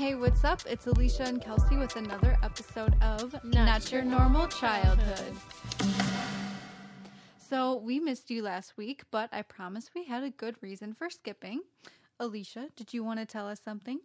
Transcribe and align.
Hey, 0.00 0.14
what's 0.14 0.44
up? 0.44 0.62
It's 0.66 0.86
Alysia 0.86 1.28
and 1.28 1.42
Kelsey 1.42 1.76
with 1.76 1.94
another 1.94 2.34
episode 2.42 2.94
of 3.02 3.34
Not, 3.44 3.66
Not 3.66 3.92
Your 3.92 4.00
Normal 4.00 4.46
Childhood. 4.46 5.36
So, 7.36 7.76
we 7.76 8.00
missed 8.00 8.30
you 8.30 8.42
last 8.42 8.78
week, 8.78 9.02
but 9.10 9.28
I 9.30 9.42
promise 9.42 9.90
we 9.94 10.06
had 10.06 10.22
a 10.22 10.30
good 10.30 10.56
reason 10.62 10.94
for 10.94 11.10
skipping. 11.10 11.60
Alysia, 12.18 12.74
did 12.76 12.94
you 12.94 13.04
want 13.04 13.20
to 13.20 13.26
tell 13.26 13.46
us 13.46 13.60
something? 13.62 14.00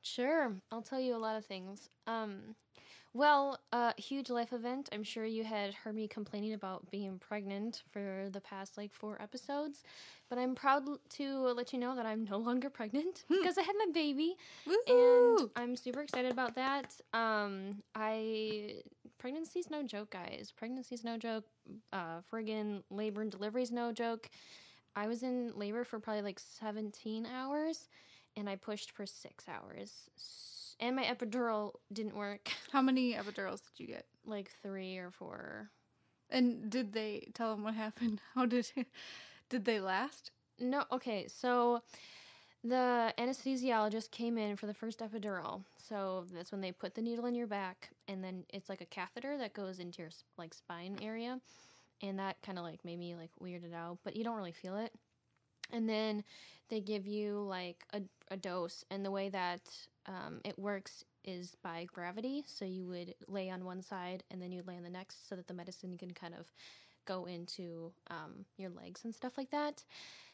Sure, 0.00 0.54
I'll 0.72 0.80
tell 0.80 0.98
you 0.98 1.14
a 1.14 1.18
lot 1.18 1.36
of 1.36 1.44
things. 1.44 1.90
Um, 2.06 2.54
well, 3.14 3.58
a 3.72 3.76
uh, 3.76 3.92
huge 3.96 4.30
life 4.30 4.52
event. 4.52 4.88
I'm 4.92 5.02
sure 5.02 5.24
you 5.24 5.42
had 5.42 5.74
heard 5.74 5.94
me 5.94 6.06
complaining 6.06 6.52
about 6.52 6.90
being 6.90 7.18
pregnant 7.18 7.82
for 7.90 8.28
the 8.30 8.40
past 8.40 8.76
like 8.76 8.92
four 8.92 9.20
episodes, 9.20 9.82
but 10.28 10.38
I'm 10.38 10.54
proud 10.54 10.84
to 11.10 11.38
let 11.54 11.72
you 11.72 11.78
know 11.78 11.96
that 11.96 12.06
I'm 12.06 12.24
no 12.24 12.36
longer 12.48 12.70
pregnant 12.70 13.24
hmm. 13.28 13.36
because 13.40 13.56
I 13.56 13.62
had 13.62 13.74
my 13.78 13.92
baby, 13.92 14.36
Woo-hoo! 14.66 15.36
and 15.38 15.50
I'm 15.56 15.76
super 15.76 16.02
excited 16.02 16.30
about 16.30 16.54
that. 16.56 16.94
Um, 17.14 17.82
I 17.94 18.82
pregnancy's 19.18 19.70
no 19.70 19.82
joke, 19.82 20.10
guys. 20.10 20.52
Pregnancy's 20.60 21.02
no 21.02 21.16
joke. 21.16 21.44
Uh, 21.92 22.20
friggin' 22.32 22.82
labor 22.90 23.22
and 23.22 23.30
delivery's 23.30 23.72
no 23.72 23.92
joke. 23.92 24.28
I 24.94 25.06
was 25.06 25.22
in 25.22 25.52
labor 25.54 25.84
for 25.84 25.98
probably 25.98 26.22
like 26.22 26.38
17 26.40 27.26
hours, 27.26 27.88
and 28.36 28.48
I 28.48 28.56
pushed 28.56 28.90
for 28.90 29.06
six 29.06 29.46
hours. 29.48 30.08
So 30.16 30.57
and 30.80 30.96
my 30.96 31.04
epidural 31.04 31.74
didn't 31.92 32.16
work. 32.16 32.50
How 32.72 32.82
many 32.82 33.14
epidurals 33.14 33.62
did 33.62 33.78
you 33.78 33.86
get? 33.86 34.06
Like 34.26 34.50
three 34.62 34.98
or 34.98 35.10
four. 35.10 35.70
And 36.30 36.70
did 36.70 36.92
they 36.92 37.28
tell 37.34 37.54
them 37.54 37.64
what 37.64 37.74
happened? 37.74 38.20
How 38.34 38.46
did 38.46 38.70
did 39.48 39.64
they 39.64 39.80
last? 39.80 40.30
No. 40.58 40.84
Okay, 40.92 41.26
so 41.28 41.82
the 42.64 43.14
anesthesiologist 43.18 44.10
came 44.10 44.36
in 44.36 44.56
for 44.56 44.66
the 44.66 44.74
first 44.74 44.98
epidural. 44.98 45.62
So 45.88 46.26
that's 46.32 46.52
when 46.52 46.60
they 46.60 46.72
put 46.72 46.94
the 46.94 47.02
needle 47.02 47.26
in 47.26 47.34
your 47.34 47.46
back, 47.46 47.90
and 48.08 48.22
then 48.22 48.44
it's 48.50 48.68
like 48.68 48.80
a 48.80 48.86
catheter 48.86 49.38
that 49.38 49.54
goes 49.54 49.78
into 49.78 50.02
your 50.02 50.10
like 50.36 50.52
spine 50.52 50.98
area, 51.00 51.40
and 52.02 52.18
that 52.18 52.36
kind 52.42 52.58
of 52.58 52.64
like 52.64 52.84
made 52.84 52.98
me 52.98 53.14
like 53.14 53.30
weirded 53.42 53.74
out. 53.74 53.98
But 54.04 54.16
you 54.16 54.24
don't 54.24 54.36
really 54.36 54.52
feel 54.52 54.76
it. 54.76 54.92
And 55.70 55.88
then 55.88 56.24
they 56.70 56.80
give 56.80 57.06
you 57.06 57.40
like 57.48 57.84
a, 57.92 58.02
a 58.30 58.36
dose, 58.36 58.84
and 58.90 59.04
the 59.04 59.10
way 59.10 59.28
that 59.28 59.60
um, 60.08 60.40
it 60.44 60.58
works 60.58 61.04
is 61.24 61.56
by 61.62 61.86
gravity. 61.92 62.42
So 62.46 62.64
you 62.64 62.86
would 62.86 63.14
lay 63.28 63.50
on 63.50 63.64
one 63.64 63.82
side 63.82 64.24
and 64.30 64.40
then 64.40 64.50
you'd 64.50 64.66
lay 64.66 64.76
on 64.76 64.82
the 64.82 64.90
next 64.90 65.28
so 65.28 65.36
that 65.36 65.46
the 65.46 65.54
medicine 65.54 65.96
can 65.98 66.12
kind 66.12 66.34
of 66.34 66.50
go 67.04 67.26
into 67.26 67.92
um, 68.10 68.44
your 68.56 68.70
legs 68.70 69.04
and 69.04 69.14
stuff 69.14 69.36
like 69.36 69.50
that. 69.50 69.84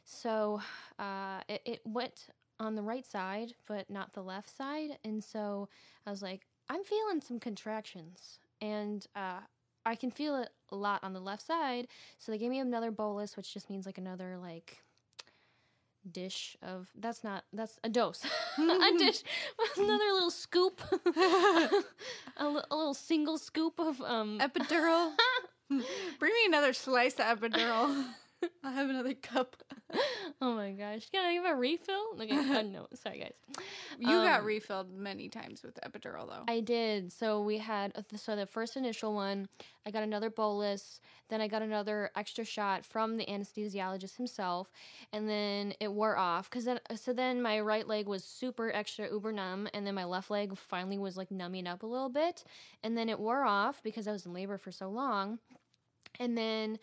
So 0.04 0.60
uh, 0.98 1.40
it, 1.48 1.62
it 1.64 1.80
went 1.84 2.28
on 2.60 2.74
the 2.76 2.82
right 2.82 3.04
side, 3.04 3.54
but 3.66 3.90
not 3.90 4.12
the 4.12 4.22
left 4.22 4.56
side. 4.56 4.98
And 5.04 5.22
so 5.22 5.68
I 6.06 6.10
was 6.10 6.22
like, 6.22 6.46
I'm 6.68 6.84
feeling 6.84 7.20
some 7.20 7.40
contractions. 7.40 8.38
And 8.60 9.06
uh, 9.16 9.40
I 9.84 9.94
can 9.96 10.10
feel 10.10 10.36
it 10.36 10.50
a 10.70 10.76
lot 10.76 11.02
on 11.02 11.12
the 11.12 11.20
left 11.20 11.46
side. 11.46 11.88
So 12.18 12.32
they 12.32 12.38
gave 12.38 12.50
me 12.50 12.60
another 12.60 12.90
bolus, 12.90 13.36
which 13.36 13.52
just 13.52 13.68
means 13.68 13.86
like 13.86 13.98
another 13.98 14.38
like 14.40 14.78
dish 16.10 16.56
of 16.62 16.88
that's 16.94 17.24
not 17.24 17.44
that's 17.52 17.78
a 17.84 17.88
dose. 17.88 18.24
A 18.58 18.98
dish 18.98 19.22
another 19.76 20.12
little 20.12 20.30
scoop. 20.30 20.80
A, 21.16 21.82
a 22.40 22.48
little 22.48 22.94
single 22.94 23.38
scoop 23.38 23.78
of 23.78 24.00
um 24.00 24.38
epidural? 24.40 25.12
Bring 25.68 26.32
me 26.32 26.46
another 26.46 26.72
slice 26.72 27.14
of 27.14 27.40
epidural 27.40 28.06
I'll 28.64 28.72
have 28.72 28.90
another 28.90 29.14
cup. 29.14 29.56
oh 30.40 30.54
my 30.54 30.72
gosh. 30.72 31.08
Can 31.10 31.24
I 31.24 31.32
have 31.32 31.44
a 31.44 31.54
refill? 31.54 32.02
Okay, 32.20 32.36
uh, 32.36 32.62
no, 32.62 32.86
sorry 32.94 33.18
guys. 33.20 33.64
You 33.98 34.16
um, 34.16 34.24
got 34.24 34.44
refilled 34.44 34.92
many 34.92 35.28
times 35.28 35.62
with 35.62 35.78
epidural 35.82 36.28
though. 36.28 36.44
I 36.48 36.60
did. 36.60 37.12
So 37.12 37.42
we 37.42 37.58
had 37.58 37.92
uh, 37.96 38.02
so 38.16 38.36
the 38.36 38.46
first 38.46 38.76
initial 38.76 39.14
one, 39.14 39.48
I 39.86 39.90
got 39.90 40.02
another 40.02 40.30
bolus, 40.30 41.00
then 41.28 41.40
I 41.40 41.48
got 41.48 41.62
another 41.62 42.10
extra 42.16 42.44
shot 42.44 42.84
from 42.84 43.16
the 43.16 43.26
anesthesiologist 43.26 44.16
himself, 44.16 44.70
and 45.12 45.28
then 45.28 45.74
it 45.80 45.92
wore 45.92 46.16
off 46.16 46.50
cuz 46.50 46.64
then 46.64 46.80
so 46.96 47.12
then 47.12 47.42
my 47.42 47.60
right 47.60 47.86
leg 47.86 48.06
was 48.06 48.24
super 48.24 48.70
extra 48.72 49.10
uber 49.10 49.32
numb 49.32 49.68
and 49.72 49.86
then 49.86 49.94
my 49.94 50.04
left 50.04 50.30
leg 50.30 50.56
finally 50.56 50.98
was 50.98 51.16
like 51.16 51.30
numbing 51.30 51.66
up 51.66 51.82
a 51.82 51.86
little 51.86 52.10
bit, 52.10 52.44
and 52.82 52.96
then 52.96 53.08
it 53.08 53.18
wore 53.18 53.44
off 53.44 53.82
because 53.82 54.08
I 54.08 54.12
was 54.12 54.26
in 54.26 54.32
labor 54.32 54.58
for 54.58 54.72
so 54.72 54.88
long. 54.88 55.38
And 56.20 56.38
then 56.38 56.78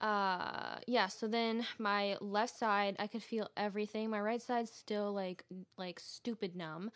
uh 0.00 0.76
yeah 0.86 1.06
so 1.06 1.26
then 1.26 1.64
my 1.78 2.16
left 2.20 2.58
side 2.58 2.96
i 2.98 3.06
could 3.06 3.22
feel 3.22 3.48
everything. 3.56 4.10
My 4.10 4.20
right 4.20 4.42
side's 4.42 4.70
still 4.70 5.12
like 5.12 5.42
like 5.78 5.98
stupid 6.00 6.54
numb 6.54 6.90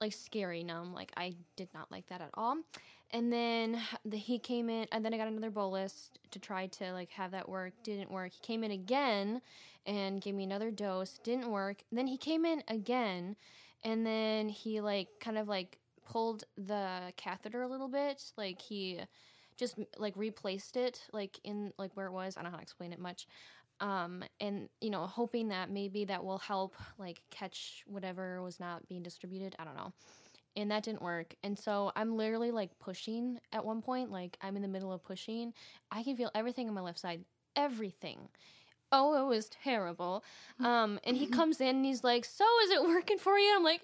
like 0.00 0.12
scary 0.12 0.62
numb 0.62 0.92
like 0.92 1.12
i 1.16 1.34
did 1.56 1.68
not 1.72 1.90
like 1.90 2.06
that 2.08 2.20
at 2.20 2.30
all. 2.34 2.58
And 3.10 3.32
then 3.32 3.80
the, 4.04 4.16
he 4.16 4.38
came 4.38 4.68
in 4.68 4.88
and 4.92 5.04
then 5.04 5.14
i 5.14 5.16
got 5.16 5.28
another 5.28 5.50
bolus 5.50 6.10
to 6.32 6.38
try 6.38 6.66
to 6.66 6.92
like 6.92 7.10
have 7.10 7.30
that 7.30 7.48
work. 7.48 7.72
Didn't 7.82 8.10
work. 8.10 8.32
He 8.32 8.40
came 8.40 8.64
in 8.64 8.72
again 8.72 9.40
and 9.86 10.20
gave 10.20 10.34
me 10.34 10.44
another 10.44 10.70
dose. 10.70 11.18
Didn't 11.22 11.50
work. 11.50 11.78
Then 11.92 12.06
he 12.06 12.16
came 12.16 12.44
in 12.44 12.62
again 12.68 13.36
and 13.84 14.04
then 14.04 14.48
he 14.48 14.80
like 14.80 15.08
kind 15.20 15.38
of 15.38 15.48
like 15.48 15.78
pulled 16.04 16.44
the 16.56 17.12
catheter 17.16 17.62
a 17.62 17.68
little 17.68 17.88
bit. 17.88 18.22
Like 18.36 18.60
he 18.60 19.00
just 19.56 19.78
like 19.98 20.16
replaced 20.16 20.76
it 20.76 21.02
like 21.12 21.38
in 21.44 21.72
like 21.78 21.92
where 21.94 22.06
it 22.06 22.12
was. 22.12 22.36
I 22.36 22.42
don't 22.42 22.44
know 22.44 22.50
how 22.50 22.58
to 22.58 22.62
explain 22.62 22.92
it 22.92 22.98
much. 22.98 23.26
Um, 23.80 24.22
and 24.40 24.68
you 24.80 24.90
know, 24.90 25.06
hoping 25.06 25.48
that 25.48 25.70
maybe 25.70 26.04
that 26.06 26.24
will 26.24 26.38
help 26.38 26.74
like 26.98 27.20
catch 27.30 27.82
whatever 27.86 28.42
was 28.42 28.60
not 28.60 28.86
being 28.88 29.02
distributed. 29.02 29.54
I 29.58 29.64
don't 29.64 29.76
know. 29.76 29.92
And 30.56 30.70
that 30.70 30.84
didn't 30.84 31.02
work. 31.02 31.34
And 31.42 31.58
so 31.58 31.90
I'm 31.96 32.16
literally 32.16 32.52
like 32.52 32.78
pushing 32.78 33.40
at 33.52 33.64
one 33.64 33.82
point, 33.82 34.12
like 34.12 34.36
I'm 34.40 34.54
in 34.56 34.62
the 34.62 34.68
middle 34.68 34.92
of 34.92 35.02
pushing. 35.02 35.52
I 35.90 36.04
can 36.04 36.16
feel 36.16 36.30
everything 36.34 36.68
on 36.68 36.74
my 36.74 36.80
left 36.80 37.00
side, 37.00 37.24
everything 37.56 38.28
oh, 38.94 39.20
it 39.20 39.28
was 39.28 39.48
terrible. 39.48 40.24
Um, 40.60 41.00
and 41.04 41.16
he 41.16 41.26
comes 41.26 41.60
in 41.60 41.76
and 41.76 41.84
he's 41.84 42.04
like, 42.04 42.24
so 42.24 42.44
is 42.64 42.70
it 42.70 42.82
working 42.82 43.18
for 43.18 43.36
you? 43.36 43.52
I'm 43.56 43.64
like, 43.64 43.82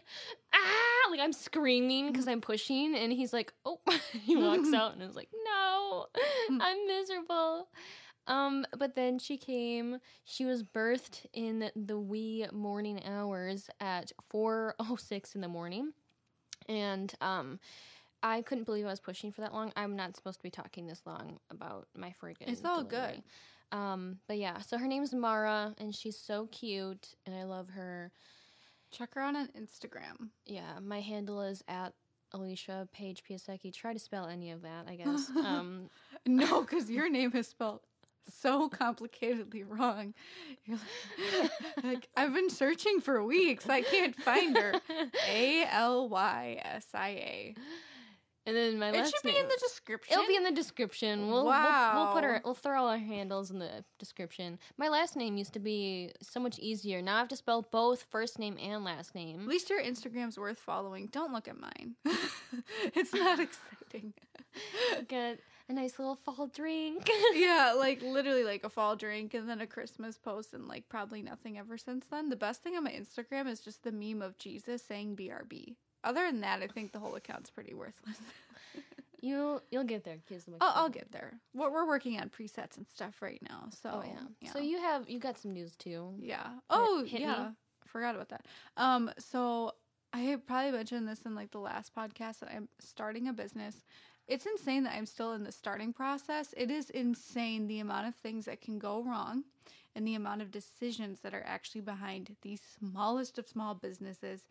ah, 0.54 1.10
like 1.10 1.20
I'm 1.20 1.32
screaming 1.32 2.12
because 2.12 2.28
I'm 2.28 2.40
pushing. 2.40 2.94
And 2.94 3.12
he's 3.12 3.32
like, 3.32 3.52
oh, 3.66 3.80
he 4.22 4.36
walks 4.36 4.72
out 4.72 4.94
and 4.94 5.02
I 5.02 5.06
was 5.06 5.16
like, 5.16 5.28
no, 5.44 6.06
I'm 6.48 6.86
miserable. 6.86 7.68
Um, 8.26 8.64
but 8.78 8.94
then 8.94 9.18
she 9.18 9.36
came. 9.36 9.98
She 10.24 10.44
was 10.44 10.62
birthed 10.62 11.26
in 11.32 11.70
the 11.74 11.98
wee 11.98 12.46
morning 12.52 13.04
hours 13.04 13.68
at 13.80 14.12
4:06 14.32 15.34
in 15.34 15.40
the 15.40 15.48
morning, 15.48 15.92
and 16.68 17.12
um, 17.20 17.58
I 18.22 18.42
couldn't 18.42 18.64
believe 18.64 18.86
I 18.86 18.90
was 18.90 19.00
pushing 19.00 19.32
for 19.32 19.40
that 19.40 19.52
long. 19.52 19.72
I'm 19.74 19.96
not 19.96 20.14
supposed 20.14 20.38
to 20.38 20.42
be 20.44 20.50
talking 20.50 20.86
this 20.86 21.02
long 21.06 21.40
about 21.50 21.88
my 21.96 22.14
freaking. 22.22 22.46
It's 22.48 22.64
all 22.64 22.84
delivery. 22.84 23.14
good. 23.14 23.22
Um, 23.72 24.18
but 24.26 24.38
yeah, 24.38 24.58
so 24.60 24.78
her 24.78 24.86
name's 24.86 25.14
Mara, 25.14 25.74
and 25.78 25.94
she's 25.94 26.18
so 26.18 26.46
cute, 26.46 27.14
and 27.26 27.34
I 27.34 27.44
love 27.44 27.68
her. 27.70 28.10
Check 28.90 29.14
her 29.14 29.20
out 29.20 29.36
on 29.36 29.48
Instagram. 29.48 30.30
Yeah, 30.46 30.78
my 30.82 31.00
handle 31.00 31.40
is 31.42 31.62
at 31.68 31.92
Alysia 32.34 32.90
Page 32.92 33.22
Piasecki. 33.28 33.72
Try 33.72 33.92
to 33.92 33.98
spell 33.98 34.26
any 34.26 34.50
of 34.50 34.62
that, 34.62 34.86
I 34.88 34.96
guess. 34.96 35.30
Um, 35.36 35.90
no, 36.26 36.62
because 36.62 36.90
your 36.90 37.08
name 37.08 37.32
is 37.34 37.48
spelled 37.48 37.80
so 38.28 38.68
complicatedly 38.68 39.64
wrong. 39.66 40.14
Like, 40.68 41.50
like, 41.84 42.08
I've 42.16 42.34
been 42.34 42.50
searching 42.50 43.00
for 43.00 43.24
weeks. 43.24 43.68
I 43.68 43.82
can't 43.82 44.14
find 44.16 44.56
her. 44.56 44.74
A 45.28 45.64
L 45.70 46.08
Y 46.08 46.60
S 46.64 46.86
I 46.94 47.08
A. 47.08 47.54
And 48.46 48.56
then 48.56 48.78
my 48.78 48.90
last 48.90 48.94
name. 48.94 49.04
it 49.04 49.10
should 49.10 49.24
name, 49.24 49.34
be 49.34 49.40
in 49.40 49.48
the 49.48 49.58
description. 49.60 50.12
It'll 50.12 50.26
be 50.26 50.36
in 50.36 50.44
the 50.44 50.50
description. 50.50 51.28
We'll, 51.30 51.44
wow. 51.44 51.92
we'll, 51.94 52.04
we'll 52.04 52.14
put 52.14 52.24
our 52.24 52.40
we'll 52.44 52.54
throw 52.54 52.86
our 52.86 52.98
handles 52.98 53.50
in 53.50 53.58
the 53.58 53.84
description. 53.98 54.58
My 54.78 54.88
last 54.88 55.14
name 55.14 55.36
used 55.36 55.52
to 55.52 55.60
be 55.60 56.12
so 56.22 56.40
much 56.40 56.58
easier. 56.58 57.02
Now 57.02 57.16
I 57.16 57.18
have 57.18 57.28
to 57.28 57.36
spell 57.36 57.62
both 57.70 58.06
first 58.10 58.38
name 58.38 58.56
and 58.60 58.82
last 58.82 59.14
name. 59.14 59.42
At 59.42 59.48
least 59.48 59.68
your 59.68 59.82
Instagram's 59.82 60.38
worth 60.38 60.58
following. 60.58 61.08
Don't 61.12 61.32
look 61.32 61.48
at 61.48 61.60
mine. 61.60 61.96
it's 62.94 63.12
not 63.12 63.40
exciting. 63.92 64.14
Get 65.08 65.40
a 65.68 65.72
nice 65.72 65.98
little 65.98 66.16
fall 66.16 66.48
drink. 66.48 67.08
yeah, 67.34 67.74
like 67.76 68.02
literally 68.02 68.44
like 68.44 68.64
a 68.64 68.70
fall 68.70 68.96
drink 68.96 69.34
and 69.34 69.48
then 69.48 69.60
a 69.60 69.66
Christmas 69.66 70.18
post 70.18 70.54
and 70.54 70.66
like 70.66 70.88
probably 70.88 71.22
nothing 71.22 71.58
ever 71.58 71.76
since 71.76 72.06
then. 72.10 72.30
The 72.30 72.36
best 72.36 72.62
thing 72.62 72.74
on 72.76 72.84
my 72.84 72.90
Instagram 72.90 73.48
is 73.48 73.60
just 73.60 73.84
the 73.84 73.92
meme 73.92 74.22
of 74.22 74.38
Jesus 74.38 74.82
saying 74.82 75.16
BRB. 75.16 75.76
Other 76.04 76.26
than 76.26 76.40
that, 76.40 76.62
I 76.62 76.66
think 76.66 76.92
the 76.92 76.98
whole 76.98 77.14
account's 77.14 77.50
pretty 77.50 77.74
worthless. 77.74 78.20
you'll 79.20 79.62
you'll 79.70 79.84
get 79.84 80.04
there. 80.04 80.18
I'll, 80.60 80.84
I'll 80.84 80.88
get 80.88 81.10
there. 81.12 81.34
What 81.52 81.72
we're 81.72 81.86
working 81.86 82.18
on 82.18 82.28
presets 82.30 82.76
and 82.76 82.86
stuff 82.94 83.20
right 83.20 83.40
now. 83.48 83.68
So 83.82 83.90
oh, 83.92 84.04
yeah. 84.06 84.20
yeah. 84.40 84.52
So 84.52 84.58
you 84.58 84.78
have 84.78 85.08
you 85.08 85.18
got 85.18 85.38
some 85.38 85.52
news 85.52 85.76
too. 85.76 86.14
Yeah. 86.18 86.46
Oh 86.68 87.00
hit, 87.00 87.08
hit 87.08 87.20
yeah. 87.22 87.44
Me. 87.44 87.50
Forgot 87.86 88.14
about 88.14 88.28
that. 88.30 88.46
Um. 88.76 89.10
So 89.18 89.72
I 90.12 90.36
probably 90.46 90.72
mentioned 90.72 91.06
this 91.06 91.22
in 91.22 91.34
like 91.34 91.50
the 91.50 91.58
last 91.58 91.94
podcast 91.94 92.40
that 92.40 92.50
I'm 92.54 92.68
starting 92.80 93.28
a 93.28 93.32
business. 93.32 93.84
It's 94.26 94.46
insane 94.46 94.84
that 94.84 94.94
I'm 94.96 95.06
still 95.06 95.32
in 95.32 95.42
the 95.42 95.50
starting 95.50 95.92
process. 95.92 96.54
It 96.56 96.70
is 96.70 96.88
insane 96.90 97.66
the 97.66 97.80
amount 97.80 98.06
of 98.06 98.14
things 98.14 98.44
that 98.44 98.60
can 98.60 98.78
go 98.78 99.02
wrong 99.02 99.42
and 99.94 100.06
the 100.06 100.14
amount 100.14 100.42
of 100.42 100.50
decisions 100.50 101.20
that 101.20 101.34
are 101.34 101.44
actually 101.44 101.80
behind 101.80 102.36
the 102.42 102.58
smallest 102.78 103.38
of 103.38 103.48
small 103.48 103.74
businesses. 103.74 104.42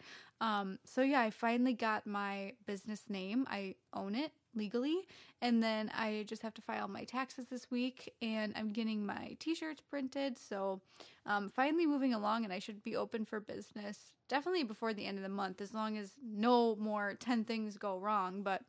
Um, 0.41 0.80
so, 0.86 1.01
yeah, 1.01 1.21
I 1.21 1.30
finally 1.30 1.74
got 1.74 2.06
my 2.06 2.53
business 2.65 3.03
name. 3.09 3.45
I 3.50 3.75
own 3.94 4.15
it 4.15 4.31
legally. 4.56 5.07
And 5.41 5.63
then 5.63 5.91
I 5.95 6.25
just 6.27 6.41
have 6.41 6.53
to 6.56 6.62
file 6.62 6.88
my 6.88 7.03
taxes 7.03 7.45
this 7.45 7.69
week 7.71 8.13
and 8.21 8.53
I'm 8.56 8.69
getting 8.69 9.06
my 9.06 9.36
t 9.39 9.56
shirts 9.56 9.81
printed. 9.81 10.38
So, 10.38 10.81
um, 11.25 11.50
finally 11.50 11.86
moving 11.86 12.13
along, 12.13 12.44
and 12.44 12.53
I 12.53 12.59
should 12.59 12.83
be 12.83 12.95
open 12.95 13.25
for 13.25 13.39
business 13.39 14.12
definitely 14.27 14.63
before 14.63 14.94
the 14.94 15.06
end 15.06 15.18
of 15.18 15.24
the 15.24 15.30
month 15.30 15.59
as 15.59 15.74
long 15.74 15.97
as 15.97 16.12
no 16.24 16.75
more 16.75 17.15
10 17.19 17.44
things 17.44 17.77
go 17.77 17.97
wrong. 17.97 18.44
But 18.44 18.62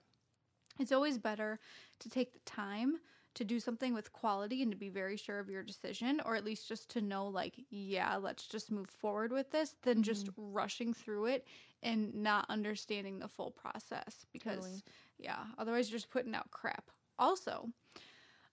it's 0.79 0.93
always 0.93 1.19
better 1.19 1.61
to 2.01 2.09
take 2.09 2.33
the 2.33 2.41
time 2.41 3.01
to 3.35 3.45
do 3.45 3.61
something 3.61 3.95
with 3.95 4.13
quality 4.13 4.63
and 4.63 4.73
to 4.73 4.77
be 4.77 4.89
very 4.89 5.17
sure 5.17 5.39
of 5.39 5.49
your 5.49 5.63
decision, 5.63 6.21
or 6.25 6.35
at 6.35 6.45
least 6.45 6.69
just 6.69 6.91
to 6.91 7.01
know, 7.01 7.29
like, 7.29 7.55
yeah, 7.71 8.17
let's 8.17 8.47
just 8.47 8.71
move 8.71 8.91
forward 8.91 9.33
with 9.33 9.51
this, 9.51 9.77
than 9.83 9.95
mm-hmm. 9.95 10.03
just 10.03 10.29
rushing 10.37 10.93
through 10.93 11.27
it 11.27 11.47
and 11.83 12.15
not 12.15 12.47
understanding 12.49 13.19
the 13.19 13.29
full 13.29 13.51
process. 13.51 14.27
Because, 14.33 14.57
totally. 14.57 14.83
yeah, 15.19 15.45
otherwise 15.59 15.91
you're 15.91 15.99
just 15.99 16.11
putting 16.11 16.35
out 16.35 16.51
crap. 16.51 16.91
Also, 17.19 17.69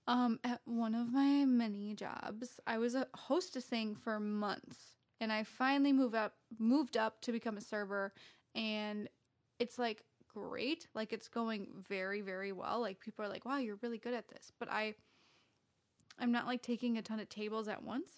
um, 0.07 0.39
at 0.43 0.61
one 0.65 0.95
of 0.95 1.11
my 1.11 1.43
many 1.45 1.93
jobs, 1.93 2.59
I 2.67 2.77
was 2.77 2.95
a 2.95 3.07
hostessing 3.15 3.97
for 3.97 4.19
months, 4.19 4.77
and 5.19 5.31
I 5.31 5.43
finally 5.43 5.91
moved 5.91 6.15
up, 6.15 6.33
moved 6.59 6.97
up 6.97 7.19
to 7.21 7.31
become 7.31 7.57
a 7.57 7.61
server, 7.61 8.13
and 8.53 9.09
it's 9.59 9.79
like 9.79 10.03
great. 10.37 10.87
Like 10.93 11.13
it's 11.13 11.27
going 11.27 11.67
very, 11.87 12.21
very 12.21 12.51
well. 12.51 12.79
Like 12.79 12.99
people 12.99 13.25
are 13.25 13.29
like, 13.29 13.45
wow, 13.45 13.57
you're 13.57 13.79
really 13.81 13.97
good 13.97 14.13
at 14.13 14.27
this. 14.27 14.51
But 14.59 14.71
I, 14.71 14.95
I'm 16.19 16.31
not 16.31 16.47
like 16.47 16.61
taking 16.61 16.97
a 16.97 17.01
ton 17.01 17.19
of 17.19 17.29
tables 17.29 17.67
at 17.67 17.83
once. 17.83 18.09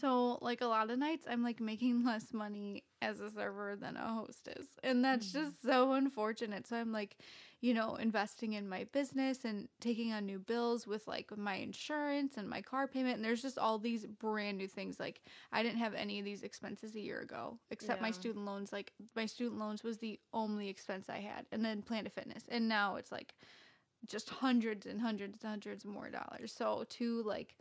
So, 0.00 0.38
like 0.42 0.60
a 0.60 0.66
lot 0.66 0.90
of 0.90 0.98
nights, 0.98 1.26
I'm 1.28 1.42
like 1.42 1.60
making 1.60 2.04
less 2.06 2.32
money 2.32 2.84
as 3.00 3.20
a 3.20 3.30
server 3.30 3.76
than 3.76 3.96
a 3.96 4.06
hostess. 4.06 4.66
And 4.82 5.04
that's 5.04 5.28
mm-hmm. 5.28 5.44
just 5.44 5.62
so 5.62 5.92
unfortunate. 5.92 6.66
So, 6.66 6.76
I'm 6.76 6.92
like, 6.92 7.16
you 7.60 7.74
know, 7.74 7.96
investing 7.96 8.52
in 8.52 8.68
my 8.68 8.84
business 8.92 9.44
and 9.44 9.68
taking 9.80 10.12
on 10.12 10.24
new 10.24 10.38
bills 10.38 10.86
with 10.86 11.06
like 11.08 11.36
my 11.36 11.56
insurance 11.56 12.36
and 12.36 12.48
my 12.48 12.62
car 12.62 12.86
payment. 12.86 13.16
And 13.16 13.24
there's 13.24 13.42
just 13.42 13.58
all 13.58 13.78
these 13.78 14.06
brand 14.06 14.58
new 14.58 14.68
things. 14.68 15.00
Like, 15.00 15.22
I 15.52 15.62
didn't 15.62 15.80
have 15.80 15.94
any 15.94 16.20
of 16.20 16.24
these 16.24 16.42
expenses 16.42 16.94
a 16.94 17.00
year 17.00 17.20
ago, 17.20 17.58
except 17.70 18.00
yeah. 18.00 18.06
my 18.06 18.10
student 18.12 18.44
loans. 18.44 18.72
Like, 18.72 18.92
my 19.16 19.26
student 19.26 19.58
loans 19.58 19.82
was 19.82 19.98
the 19.98 20.20
only 20.32 20.68
expense 20.68 21.08
I 21.08 21.18
had. 21.18 21.46
And 21.50 21.64
then 21.64 21.82
Planet 21.82 22.12
Fitness. 22.12 22.44
And 22.48 22.68
now 22.68 22.96
it's 22.96 23.10
like 23.10 23.34
just 24.06 24.28
hundreds 24.28 24.86
and 24.86 25.00
hundreds 25.00 25.42
and 25.42 25.50
hundreds 25.50 25.84
more 25.84 26.10
dollars. 26.10 26.54
So, 26.56 26.84
to 26.90 27.22
like, 27.24 27.56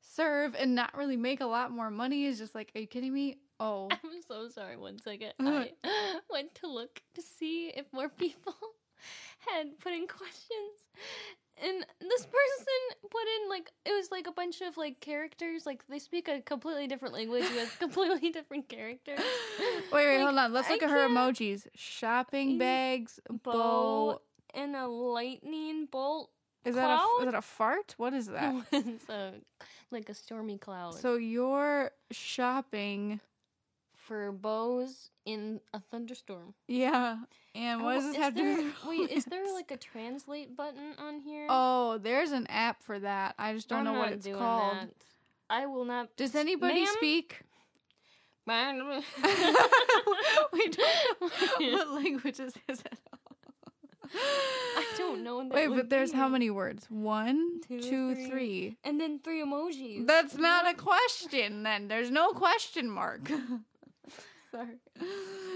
serve 0.00 0.54
and 0.54 0.74
not 0.74 0.96
really 0.96 1.16
make 1.16 1.40
a 1.40 1.46
lot 1.46 1.70
more 1.70 1.90
money 1.90 2.24
is 2.24 2.38
just 2.38 2.54
like, 2.54 2.72
are 2.74 2.80
you 2.80 2.86
kidding 2.86 3.12
me? 3.12 3.38
Oh. 3.60 3.88
I'm 3.90 4.22
so 4.26 4.48
sorry. 4.48 4.76
One 4.76 4.98
second. 4.98 5.32
I 5.40 5.70
went 6.30 6.54
to 6.56 6.66
look 6.66 7.02
to 7.14 7.22
see 7.22 7.68
if 7.68 7.86
more 7.92 8.08
people 8.08 8.54
had 9.48 9.78
put 9.80 9.92
in 9.92 10.06
questions. 10.18 10.84
And 11.62 11.84
this 12.00 12.26
person 12.26 13.00
put 13.10 13.22
in 13.22 13.48
like 13.48 13.70
it 13.84 13.92
was 13.92 14.10
like 14.10 14.26
a 14.26 14.32
bunch 14.32 14.62
of 14.62 14.76
like 14.76 15.00
characters, 15.00 15.66
like 15.66 15.86
they 15.88 15.98
speak 15.98 16.28
a 16.28 16.40
completely 16.40 16.86
different 16.86 17.14
language 17.14 17.44
with 17.54 17.76
completely 17.80 18.30
different 18.30 18.68
characters. 18.68 19.20
Wait, 19.60 19.92
wait, 19.92 20.16
like, 20.16 20.24
hold 20.26 20.38
on. 20.38 20.52
Let's 20.52 20.70
look 20.70 20.82
I 20.82 20.86
at 20.86 20.90
her 20.90 21.08
emojis. 21.08 21.66
Shopping 21.74 22.58
bags, 22.58 23.20
bow, 23.28 23.52
bow, 23.52 24.20
and 24.54 24.74
a 24.74 24.86
lightning 24.88 25.86
bolt. 25.90 26.30
Is 26.64 26.74
cloud? 26.74 26.88
that 26.88 27.00
a 27.00 27.26
is 27.26 27.32
that 27.32 27.38
a 27.38 27.42
fart? 27.42 27.94
What 27.96 28.14
is 28.14 28.26
that? 28.28 28.54
It's 28.72 29.08
a 29.08 29.34
like 29.90 30.08
a 30.08 30.14
stormy 30.14 30.58
cloud. 30.58 30.94
So 30.94 31.16
you're 31.16 31.90
shopping 32.10 33.20
for 34.02 34.32
bows 34.32 35.10
in 35.24 35.60
a 35.72 35.80
thunderstorm. 35.80 36.54
Yeah. 36.68 37.18
And 37.54 37.82
what 37.82 37.96
oh, 37.96 38.00
does 38.00 38.06
this 38.08 38.16
have 38.16 38.34
there, 38.34 38.56
to 38.56 38.62
do? 38.62 38.72
Wait, 38.88 39.10
is 39.10 39.24
there 39.26 39.52
like 39.54 39.70
a 39.70 39.76
translate 39.76 40.56
button 40.56 40.94
on 40.98 41.20
here? 41.20 41.46
Oh, 41.48 41.98
there's 41.98 42.32
an 42.32 42.46
app 42.48 42.82
for 42.82 42.98
that. 42.98 43.34
I 43.38 43.52
just 43.52 43.68
don't 43.68 43.80
I'm 43.80 43.84
know 43.84 43.98
what 43.98 44.12
it's 44.12 44.26
called. 44.26 44.76
That. 44.76 44.90
I 45.48 45.66
will 45.66 45.84
not. 45.84 46.16
Does 46.16 46.34
anybody 46.34 46.84
ma'am? 46.84 46.94
speak? 46.96 47.42
we 50.52 50.68
don't 50.68 51.20
know 51.60 51.76
what 51.76 51.90
languages 51.92 52.54
is 52.68 52.80
it? 52.80 52.86
At 52.86 52.98
all? 53.12 53.38
I 54.14 54.84
don't 54.98 55.22
know. 55.22 55.48
Wait, 55.48 55.68
but 55.68 55.88
there's 55.88 56.10
be. 56.10 56.16
how 56.16 56.28
many 56.28 56.50
words? 56.50 56.86
One, 56.90 57.60
two, 57.60 57.80
two 57.80 58.14
three. 58.14 58.26
three. 58.26 58.76
and 58.82 59.00
then 59.00 59.20
three 59.20 59.42
emojis. 59.42 60.06
That's 60.06 60.36
not 60.36 60.68
a 60.68 60.74
question. 60.74 61.62
Then 61.62 61.88
there's 61.88 62.10
no 62.10 62.32
question 62.32 62.90
mark. 62.90 63.30
Sorry. 64.52 64.76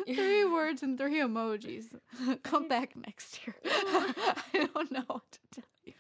three 0.15 0.45
words 0.47 0.83
and 0.83 0.99
three 0.99 1.21
emojis. 1.21 1.85
Come 2.43 2.67
back 2.67 2.97
next 2.97 3.41
year. 3.47 3.55
I 3.65 4.69
don't 4.75 4.91
know 4.91 5.05
what 5.07 5.31
to 5.33 5.39
tell 5.53 5.65
you. 5.85 5.93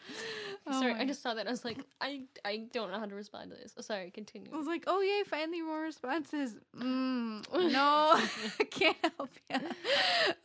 Oh 0.66 0.80
sorry, 0.80 0.94
I 0.94 1.04
just 1.04 1.22
saw 1.22 1.34
that. 1.34 1.46
I 1.46 1.50
was 1.50 1.64
like, 1.64 1.78
I 2.00 2.22
I 2.44 2.66
don't 2.72 2.90
know 2.90 2.98
how 2.98 3.04
to 3.04 3.14
respond 3.14 3.50
to 3.50 3.56
this. 3.56 3.74
Oh, 3.76 3.82
sorry, 3.82 4.10
continue. 4.10 4.50
I 4.52 4.56
was 4.56 4.66
like, 4.66 4.84
oh 4.86 5.00
yay, 5.00 5.22
finally 5.26 5.62
more 5.62 5.82
responses. 5.82 6.56
Mm, 6.76 7.44
no, 7.72 8.12
I 8.60 8.64
can't 8.70 8.96
help 9.16 9.30
you. 9.50 9.58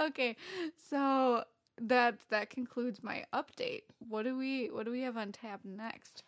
okay, 0.01 0.35
so 0.89 1.43
that 1.81 2.15
that 2.29 2.49
concludes 2.49 3.01
my 3.01 3.23
update. 3.33 3.83
What 4.07 4.23
do 4.23 4.37
we 4.37 4.69
what 4.69 4.85
do 4.85 4.91
we 4.91 5.01
have 5.01 5.17
on 5.17 5.31
tap 5.31 5.61
next? 5.63 6.23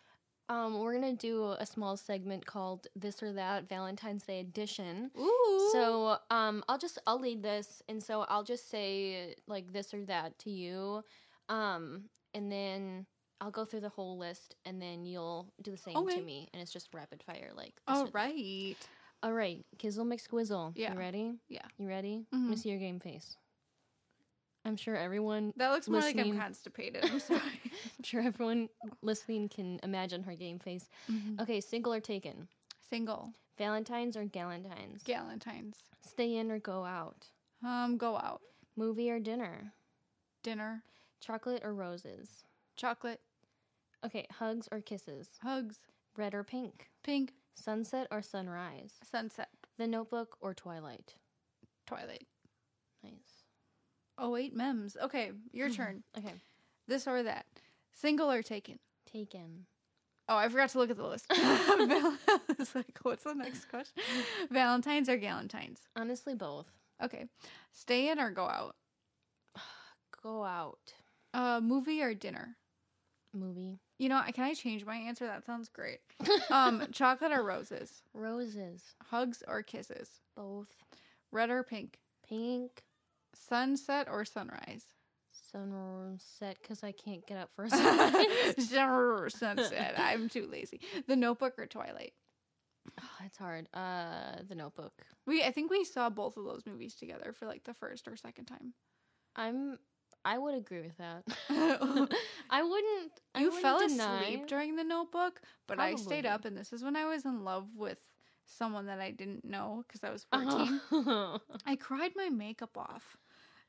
Um, 0.48 0.80
we're 0.80 0.94
gonna 0.94 1.14
do 1.14 1.54
a 1.58 1.64
small 1.64 1.96
segment 1.96 2.44
called 2.44 2.86
"This 2.94 3.22
or 3.22 3.32
That" 3.32 3.68
Valentine's 3.68 4.24
Day 4.24 4.40
edition. 4.40 5.10
Ooh. 5.18 5.70
So, 5.72 6.18
um, 6.30 6.62
I'll 6.68 6.78
just 6.78 6.98
I'll 7.06 7.18
lead 7.20 7.42
this, 7.42 7.82
and 7.88 8.02
so 8.02 8.22
I'll 8.28 8.44
just 8.44 8.70
say 8.70 9.34
like 9.46 9.72
this 9.72 9.94
or 9.94 10.04
that 10.04 10.38
to 10.40 10.50
you, 10.50 11.02
um, 11.48 12.04
and 12.34 12.52
then 12.52 13.06
I'll 13.40 13.50
go 13.50 13.64
through 13.64 13.80
the 13.80 13.88
whole 13.88 14.18
list, 14.18 14.54
and 14.66 14.80
then 14.80 15.06
you'll 15.06 15.52
do 15.62 15.70
the 15.70 15.78
same 15.78 15.96
okay. 15.96 16.16
to 16.16 16.22
me, 16.22 16.48
and 16.52 16.60
it's 16.60 16.72
just 16.72 16.92
rapid 16.92 17.22
fire, 17.22 17.50
like. 17.56 17.74
All 17.88 18.08
right. 18.12 18.76
All 19.22 19.32
right, 19.32 19.64
Kizzle 19.78 20.04
McSquizzle. 20.04 20.72
Yeah. 20.76 20.92
You 20.92 20.98
ready? 20.98 21.32
Yeah. 21.48 21.62
You 21.78 21.88
ready? 21.88 22.26
Mm-hmm. 22.34 22.44
Let 22.44 22.50
me 22.50 22.56
see 22.56 22.68
your 22.68 22.78
game 22.78 23.00
face. 23.00 23.38
I'm 24.64 24.76
sure 24.76 24.96
everyone 24.96 25.52
that 25.56 25.70
looks 25.70 25.88
more 25.88 26.00
like 26.00 26.18
I'm 26.18 26.38
constipated. 26.38 27.04
I'm 27.04 27.20
sorry. 27.20 27.40
I'm 27.64 27.70
sure 28.04 28.22
everyone 28.22 28.68
listening 29.02 29.48
can 29.48 29.78
imagine 29.82 30.22
her 30.22 30.34
game 30.34 30.58
face. 30.58 30.88
Mm-hmm. 31.10 31.40
Okay, 31.42 31.60
single 31.60 31.92
or 31.92 32.00
taken? 32.00 32.48
Single. 32.88 33.32
Valentine's 33.58 34.16
or 34.16 34.24
Galentine's? 34.24 35.02
Galentine's. 35.04 35.76
Stay 36.06 36.36
in 36.36 36.50
or 36.50 36.58
go 36.58 36.84
out? 36.84 37.26
Um, 37.64 37.96
go 37.98 38.16
out. 38.16 38.40
Movie 38.76 39.10
or 39.10 39.20
dinner? 39.20 39.72
Dinner. 40.42 40.82
Chocolate 41.20 41.62
or 41.64 41.74
roses? 41.74 42.44
Chocolate. 42.76 43.20
Okay, 44.04 44.26
hugs 44.30 44.68
or 44.72 44.80
kisses? 44.80 45.28
Hugs. 45.42 45.78
Red 46.16 46.34
or 46.34 46.44
pink? 46.44 46.88
Pink. 47.02 47.32
Sunset 47.54 48.08
or 48.10 48.22
sunrise? 48.22 48.94
Sunset. 49.08 49.48
The 49.78 49.86
Notebook 49.86 50.36
or 50.40 50.54
Twilight? 50.54 51.14
Twilight. 51.86 52.26
Oh, 54.18 54.36
eight 54.36 54.54
mems. 54.54 54.96
Okay, 55.02 55.32
your 55.52 55.68
mm-hmm. 55.68 55.76
turn. 55.76 56.02
Okay. 56.16 56.34
This 56.86 57.06
or 57.06 57.22
that. 57.22 57.46
Single 57.92 58.30
or 58.30 58.42
taken? 58.42 58.78
Taken. 59.10 59.66
Oh, 60.28 60.36
I 60.36 60.48
forgot 60.48 60.70
to 60.70 60.78
look 60.78 60.90
at 60.90 60.96
the 60.96 61.06
list. 61.06 61.26
it's 61.30 62.74
like, 62.74 62.98
what's 63.02 63.24
the 63.24 63.34
next 63.34 63.66
question? 63.68 64.02
Valentine's 64.50 65.08
or 65.08 65.18
Galentine's? 65.18 65.80
Honestly, 65.96 66.34
both. 66.34 66.66
Okay. 67.02 67.26
Stay 67.72 68.10
in 68.10 68.18
or 68.18 68.30
go 68.30 68.44
out? 68.44 68.76
go 70.22 70.44
out. 70.44 70.94
Uh, 71.34 71.60
movie 71.62 72.02
or 72.02 72.14
dinner? 72.14 72.56
Movie. 73.34 73.80
You 73.98 74.08
know, 74.08 74.22
can 74.32 74.44
I 74.44 74.54
change 74.54 74.84
my 74.84 74.96
answer? 74.96 75.26
That 75.26 75.44
sounds 75.44 75.68
great. 75.68 75.98
um, 76.50 76.86
chocolate 76.92 77.32
or 77.32 77.42
roses? 77.42 78.02
Roses. 78.14 78.82
Hugs 79.02 79.42
or 79.46 79.62
kisses? 79.62 80.08
Both. 80.36 80.68
Red 81.32 81.50
or 81.50 81.62
pink? 81.62 81.98
Pink. 82.26 82.82
Sunset 83.34 84.08
or 84.10 84.24
sunrise? 84.24 84.84
Sunset, 85.52 86.56
because 86.62 86.82
I 86.82 86.92
can't 86.92 87.26
get 87.26 87.38
up 87.38 87.50
for 87.54 87.64
a 87.64 87.70
sunrise. 88.58 89.34
sunset. 89.34 89.94
I'm 89.98 90.28
too 90.28 90.48
lazy. 90.50 90.80
The 91.06 91.16
Notebook 91.16 91.54
or 91.58 91.66
Twilight? 91.66 92.12
Oh, 93.00 93.24
it's 93.24 93.38
hard. 93.38 93.68
Uh, 93.72 94.42
The 94.48 94.54
Notebook. 94.54 94.92
We 95.26 95.42
I 95.42 95.50
think 95.52 95.70
we 95.70 95.84
saw 95.84 96.10
both 96.10 96.36
of 96.36 96.44
those 96.44 96.62
movies 96.66 96.94
together 96.94 97.32
for 97.32 97.46
like 97.46 97.64
the 97.64 97.74
first 97.74 98.08
or 98.08 98.16
second 98.16 98.46
time. 98.46 98.74
I'm. 99.36 99.78
I 100.26 100.38
would 100.38 100.54
agree 100.54 100.80
with 100.80 100.96
that. 100.98 101.22
I 101.50 102.62
wouldn't. 102.62 103.12
You 103.12 103.12
I 103.34 103.44
wouldn't 103.44 103.62
fell 103.62 103.78
deny. 103.86 104.22
asleep 104.22 104.46
during 104.46 104.74
the 104.76 104.84
Notebook, 104.84 105.40
but 105.68 105.76
Probably. 105.76 105.94
I 105.94 105.96
stayed 105.96 106.24
up, 106.26 106.44
and 106.46 106.56
this 106.56 106.72
is 106.72 106.82
when 106.82 106.96
I 106.96 107.04
was 107.06 107.24
in 107.26 107.44
love 107.44 107.66
with 107.76 107.98
someone 108.46 108.86
that 108.86 109.00
I 109.00 109.10
didn't 109.10 109.44
know 109.44 109.84
because 109.86 110.02
I 110.04 110.10
was 110.10 110.24
14. 110.32 110.80
Uh-huh. 110.92 111.38
I 111.66 111.76
cried 111.76 112.12
my 112.16 112.28
makeup 112.30 112.76
off 112.76 113.16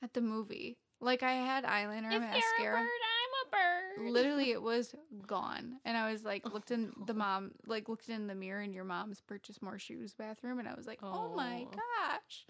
at 0.01 0.13
the 0.13 0.21
movie. 0.21 0.77
Like 1.01 1.23
I 1.23 1.33
had 1.33 1.63
eyeliner 1.65 2.11
if 2.13 2.21
mascara. 2.21 2.41
You're 2.61 2.73
a 2.73 2.77
bird, 2.77 2.87
I'm 2.87 3.47
a 3.47 4.03
bird. 4.05 4.11
literally 4.11 4.51
it 4.51 4.61
was 4.61 4.95
gone. 5.27 5.79
And 5.85 5.97
I 5.97 6.11
was 6.11 6.23
like 6.23 6.45
looked 6.53 6.71
in 6.71 6.91
the 7.05 7.13
mom 7.13 7.51
like 7.65 7.89
looked 7.89 8.09
in 8.09 8.27
the 8.27 8.35
mirror 8.35 8.61
in 8.61 8.73
your 8.73 8.85
mom's 8.85 9.21
purchase 9.21 9.61
more 9.61 9.77
shoes 9.79 10.13
bathroom 10.13 10.59
and 10.59 10.67
I 10.67 10.73
was 10.73 10.87
like, 10.87 10.99
"Oh, 11.03 11.33
my 11.35 11.65
Oh. 11.67 11.71
gosh." 11.71 12.45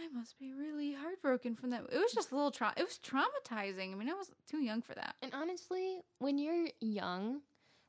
I 0.00 0.08
must 0.08 0.38
be 0.38 0.52
really 0.54 0.94
heartbroken 0.94 1.54
from 1.54 1.68
that. 1.70 1.82
It 1.92 1.98
was 1.98 2.12
just 2.14 2.32
a 2.32 2.34
little 2.34 2.50
tra- 2.50 2.72
it 2.78 2.82
was 2.82 2.98
traumatizing. 2.98 3.92
I 3.92 3.94
mean, 3.94 4.08
I 4.08 4.14
was 4.14 4.30
too 4.50 4.58
young 4.62 4.80
for 4.80 4.94
that. 4.94 5.16
And 5.20 5.32
honestly, 5.34 6.00
when 6.18 6.38
you're 6.38 6.68
young, 6.80 7.40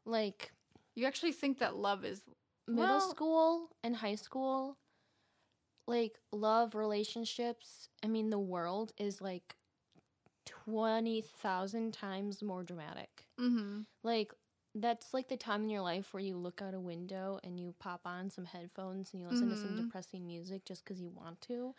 like 0.05 0.51
You 0.95 1.05
actually 1.07 1.31
think 1.31 1.59
that 1.59 1.75
love 1.75 2.03
is 2.05 2.21
middle 2.67 2.85
Well- 2.97 3.09
school 3.09 3.69
and 3.83 3.95
high 3.95 4.15
school, 4.15 4.77
like 5.87 6.19
love 6.31 6.75
relationships, 6.75 7.89
I 8.03 8.07
mean, 8.07 8.29
the 8.29 8.39
world 8.39 8.93
is 8.97 9.21
like 9.21 9.55
20,000 10.45 11.93
times 11.93 12.43
more 12.43 12.63
dramatic. 12.63 13.25
mhm. 13.37 13.85
Like, 14.03 14.33
that's 14.75 15.13
like 15.13 15.27
the 15.29 15.37
time 15.37 15.63
in 15.63 15.69
your 15.69 15.81
life 15.81 16.13
where 16.13 16.23
you 16.23 16.37
look 16.37 16.61
out 16.61 16.73
a 16.73 16.79
window 16.79 17.39
and 17.43 17.59
you 17.59 17.75
pop 17.79 18.01
on 18.05 18.29
some 18.29 18.45
headphones 18.45 19.13
and 19.13 19.21
you 19.21 19.27
listen 19.27 19.49
to 19.51 19.57
some 19.57 19.75
Mhm. 19.75 19.75
depressing 19.75 20.25
music 20.25 20.65
just 20.65 20.83
because 20.83 21.01
you 21.01 21.09
want 21.09 21.41
to, 21.41 21.75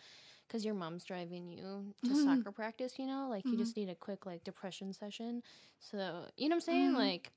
because 0.47 0.65
your 0.65 0.75
mom's 0.75 1.05
driving 1.05 1.49
you 1.49 1.95
to 2.05 2.15
Mhm. 2.15 2.15
soccer 2.15 2.53
practice, 2.53 2.99
you 2.99 3.07
know? 3.07 3.29
Like, 3.29 3.53
you 3.53 3.59
Mhm. 3.59 3.59
just 3.59 3.77
need 3.77 3.89
a 3.91 3.95
quick, 3.97 4.27
like, 4.27 4.45
depression 4.45 4.93
session. 4.93 5.43
So, 5.81 6.29
you 6.37 6.49
know 6.49 6.55
what 6.57 6.59
I'm 6.59 6.61
saying? 6.63 6.93
Mhm. 6.93 6.95
Like, 6.95 7.33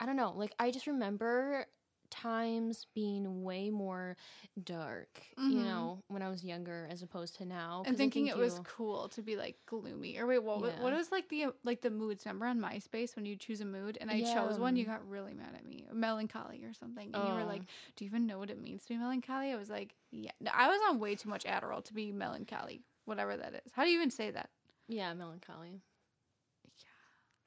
I 0.00 0.06
don't 0.06 0.16
know. 0.16 0.32
Like, 0.32 0.54
I 0.58 0.70
just 0.70 0.86
remember 0.86 1.66
times 2.12 2.86
being 2.94 3.42
way 3.42 3.70
more 3.70 4.16
dark, 4.62 5.22
you 5.38 5.56
Mhm. 5.56 5.64
know, 5.64 6.04
when 6.08 6.22
I 6.22 6.28
was 6.28 6.44
younger 6.44 6.86
as 6.90 7.02
opposed 7.02 7.36
to 7.36 7.44
now. 7.46 7.82
And 7.86 7.96
thinking 7.96 8.26
think 8.26 8.36
it 8.36 8.40
was 8.40 8.60
cool 8.64 9.08
to 9.08 9.22
be 9.22 9.34
like 9.36 9.56
gloomy 9.66 10.18
or 10.18 10.26
wait 10.26 10.38
what 10.40 10.62
Yeah. 10.62 10.80
what 10.82 10.92
was 10.92 11.10
like 11.10 11.28
the 11.30 11.46
like 11.64 11.80
the 11.80 11.90
moods 11.90 12.24
remember 12.26 12.46
on 12.46 12.60
myspace 12.60 13.16
when 13.16 13.24
you 13.26 13.34
choose 13.36 13.60
a 13.60 13.64
mood 13.64 13.96
and 14.00 14.10
i 14.10 14.20
chose 14.22 14.58
one 14.58 14.76
you 14.76 14.84
got 14.84 15.08
really 15.08 15.32
mad 15.34 15.54
at 15.56 15.64
me 15.66 15.86
melancholy 15.92 16.62
or 16.64 16.74
something 16.74 17.10
and 17.14 17.26
you 17.26 17.32
were 17.32 17.44
like 17.44 17.62
Oh. 17.62 17.92
do 17.96 18.04
you 18.04 18.08
even 18.10 18.26
know 18.26 18.38
what 18.38 18.50
it 18.50 18.60
means 18.60 18.82
to 18.82 18.88
be 18.90 18.98
melancholy 18.98 19.50
i 19.52 19.56
was 19.56 19.70
like 19.70 19.94
yeah 20.10 20.30
No, 20.40 20.50
i 20.54 20.68
was 20.68 20.78
on 20.90 20.98
way 21.00 21.14
too 21.14 21.28
much 21.30 21.44
adderall 21.44 21.82
to 21.84 21.94
be 21.94 22.12
melancholy 22.12 22.82
whatever 23.06 23.36
that 23.36 23.54
is 23.54 23.72
how 23.72 23.84
do 23.84 23.90
you 23.90 23.96
even 23.96 24.10
say 24.10 24.30
that 24.30 24.50
Yeah, 24.88 25.14
melancholy. 25.14 25.80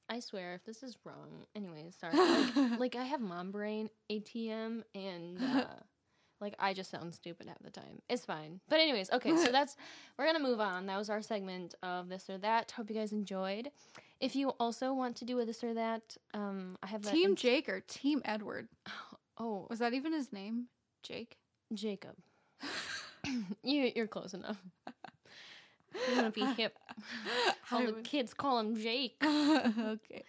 I 0.10 0.20
swear, 0.20 0.54
if 0.54 0.64
this 0.66 0.84
is 0.84 0.98
wrong, 1.04 1.46
anyways, 1.56 1.96
sorry. 2.00 2.14
Like, 2.56 2.80
like 2.80 2.96
I 2.96 3.04
have 3.06 3.22
mom 3.22 3.52
brain, 3.52 3.90
ATM, 4.12 4.84
and 4.94 5.38
uh, 5.44 5.66
like 6.42 6.54
I 6.60 6.74
just 6.74 6.92
sound 6.92 7.14
stupid 7.16 7.48
half 7.48 7.58
the 7.64 7.72
time. 7.72 8.02
It's 8.10 8.26
fine. 8.26 8.60
But 8.70 8.80
anyways, 8.80 9.12
okay, 9.12 9.36
so 9.36 9.52
that's 9.52 9.76
we're 10.20 10.26
gonna 10.26 10.40
move 10.40 10.60
on. 10.60 10.86
That 10.86 10.98
was 10.98 11.10
our 11.10 11.22
segment 11.22 11.76
of 11.82 12.10
this 12.10 12.30
or 12.30 12.38
that. 12.40 12.72
Hope 12.72 12.90
you 12.90 12.96
guys 12.96 13.12
enjoyed. 13.14 13.72
If 14.20 14.36
you 14.36 14.50
also 14.60 14.94
want 14.94 15.16
to 15.18 15.26
do 15.26 15.40
a 15.40 15.46
this 15.46 15.64
or 15.64 15.74
that, 15.74 16.16
um, 16.34 16.78
I 16.84 16.88
have 16.88 17.02
that 17.04 17.14
team 17.14 17.32
ins- 17.32 17.42
jake 17.42 17.68
or 17.68 17.82
team 17.82 18.22
edward 18.26 18.68
Oh, 19.38 19.68
was 19.70 19.80
that 19.80 19.94
even 19.94 20.14
his 20.14 20.32
name 20.32 20.66
jake 21.04 21.38
Jacob. 21.74 22.16
you 23.64 23.92
you're 23.96 24.08
close 24.08 24.34
enough. 24.34 24.58
You 26.10 26.16
want 26.22 26.34
to 26.34 26.40
be 26.40 26.46
hip? 26.54 26.78
How 27.64 27.80
I 27.80 27.86
the 27.88 27.94
would- 27.94 28.04
kids 28.04 28.34
call 28.34 28.60
him 28.60 28.76
Jake. 28.78 29.16
okay 29.24 30.24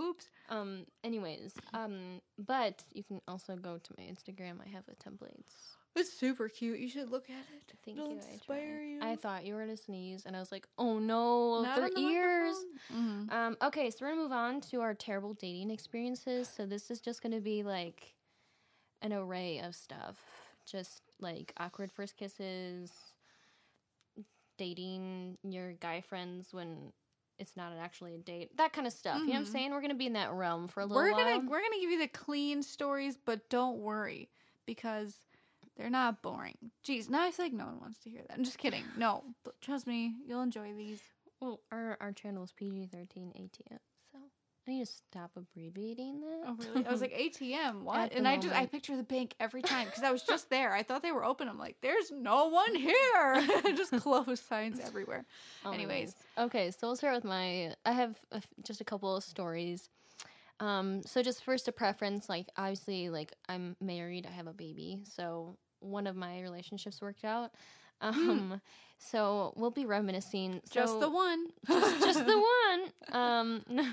oops 0.00 0.26
Um. 0.48 0.86
Anyways, 1.02 1.54
um. 1.72 2.20
But 2.38 2.82
you 2.92 3.02
can 3.04 3.20
also 3.28 3.56
go 3.56 3.78
to 3.78 3.94
my 3.98 4.04
Instagram. 4.04 4.56
I 4.64 4.68
have 4.70 4.84
the 4.86 4.94
templates. 4.96 5.76
it's 5.96 6.12
super 6.12 6.48
cute 6.48 6.78
you 6.80 6.88
should 6.88 7.10
look 7.10 7.30
at 7.30 7.36
it 7.56 7.76
Thank 7.84 7.98
It'll 7.98 8.10
you. 8.10 8.20
I, 8.28 8.32
inspire 8.32 8.76
tried. 8.76 8.84
you 8.86 8.98
I 9.02 9.16
thought 9.16 9.44
you 9.44 9.54
were 9.54 9.60
gonna 9.60 9.76
sneeze, 9.76 10.24
and 10.26 10.34
I 10.36 10.40
was 10.40 10.50
like, 10.52 10.66
"Oh 10.78 10.98
no, 10.98 11.62
Not 11.62 11.76
their 11.76 11.90
the 11.90 11.98
ears." 12.00 12.56
Mhm. 12.92 13.32
Um. 13.32 13.56
Okay, 13.62 13.90
so 13.90 13.98
we're 14.00 14.10
gonna 14.10 14.22
move 14.22 14.32
on 14.32 14.60
to 14.70 14.80
our 14.80 14.94
terrible 14.94 15.34
dating 15.34 15.70
experiences. 15.70 16.48
So 16.54 16.66
this 16.66 16.90
is 16.90 17.00
just 17.00 17.22
gonna 17.22 17.40
be 17.40 17.62
like 17.62 18.14
an 19.02 19.12
array 19.12 19.60
of 19.60 19.74
stuff, 19.74 20.16
just 20.66 21.02
like 21.20 21.52
awkward 21.58 21.92
first 21.92 22.16
kisses, 22.16 22.90
dating 24.56 25.38
your 25.42 25.72
guy 25.72 26.00
friends 26.00 26.52
when 26.52 26.92
it's 27.38 27.56
not 27.56 27.72
actually 27.80 28.14
a 28.14 28.18
date, 28.18 28.56
that 28.56 28.72
kind 28.72 28.86
of 28.86 28.92
stuff. 28.92 29.20
You 29.20 29.26
know 29.26 29.32
what 29.32 29.38
I'm 29.38 29.44
Mhm. 29.46 29.52
saying? 29.52 29.70
We're 29.72 29.80
gonna 29.80 29.94
be 29.94 30.06
in 30.06 30.12
that 30.12 30.32
realm 30.32 30.68
for 30.68 30.80
a 30.80 30.86
little 30.86 31.02
we're 31.02 31.10
while. 31.12 31.24
gonna 31.40 31.50
we're 31.50 31.60
gonna 31.62 31.80
give 31.80 31.90
you 31.90 31.98
the 31.98 32.08
clean 32.08 32.62
stories, 32.62 33.16
but 33.16 33.48
don't 33.48 33.78
worry 33.78 34.30
because 34.66 35.18
they're 35.76 35.90
not 35.90 36.22
boring. 36.22 36.70
Jeez, 36.84 37.10
now 37.10 37.24
I 37.24 37.30
feel 37.32 37.46
like 37.46 37.52
no 37.52 37.66
one 37.66 37.80
wants 37.80 37.98
to 38.00 38.10
hear 38.10 38.22
that. 38.28 38.36
I'm 38.38 38.44
just 38.44 38.58
kidding. 38.58 38.84
No, 38.96 39.24
trust 39.60 39.86
me, 39.86 40.14
you'll 40.24 40.42
enjoy 40.42 40.72
these. 40.74 41.02
Well, 41.40 41.60
our 41.72 41.96
our 42.00 42.12
channel 42.12 42.44
is 42.44 42.52
PG 42.52 42.86
thirteen 42.86 43.32
ATM, 43.34 43.78
so 43.80 43.93
I 44.66 44.70
need 44.70 44.86
to 44.86 44.92
stop 44.92 45.32
abbreviating 45.36 46.20
that. 46.22 46.40
Oh 46.46 46.56
really? 46.58 46.86
I 46.86 46.90
was 46.90 47.00
like 47.00 47.12
ATM, 47.18 47.82
what? 47.82 48.12
And 48.14 48.26
I 48.26 48.36
just 48.38 48.54
I 48.54 48.66
picture 48.66 48.96
the 48.96 49.02
bank 49.02 49.34
every 49.38 49.60
time 49.62 49.86
because 49.86 50.02
I 50.02 50.10
was 50.10 50.22
just 50.22 50.48
there. 50.50 50.72
I 50.72 50.82
thought 50.82 51.02
they 51.02 51.12
were 51.12 51.24
open. 51.24 51.48
I'm 51.48 51.58
like, 51.58 51.76
there's 51.82 52.10
no 52.10 52.48
one 52.48 52.74
here. 52.74 53.46
just 53.76 53.92
closed 54.00 54.44
signs 54.44 54.80
everywhere. 54.80 55.26
Oh 55.64 55.72
Anyways. 55.72 56.14
okay, 56.38 56.70
so 56.70 56.86
we'll 56.88 56.96
start 56.96 57.14
with 57.14 57.24
my. 57.24 57.74
I 57.84 57.92
have 57.92 58.18
a 58.32 58.40
just 58.62 58.80
a 58.80 58.84
couple 58.84 59.14
of 59.14 59.22
stories. 59.22 59.90
Um, 60.60 61.02
so 61.04 61.20
just 61.22 61.44
first 61.44 61.68
a 61.68 61.72
preference, 61.72 62.28
like 62.28 62.48
obviously, 62.56 63.10
like 63.10 63.32
I'm 63.48 63.76
married, 63.80 64.26
I 64.26 64.30
have 64.30 64.46
a 64.46 64.52
baby, 64.52 65.00
so 65.04 65.56
one 65.80 66.06
of 66.06 66.16
my 66.16 66.40
relationships 66.40 67.02
worked 67.02 67.24
out. 67.24 67.50
Um, 68.00 68.60
so 68.98 69.52
we'll 69.56 69.70
be 69.70 69.84
reminiscing. 69.86 70.60
So, 70.64 70.80
Just 70.80 71.00
the 71.00 71.10
one. 71.10 71.46
just, 71.66 72.00
just 72.04 72.26
the 72.26 72.38
one. 72.38 72.90
Um, 73.12 73.62
no. 73.68 73.84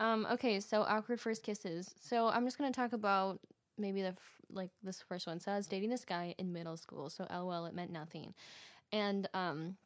Um, 0.00 0.26
okay, 0.32 0.60
so 0.60 0.82
awkward 0.82 1.20
first 1.20 1.42
kisses. 1.42 1.94
So 2.00 2.28
I'm 2.28 2.44
just 2.44 2.58
gonna 2.58 2.72
talk 2.72 2.92
about 2.92 3.40
maybe 3.78 4.02
the 4.02 4.08
f- 4.08 4.40
like 4.50 4.70
this 4.82 5.02
first 5.02 5.26
one. 5.26 5.40
So 5.40 5.52
I 5.52 5.56
was 5.56 5.66
dating 5.66 5.90
this 5.90 6.04
guy 6.04 6.34
in 6.38 6.52
middle 6.52 6.76
school. 6.76 7.10
So 7.10 7.26
lol, 7.30 7.66
it 7.66 7.74
meant 7.74 7.90
nothing. 7.90 8.34
And 8.92 9.28
um, 9.34 9.76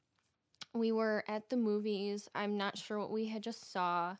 we 0.74 0.92
were 0.92 1.24
at 1.28 1.48
the 1.50 1.56
movies. 1.56 2.28
I'm 2.34 2.56
not 2.56 2.78
sure 2.78 2.98
what 2.98 3.10
we 3.10 3.26
had 3.26 3.42
just 3.42 3.72
saw. 3.72 4.16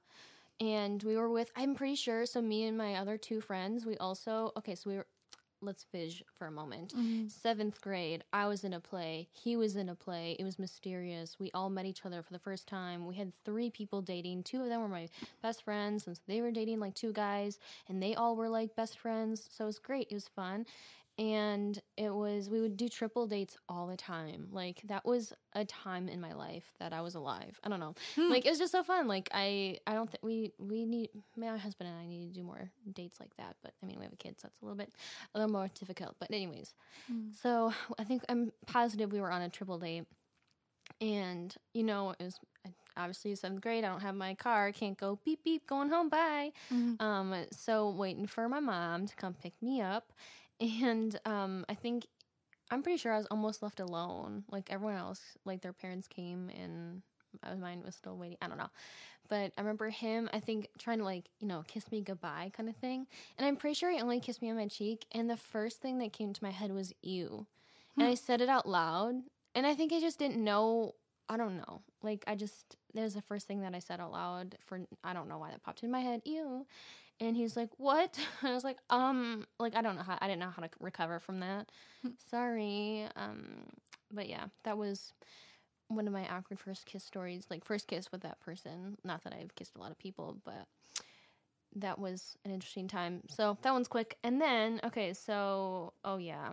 And 0.61 1.03
we 1.03 1.17
were 1.17 1.29
with, 1.31 1.51
I'm 1.57 1.75
pretty 1.75 1.97
sure. 1.97 2.27
So 2.27 2.41
me 2.41 2.67
and 2.67 2.79
my 2.79 2.95
other 2.97 3.17
two 3.19 3.41
friends, 3.41 3.85
we 3.85 3.97
also, 3.99 4.53
okay, 4.57 4.75
so 4.75 4.91
we 4.91 4.97
were, 4.97 5.07
let's 5.63 5.85
fish 5.85 6.23
for 6.37 6.47
a 6.47 6.51
moment 6.51 6.93
Mhm. 6.95 7.31
seventh 7.31 7.81
grade, 7.81 8.25
I 8.33 8.47
was 8.47 8.65
in 8.65 8.73
a 8.73 8.81
play. 8.81 9.29
He 9.33 9.57
was 9.57 9.77
in 9.77 9.89
a 9.89 9.95
play. 9.95 10.37
It 10.39 10.45
was 10.45 10.59
mysterious. 10.59 11.39
We 11.39 11.51
all 11.53 11.71
met 11.71 11.87
each 11.87 12.05
other 12.05 12.23
for 12.23 12.33
the 12.33 12.39
first 12.39 12.67
time. 12.67 13.07
We 13.07 13.15
had 13.15 13.33
three 13.33 13.71
people 13.71 14.03
dating. 14.03 14.43
Two 14.43 14.63
of 14.63 14.69
them 14.69 14.81
were 14.81 14.89
my 14.89 15.09
best 15.41 15.63
friends, 15.63 16.07
and 16.07 16.17
so 16.17 16.23
they 16.27 16.41
were 16.43 16.51
dating 16.51 16.81
like 16.81 16.95
two 16.95 17.13
guys, 17.13 17.59
and 17.89 18.03
they 18.03 18.15
all 18.15 18.37
were 18.37 18.49
like 18.49 18.75
best 18.77 18.99
friends. 18.99 19.49
So 19.51 19.65
it 19.65 19.67
was 19.69 19.79
great. 19.79 20.09
It 20.11 20.15
was 20.15 20.29
fun. 20.29 20.67
And 21.23 21.81
it 21.97 22.13
was, 22.13 22.51
we 22.51 22.61
would 22.61 22.77
do 22.77 22.89
triple 22.89 23.29
dates 23.29 23.57
all 23.69 23.87
the 23.87 23.97
time. 23.97 24.49
Like, 24.51 24.81
that 24.89 25.05
was 25.05 25.33
a 25.55 25.65
time 25.65 26.09
in 26.09 26.21
my 26.21 26.33
life 26.33 26.65
that 26.81 26.93
I 26.93 27.01
was 27.01 27.15
alive. 27.15 27.61
I 27.63 27.69
don't 27.69 27.79
know. 27.79 27.95
Hmm. 28.17 28.29
Like, 28.29 28.45
it 28.45 28.51
was 28.51 28.59
just 28.59 28.73
so 28.73 28.83
fun. 28.83 29.07
Like, 29.07 29.29
I, 29.33 29.79
I 29.87 29.95
don't 29.95 30.11
think 30.11 30.25
we, 30.25 30.53
we 30.59 30.85
need, 30.85 31.11
my 31.37 31.57
husband 31.57 31.89
and 31.91 31.97
I 31.99 32.07
need 32.07 32.35
to 32.35 32.41
do 32.41 32.45
more 32.45 32.69
dates 32.93 33.21
like 33.21 33.37
that. 33.37 33.55
But 33.63 33.73
I 33.83 33.87
mean, 33.87 33.99
we 33.99 34.03
have 34.05 34.13
a 34.13 34.17
kid, 34.17 34.41
so 34.41 34.49
it's 34.49 34.61
a 34.63 34.65
little 34.65 34.77
bit, 34.77 34.91
a 35.35 35.39
little 35.39 35.53
more 35.53 35.69
difficult. 35.79 36.17
But, 36.19 36.31
anyways, 36.33 36.75
Mm. 37.13 37.31
so 37.41 37.73
I 37.99 38.05
think 38.05 38.23
I'm 38.29 38.53
positive 38.67 39.13
we 39.13 39.21
were 39.21 39.31
on 39.31 39.43
a 39.43 39.49
triple 39.49 39.79
date. 39.79 40.05
And, 41.01 41.55
you 41.73 41.85
know, 41.85 42.11
it 42.19 42.23
was 42.25 42.39
obviously 42.97 43.35
seventh 43.35 43.61
grade. 43.61 43.85
I 43.85 43.89
don't 43.89 44.01
have 44.03 44.15
my 44.15 44.35
car. 44.35 44.73
Can't 44.73 44.99
go 44.99 45.19
beep, 45.25 45.43
beep, 45.45 45.67
going 45.67 45.89
home. 45.89 46.09
Bye. 46.09 46.53
Mhm. 46.71 47.01
Um, 47.01 47.35
so 47.53 47.91
waiting 47.91 48.27
for 48.27 48.49
my 48.49 48.61
mom 48.61 49.07
to 49.07 49.15
come 49.17 49.35
pick 49.35 49.55
me 49.63 49.81
up. 49.81 50.13
And 50.63 51.19
um, 51.27 51.65
I 51.69 51.75
think, 51.75 52.07
I'm 52.71 52.83
pretty 52.83 52.97
sure 52.97 53.13
I 53.13 53.19
was 53.19 53.27
almost 53.27 53.63
left 53.63 53.81
alone. 53.81 54.45
Like 54.51 54.71
everyone 54.71 54.97
else, 54.97 55.21
like 55.45 55.61
their 55.61 55.73
parents 55.75 56.09
came 56.09 56.49
and 56.51 57.03
mine 57.61 57.83
was 57.85 57.97
still 57.97 58.17
waiting. 58.17 58.39
I 58.41 58.49
don't 58.49 58.59
know. 58.59 58.71
But 59.29 59.53
I 59.57 59.61
remember 59.61 59.89
him, 59.89 60.29
I 60.33 60.41
think, 60.41 60.69
trying 60.79 60.99
to 60.99 61.05
like, 61.05 61.25
you 61.41 61.49
know, 61.49 61.65
kiss 61.67 61.91
me 61.91 62.01
goodbye 62.01 62.53
kind 62.57 62.69
of 62.69 62.77
thing. 62.77 63.07
And 63.37 63.47
I'm 63.47 63.57
pretty 63.57 63.75
sure 63.75 63.91
he 63.91 64.01
only 64.01 64.21
kissed 64.21 64.41
me 64.41 64.51
on 64.51 64.57
my 64.57 64.69
cheek. 64.69 65.05
And 65.13 65.29
the 65.29 65.37
first 65.37 65.81
thing 65.81 65.99
that 65.99 66.13
came 66.13 66.33
to 66.33 66.45
my 66.45 66.51
head 66.51 66.73
was 66.73 66.93
ew. 67.03 67.47
And 67.97 68.07
I 68.07 68.15
said 68.15 68.41
it 68.41 68.49
out 68.49 68.69
loud. 68.69 69.17
And 69.55 69.67
I 69.67 69.75
think 69.75 69.93
I 69.93 70.01
just 70.01 70.19
didn't 70.19 70.43
know. 70.43 70.95
I 71.29 71.37
don't 71.37 71.57
know. 71.57 71.83
Like, 72.03 72.25
I 72.27 72.35
just, 72.35 72.77
that 72.95 73.03
was 73.03 73.15
the 73.15 73.23
first 73.23 73.47
thing 73.47 73.63
that 73.63 73.75
I 73.75 73.79
said 73.79 74.01
out 74.01 74.13
loud 74.13 74.57
for, 74.65 74.81
I 75.05 75.13
don't 75.13 75.29
know 75.29 75.39
why 75.39 75.51
that 75.51 75.63
popped 75.63 75.83
in 75.83 75.91
my 75.91 76.01
head. 76.01 76.23
Ew. 76.25 76.67
And 77.23 77.37
he's 77.37 77.57
like, 77.57 77.71
what? 77.77 78.19
I 78.43 78.53
was 78.53 78.65
like, 78.65 78.79
um, 78.91 79.47
like, 79.61 79.77
I 79.77 79.83
don't 79.83 79.95
know 79.95 80.03
how, 80.03 80.19
I 80.21 80.27
didn't 80.27 80.41
know 80.41 80.51
how 80.51 80.63
to 80.63 80.69
recover 80.81 81.21
from 81.21 81.39
that. 81.41 81.71
Sorry. 82.31 83.07
Um, 83.15 83.63
but 84.13 84.29
yeah, 84.29 84.47
that 84.65 84.77
was 84.77 85.13
one 85.87 86.09
of 86.09 86.13
my 86.13 86.27
awkward 86.29 86.59
first 86.59 86.85
kiss 86.85 87.05
stories. 87.05 87.47
Like, 87.49 87.65
first 87.65 87.87
kiss 87.87 88.11
with 88.11 88.23
that 88.23 88.41
person. 88.41 88.99
Not 89.05 89.23
that 89.23 89.33
I've 89.33 89.55
kissed 89.55 89.77
a 89.77 89.81
lot 89.81 89.93
of 89.93 89.99
people, 89.99 90.39
but 90.45 90.67
that 91.77 91.99
was 91.99 92.37
an 92.45 92.51
interesting 92.51 92.89
time. 92.89 93.23
So 93.29 93.57
that 93.63 93.73
one's 93.73 93.89
quick. 93.89 94.19
And 94.25 94.41
then, 94.41 94.81
okay, 94.83 95.13
so, 95.15 95.93
oh 96.05 96.17
yeah. 96.17 96.51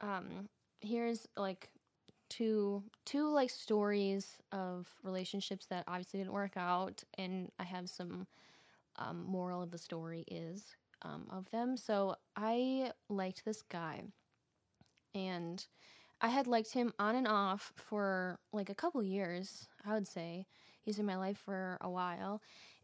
Um, 0.00 0.48
here's 0.80 1.28
like 1.36 1.68
two 2.30 2.82
two 3.04 3.30
like 3.30 3.50
stories 3.50 4.38
of 4.50 4.88
relationships 5.02 5.66
that 5.66 5.84
obviously 5.86 6.18
didn't 6.18 6.32
work 6.32 6.56
out 6.56 7.04
and 7.18 7.52
I 7.58 7.64
have 7.64 7.88
some 7.88 8.26
um, 8.96 9.24
moral 9.24 9.62
of 9.62 9.70
the 9.70 9.78
story 9.78 10.24
is 10.28 10.74
um, 11.02 11.26
of 11.30 11.50
them. 11.50 11.76
So 11.76 12.16
I 12.36 12.92
liked 13.08 13.44
this 13.44 13.62
guy, 13.62 14.02
and 15.14 15.64
I 16.20 16.28
had 16.28 16.46
liked 16.46 16.72
him 16.72 16.92
on 16.98 17.16
and 17.16 17.28
off 17.28 17.72
for 17.76 18.38
like 18.52 18.70
a 18.70 18.74
couple 18.74 19.02
years. 19.02 19.68
I 19.86 19.94
would 19.94 20.08
say 20.08 20.46
he's 20.82 20.98
in 20.98 21.06
my 21.06 21.16
life 21.16 21.38
for 21.38 21.78
a 21.80 21.90
while, 21.90 22.40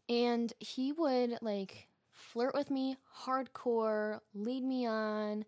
and 0.09 0.51
he 0.59 0.91
would 0.91 1.37
like 1.41 1.87
flirt 2.11 2.53
with 2.53 2.69
me 2.69 2.97
hardcore, 3.25 4.19
lead 4.33 4.63
me 4.63 4.85
on 4.85 5.45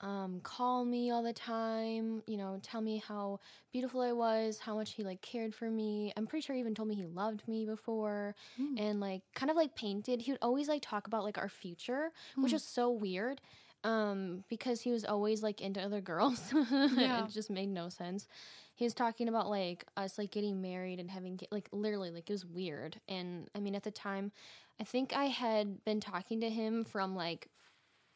um, 0.00 0.40
call 0.42 0.84
me 0.84 1.10
all 1.10 1.22
the 1.22 1.32
time, 1.32 2.22
you 2.26 2.36
know, 2.36 2.58
tell 2.62 2.80
me 2.80 2.98
how 3.06 3.38
beautiful 3.72 4.00
I 4.00 4.12
was, 4.12 4.58
how 4.58 4.74
much 4.74 4.92
he 4.92 5.04
like 5.04 5.22
cared 5.22 5.54
for 5.54 5.70
me. 5.70 6.12
I'm 6.16 6.26
pretty 6.26 6.44
sure 6.44 6.54
he 6.54 6.60
even 6.60 6.74
told 6.74 6.88
me 6.88 6.94
he 6.94 7.04
loved 7.06 7.46
me 7.48 7.64
before 7.64 8.34
Mm. 8.60 8.76
and 8.78 9.00
like 9.00 9.22
kind 9.34 9.50
of 9.50 9.56
like 9.56 9.74
painted. 9.76 10.22
He 10.22 10.32
would 10.32 10.42
always 10.42 10.68
like 10.68 10.82
talk 10.82 11.06
about 11.06 11.24
like 11.24 11.38
our 11.38 11.48
future, 11.48 12.10
which 12.40 12.52
Mm. 12.52 12.56
is 12.56 12.64
so 12.64 12.90
weird. 12.90 13.40
Um, 13.84 14.44
because 14.48 14.80
he 14.80 14.90
was 14.90 15.04
always 15.04 15.42
like 15.42 15.60
into 15.60 15.80
other 15.80 16.00
girls. 16.00 16.40
Yeah. 16.96 17.26
it 17.26 17.28
just 17.28 17.50
made 17.50 17.68
no 17.68 17.88
sense. 17.90 18.26
He 18.74 18.84
was 18.84 18.94
talking 18.94 19.28
about 19.28 19.48
like 19.50 19.84
us 19.96 20.16
like 20.18 20.30
getting 20.30 20.60
married 20.62 20.98
and 21.00 21.10
having 21.10 21.38
like 21.50 21.68
literally 21.70 22.10
like 22.10 22.28
it 22.30 22.32
was 22.32 22.46
weird. 22.46 22.98
And 23.08 23.48
I 23.54 23.60
mean 23.60 23.74
at 23.74 23.82
the 23.84 23.90
time, 23.90 24.32
I 24.80 24.84
think 24.84 25.14
I 25.14 25.26
had 25.26 25.84
been 25.84 26.00
talking 26.00 26.40
to 26.40 26.50
him 26.50 26.84
from 26.84 27.14
like 27.14 27.48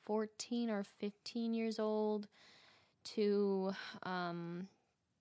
14 0.09 0.71
or 0.71 0.83
15 0.83 1.55
years 1.55 1.79
old 1.79 2.27
to 3.05 3.73
um 4.03 4.69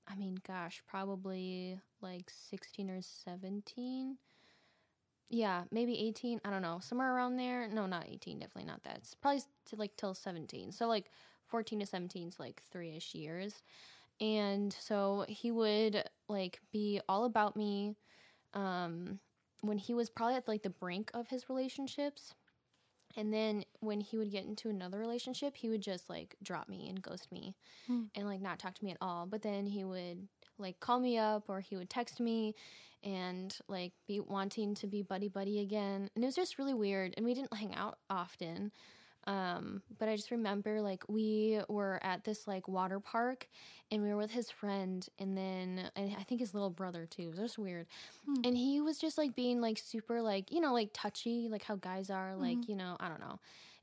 I 0.08 0.16
mean 0.16 0.40
gosh, 0.48 0.82
probably 0.88 1.80
like 2.02 2.32
16 2.50 2.90
or 2.90 3.02
17. 3.02 4.18
Yeah, 5.30 5.64
maybe 5.72 6.00
18, 6.00 6.40
I 6.46 6.50
don't 6.50 6.62
know, 6.62 6.80
somewhere 6.82 7.14
around 7.14 7.36
there. 7.36 7.68
No, 7.68 7.86
not 7.86 8.08
18, 8.08 8.40
definitely 8.40 8.70
not 8.72 8.84
that. 8.86 8.96
It's 9.00 9.14
probably 9.14 9.42
to 9.66 9.76
like 9.76 9.98
till 9.98 10.14
17. 10.14 10.72
So 10.72 10.88
like 10.88 11.12
14 11.48 11.82
to 11.82 11.86
17 11.86 12.30
is 12.30 12.40
like 12.40 12.64
3ish 12.74 13.14
years. 13.14 13.62
And 14.22 14.74
so 14.74 15.26
he 15.28 15.52
would 15.52 16.04
like 16.30 16.62
be 16.72 17.02
all 17.10 17.26
about 17.26 17.58
me 17.58 17.96
um 18.54 19.20
when 19.62 19.78
he 19.78 19.94
was 19.94 20.10
probably 20.10 20.36
at 20.36 20.48
like 20.48 20.64
the 20.64 20.70
brink 20.70 21.12
of 21.14 21.28
his 21.28 21.50
relationships. 21.50 22.34
And 23.18 23.34
then 23.34 23.66
when 23.80 24.00
he 24.00 24.16
would 24.18 24.32
get 24.32 24.46
into 24.46 24.70
another 24.70 25.00
relationship, 25.00 25.58
he 25.58 25.70
would 25.70 25.82
just 25.82 26.10
like 26.10 26.36
drop 26.44 26.70
me 26.70 26.88
and 26.88 27.02
ghost 27.02 27.32
me 27.32 27.56
Hmm. 27.88 28.04
and 28.16 28.28
like 28.28 28.42
not 28.42 28.60
talk 28.60 28.76
to 28.76 28.86
me 28.86 28.92
at 28.92 28.98
all. 29.02 29.26
But 29.26 29.42
then 29.42 29.66
he 29.66 29.84
would 29.84 30.28
like 30.60 30.80
call 30.80 31.00
me 31.00 31.18
up 31.18 31.50
or 31.50 31.60
he 31.60 31.76
would 31.76 31.90
text 31.90 32.20
me 32.20 32.54
and 33.04 33.56
like 33.68 33.94
be 34.08 34.20
wanting 34.20 34.76
to 34.76 34.88
be 34.88 35.02
buddy 35.02 35.28
buddy 35.30 35.60
again. 35.60 36.10
And 36.16 36.24
it 36.24 36.28
was 36.28 36.36
just 36.36 36.60
really 36.60 36.74
weird. 36.76 37.16
And 37.18 37.26
we 37.26 37.34
didn't 37.34 37.54
hang 37.54 37.74
out 37.76 37.98
often. 38.10 38.72
Um, 39.28 39.84
but 40.00 40.10
I 40.10 40.16
just 40.16 40.32
remember 40.32 40.82
like 40.82 41.04
we 41.10 41.60
were 41.70 42.00
at 42.02 42.24
this 42.24 42.48
like 42.48 42.68
water 42.68 43.00
park 43.00 43.48
and 43.92 44.02
we 44.02 44.10
were 44.10 44.18
with 44.18 44.32
his 44.32 44.50
friend 44.50 45.08
and 45.20 45.38
then 45.38 45.92
and 45.98 46.16
I 46.18 46.24
think 46.24 46.40
his 46.42 46.54
little 46.54 46.70
brother 46.72 47.06
too. 47.06 47.24
It 47.24 47.30
was 47.32 47.40
just 47.40 47.60
weird. 47.60 47.88
Hmm. 48.26 48.42
And 48.46 48.58
he 48.58 48.82
was 48.82 48.98
just 48.98 49.18
like 49.18 49.36
being 49.36 49.62
like 49.62 49.78
super 49.78 50.22
like, 50.22 50.52
you 50.52 50.62
know, 50.62 50.74
like 50.74 50.92
touchy, 50.94 51.50
like 51.52 51.64
how 51.64 51.76
guys 51.76 52.10
are, 52.10 52.36
like, 52.38 52.70
you 52.70 52.76
know, 52.78 52.98
I 53.02 53.10
don't 53.10 53.20
know. 53.20 53.40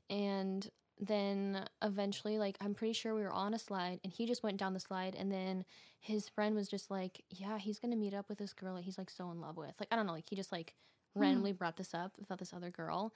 And 0.09 0.69
then 0.99 1.67
eventually 1.83 2.39
like 2.39 2.57
I'm 2.61 2.73
pretty 2.73 2.93
sure 2.93 3.13
we 3.13 3.21
were 3.21 3.31
on 3.33 3.53
a 3.53 3.59
slide 3.59 3.99
and 4.03 4.11
he 4.13 4.25
just 4.25 4.43
went 4.43 4.57
down 4.57 4.73
the 4.73 4.79
slide 4.79 5.13
and 5.15 5.31
then 5.31 5.65
his 5.99 6.29
friend 6.29 6.55
was 6.55 6.67
just 6.69 6.89
like, 6.89 7.23
Yeah, 7.29 7.59
he's 7.59 7.79
gonna 7.79 7.95
meet 7.97 8.13
up 8.15 8.29
with 8.29 8.39
this 8.39 8.53
girl 8.53 8.75
that 8.75 8.83
he's 8.85 8.97
like 8.97 9.09
so 9.11 9.29
in 9.31 9.41
love 9.41 9.57
with. 9.57 9.73
Like 9.79 9.89
I 9.91 9.95
don't 9.95 10.07
know, 10.07 10.13
like 10.13 10.29
he 10.29 10.35
just 10.35 10.51
like 10.51 10.73
Hmm. 11.15 11.21
randomly 11.21 11.53
brought 11.53 11.77
this 11.77 11.93
up 11.93 12.13
about 12.21 12.39
this 12.39 12.51
other 12.53 12.71
girl 12.71 13.13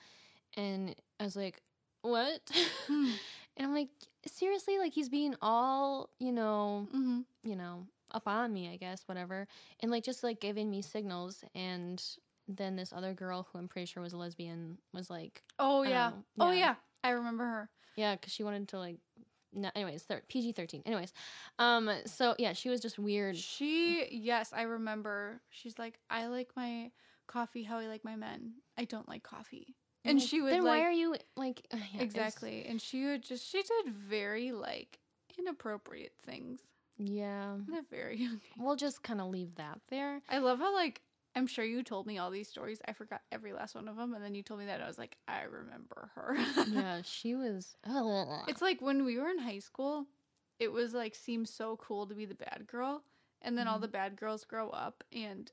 and 0.56 0.96
I 1.20 1.24
was 1.26 1.36
like, 1.36 1.62
What? 2.02 2.42
Hmm. 2.88 3.12
and 3.58 3.68
I'm 3.68 3.74
like, 3.74 3.90
seriously, 4.26 4.78
like 4.80 4.94
he's 4.94 5.10
being 5.10 5.36
all, 5.42 6.10
you 6.20 6.32
know, 6.32 6.88
Mhm. 6.94 7.26
you 7.44 7.56
know, 7.56 7.88
up 8.12 8.28
on 8.28 8.54
me, 8.54 8.70
I 8.72 8.78
guess, 8.78 9.04
whatever. 9.08 9.48
And 9.82 9.92
like 9.92 10.04
just 10.04 10.24
like 10.24 10.40
giving 10.40 10.70
me 10.70 10.82
signals 10.82 11.44
and 11.54 12.04
then 12.48 12.76
this 12.76 12.92
other 12.94 13.14
girl 13.14 13.48
who 13.52 13.60
I'm 13.60 13.68
pretty 13.68 13.86
sure 13.86 14.02
was 14.02 14.14
a 14.14 14.18
lesbian 14.18 14.78
was 14.94 15.10
like, 15.10 15.44
Oh 15.60 15.84
yeah. 15.84 16.10
know. 16.10 16.24
Oh 16.40 16.52
Yeah. 16.52 16.58
yeah. 16.60 16.76
I 17.04 17.10
remember 17.12 17.46
her. 17.46 17.70
yeah, 17.96 18.16
because 18.16 18.34
she 18.34 18.44
wanted 18.44 18.68
to 18.70 18.80
like, 18.80 18.98
no, 19.54 19.70
anyways, 19.76 20.04
thir- 20.04 20.22
PG 20.28 20.52
thirteen. 20.54 20.84
Anyways, 20.86 21.12
um, 21.60 21.90
so 22.06 22.36
yeah, 22.38 22.54
she 22.54 22.70
was 22.70 22.82
just 22.82 23.00
weird. 23.00 23.36
She 23.38 24.08
yes, 24.12 24.52
I 24.54 24.64
remember. 24.64 25.42
She's 25.50 25.78
like, 25.80 26.00
I 26.10 26.28
like 26.28 26.50
my 26.56 26.92
coffee 27.28 27.64
how 27.64 27.78
I 27.80 27.88
like 27.88 28.04
my 28.06 28.16
men. 28.16 28.54
I 28.78 28.86
don't 28.86 29.08
like 29.10 29.24
coffee. 29.24 29.76
And 30.06 30.20
Like, 30.20 30.28
she 30.28 30.42
would 30.42 30.54
then 30.54 30.64
like 30.64 30.80
why 30.82 30.88
are 30.88 30.92
you 30.92 31.16
like 31.36 31.66
yeah, 31.74 31.78
it 31.80 31.96
was- 31.96 32.04
exactly. 32.04 32.66
And 32.68 32.82
she 32.82 33.06
would 33.06 33.22
just 33.24 33.48
she 33.50 33.62
did 33.62 33.94
very 33.94 34.52
like 34.52 35.00
inappropriate 35.38 36.14
things 36.24 36.60
yeah, 36.98 37.56
at 37.72 37.80
a 37.80 37.84
very 37.90 38.18
young 38.24 38.42
we'll 38.58 38.76
just 38.76 39.04
kind 39.04 39.22
of 39.22 39.28
leave 39.30 39.56
that 39.56 39.80
there. 39.90 40.22
I 40.30 40.40
love 40.40 40.60
how 40.60 40.74
like 40.74 41.02
I'm 41.36 41.48
sure 41.48 41.64
you 41.64 41.84
told 41.84 42.08
me 42.08 42.18
all 42.18 42.32
these 42.32 42.50
stories. 42.50 42.82
I 42.88 42.94
forgot 42.94 43.22
every 43.32 43.54
last 43.54 43.76
one 43.76 43.88
of 43.88 43.96
them, 43.96 44.14
and 44.14 44.24
then 44.24 44.34
you 44.36 44.42
told 44.42 44.60
me 44.60 44.66
that 44.66 44.76
and 44.76 44.84
I 44.84 44.88
was 44.88 44.98
like, 44.98 45.16
I 45.28 45.44
remember 45.44 46.10
her. 46.16 46.36
yeah, 46.68 47.02
she 47.04 47.36
was. 47.36 47.78
It's 48.48 48.62
like 48.64 48.82
when 48.82 49.06
we 49.06 49.18
were 49.20 49.30
in 49.30 49.38
high 49.38 49.60
school, 49.60 50.08
it 50.60 50.72
was 50.72 50.94
like 50.94 51.14
seemed 51.16 51.48
so 51.48 51.78
cool 51.78 52.08
to 52.08 52.16
be 52.16 52.26
the 52.26 52.36
bad 52.36 52.66
girl, 52.68 53.04
and 53.44 53.58
then 53.58 53.68
all 53.68 53.78
Mhm. 53.78 53.82
the 53.82 53.88
bad 53.90 54.16
girls 54.18 54.44
grow 54.44 54.70
up 54.72 55.04
and 55.14 55.52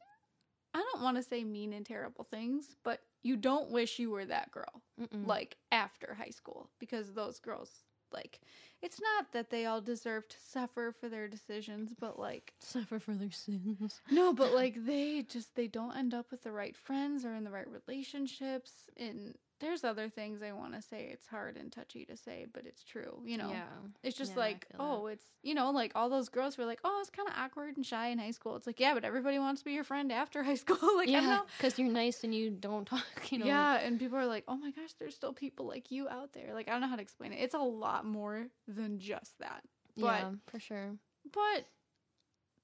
I 0.77 0.85
don't 0.93 1.03
want 1.03 1.17
to 1.17 1.23
say 1.23 1.43
mean 1.43 1.73
and 1.73 1.87
terrible 1.87 2.25
things, 2.25 2.77
but 2.85 3.01
you 3.23 3.37
don't 3.37 3.71
wish 3.71 3.99
you 3.99 4.11
were 4.11 4.27
that 4.27 4.51
girl 4.53 4.83
Mm-mm. 5.01 5.27
like 5.27 5.57
after 5.73 6.15
high 6.15 6.31
school 6.31 6.69
because 6.79 7.13
those 7.15 7.39
girls 7.41 7.71
like 8.13 8.41
it's 8.83 9.01
not 9.01 9.33
that 9.33 9.51
they 9.51 9.67
all 9.67 9.81
deserve 9.81 10.29
to 10.29 10.37
suffer 10.39 10.93
for 11.01 11.09
their 11.09 11.29
decisions, 11.29 11.93
but 11.99 12.19
like 12.19 12.53
suffer 12.61 12.99
for 13.01 13.15
their 13.15 13.31
sins. 13.33 14.01
no, 14.11 14.33
but 14.33 14.53
like 14.61 14.85
they 14.85 15.23
just 15.23 15.55
they 15.57 15.67
don't 15.67 15.97
end 15.97 16.13
up 16.15 16.31
with 16.31 16.43
the 16.43 16.53
right 16.53 16.77
friends 16.77 17.25
or 17.25 17.35
in 17.35 17.43
the 17.45 17.51
right 17.51 17.67
relationships 17.69 18.73
and 18.99 19.35
there's 19.61 19.85
other 19.85 20.09
things 20.09 20.43
I 20.43 20.53
want 20.53 20.75
to 20.75 20.83
say. 20.83 21.09
It's 21.13 21.27
hard 21.27 21.57
and 21.57 21.73
touchy 21.73 22.05
to 22.07 22.17
say, 22.17 22.47
but 22.53 22.67
it's 22.67 22.85
true. 22.85 23.21
You 23.25 23.39
know, 23.39 23.49
yeah, 23.51 23.65
it's 24.03 24.17
just 24.17 24.33
Yeah, 24.33 24.41
like, 24.41 24.67
feel 24.69 24.77
oh, 24.81 24.85
that. 24.85 25.03
oh, 25.03 25.07
it's 25.07 25.25
you 25.43 25.55
know, 25.55 25.71
like 25.71 25.93
all 25.95 26.09
those 26.09 26.29
girls 26.29 26.59
were 26.59 26.65
like, 26.65 26.81
oh, 26.85 26.99
it's 27.01 27.11
kind 27.11 27.29
of 27.29 27.35
awkward 27.37 27.77
and 27.77 27.85
shy 27.87 28.09
in 28.09 28.19
high 28.19 28.31
school. 28.33 28.57
It's 28.57 28.67
like, 28.67 28.81
yeah, 28.81 28.95
but 28.95 29.05
everybody 29.05 29.39
wants 29.39 29.61
to 29.63 29.65
be 29.65 29.73
your 29.73 29.85
friend 29.85 30.13
after 30.13 30.43
high 30.51 30.55
school. 30.57 30.79
like, 30.97 31.09
yeah, 31.09 31.21
know. 31.21 31.43
because 31.57 31.79
you're 31.79 31.89
nice 31.91 32.23
and 32.25 32.35
you 32.35 32.51
don't 32.51 32.85
talk. 32.87 33.31
You 33.31 33.39
know, 33.39 33.47
yeah, 33.47 33.77
and 33.77 33.99
people 33.99 34.19
are 34.19 34.27
like, 34.27 34.45
oh 34.49 34.57
my 34.57 34.71
gosh, 34.71 34.93
there's 34.99 35.15
still 35.15 35.33
people 35.33 35.67
like 35.67 35.91
you 35.91 36.09
out 36.09 36.33
there. 36.33 36.53
Like, 36.55 36.69
I 36.69 36.73
don't 36.73 36.81
know 36.81 36.89
how 36.89 36.97
to 36.97 37.03
explain 37.03 37.33
it. 37.33 37.39
It's 37.41 37.55
a 37.55 37.59
lot 37.59 38.05
more 38.05 38.49
than 38.69 38.99
just 38.99 39.39
that. 39.39 39.63
But 39.97 40.05
yeah, 40.05 40.31
for 40.49 40.61
sure. 40.61 40.97
but 41.33 41.65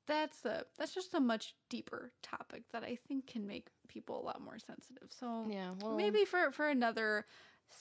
that's 0.06 0.44
a 0.44 0.64
that's 0.78 0.94
just 0.94 1.14
a 1.14 1.20
much 1.20 1.54
deeper 1.68 2.12
topic 2.22 2.64
that 2.72 2.82
I 2.82 2.98
think 3.08 3.26
can 3.26 3.46
make 3.46 3.68
people 3.88 4.20
a 4.20 4.24
lot 4.24 4.40
more 4.40 4.58
sensitive. 4.58 5.08
So 5.10 5.46
Yeah, 5.48 5.72
well, 5.80 5.96
maybe 5.96 6.24
for 6.24 6.50
for 6.52 6.68
another 6.68 7.26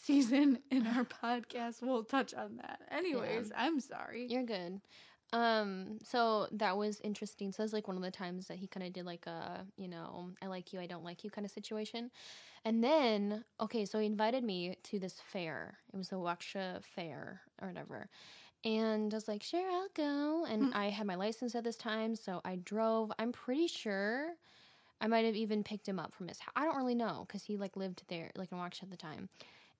season 0.03 0.59
in 0.71 0.87
our 0.87 1.05
podcast 1.05 1.81
we'll 1.81 2.03
touch 2.03 2.33
on 2.33 2.57
that. 2.57 2.81
Anyways, 2.91 3.51
I'm 3.55 3.79
sorry. 3.79 4.27
You're 4.29 4.43
good. 4.43 4.81
Um, 5.33 5.99
so 6.03 6.47
that 6.51 6.77
was 6.77 6.99
interesting. 7.03 7.51
So 7.51 7.63
that's 7.63 7.73
like 7.73 7.87
one 7.87 7.95
of 7.95 8.03
the 8.03 8.11
times 8.11 8.47
that 8.47 8.57
he 8.57 8.67
kind 8.67 8.85
of 8.85 8.91
did 8.91 9.05
like 9.05 9.25
a, 9.27 9.65
you 9.77 9.87
know, 9.87 10.29
I 10.41 10.47
like 10.47 10.73
you, 10.73 10.79
I 10.79 10.87
don't 10.87 11.05
like 11.05 11.23
you 11.23 11.29
kind 11.29 11.45
of 11.45 11.51
situation. 11.51 12.11
And 12.65 12.83
then, 12.83 13.45
okay, 13.59 13.85
so 13.85 13.99
he 13.99 14.05
invited 14.05 14.43
me 14.43 14.77
to 14.83 14.99
this 14.99 15.21
fair. 15.31 15.77
It 15.93 15.97
was 15.97 16.09
the 16.09 16.17
Waukesha 16.17 16.83
Fair 16.83 17.41
or 17.61 17.67
whatever. 17.69 18.09
And 18.63 19.13
I 19.13 19.17
was 19.17 19.27
like, 19.27 19.41
sure, 19.41 19.69
I'll 19.71 19.89
go. 19.95 20.45
And 20.45 20.67
Hmm. 20.67 20.71
I 20.71 20.89
had 20.89 21.07
my 21.07 21.15
license 21.15 21.55
at 21.55 21.63
this 21.63 21.77
time, 21.77 22.15
so 22.15 22.41
I 22.45 22.57
drove. 22.57 23.11
I'm 23.17 23.31
pretty 23.31 23.67
sure 23.67 24.35
I 25.01 25.07
might 25.07 25.25
have 25.25 25.35
even 25.35 25.63
picked 25.63 25.87
him 25.89 25.99
up 25.99 26.13
from 26.13 26.27
his 26.29 26.39
house. 26.39 26.53
I 26.55 26.65
don't 26.65 26.77
really 26.77 26.95
know 26.95 27.25
because 27.27 27.43
he 27.45 27.57
like 27.57 27.77
lived 27.77 28.03
there, 28.09 28.31
like 28.35 28.51
in 28.51 28.59
Waukesha 28.59 28.83
at 28.83 28.91
the 28.91 28.97
time. 28.97 29.29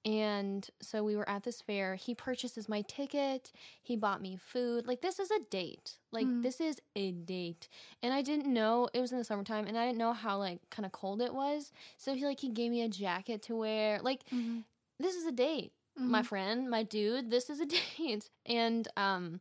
And 0.06 0.70
so 0.82 1.04
we 1.04 1.16
were 1.16 1.30
at 1.30 1.44
this 1.44 1.62
fair. 1.62 1.96
He 1.96 2.16
purchases 2.16 2.70
my 2.70 2.84
ticket. 2.84 3.52
He 3.84 3.96
bought 3.98 4.22
me 4.22 4.38
food. 4.38 4.88
Like 4.88 5.02
this 5.02 5.20
is 5.20 5.32
a 5.32 5.42
date. 5.52 6.00
Like 6.12 6.30
Mhm. 6.30 6.42
this 6.42 6.62
is 6.62 6.82
a 6.96 7.12
date. 7.14 7.70
And 8.04 8.14
I 8.14 8.22
didn't 8.24 8.54
know 8.54 8.90
it 8.94 9.02
was 9.02 9.12
in 9.14 9.20
the 9.20 9.26
summertime 9.26 9.68
and 9.68 9.78
I 9.78 9.86
didn't 9.88 10.00
know 10.00 10.14
how 10.14 10.38
like 10.40 10.70
kind 10.72 10.86
of 10.86 10.94
cold 10.94 11.22
it 11.22 11.34
was. 11.34 11.72
So 11.98 12.16
he 12.16 12.26
like 12.26 12.40
he 12.42 12.50
gave 12.50 12.72
me 12.72 12.84
a 12.84 12.90
jacket 12.90 13.44
to 13.44 13.56
wear. 13.58 14.00
Like 14.02 14.24
Mhm. 14.32 14.64
this 15.00 15.16
is 15.16 15.26
a 15.26 15.32
date. 15.32 15.74
My 15.98 16.22
Mhm. 16.22 16.24
friend, 16.24 16.70
my 16.70 16.84
dude, 16.84 17.30
this 17.30 17.50
is 17.50 17.60
a 17.60 17.66
date. 17.98 18.30
And 18.46 18.88
um 18.98 19.40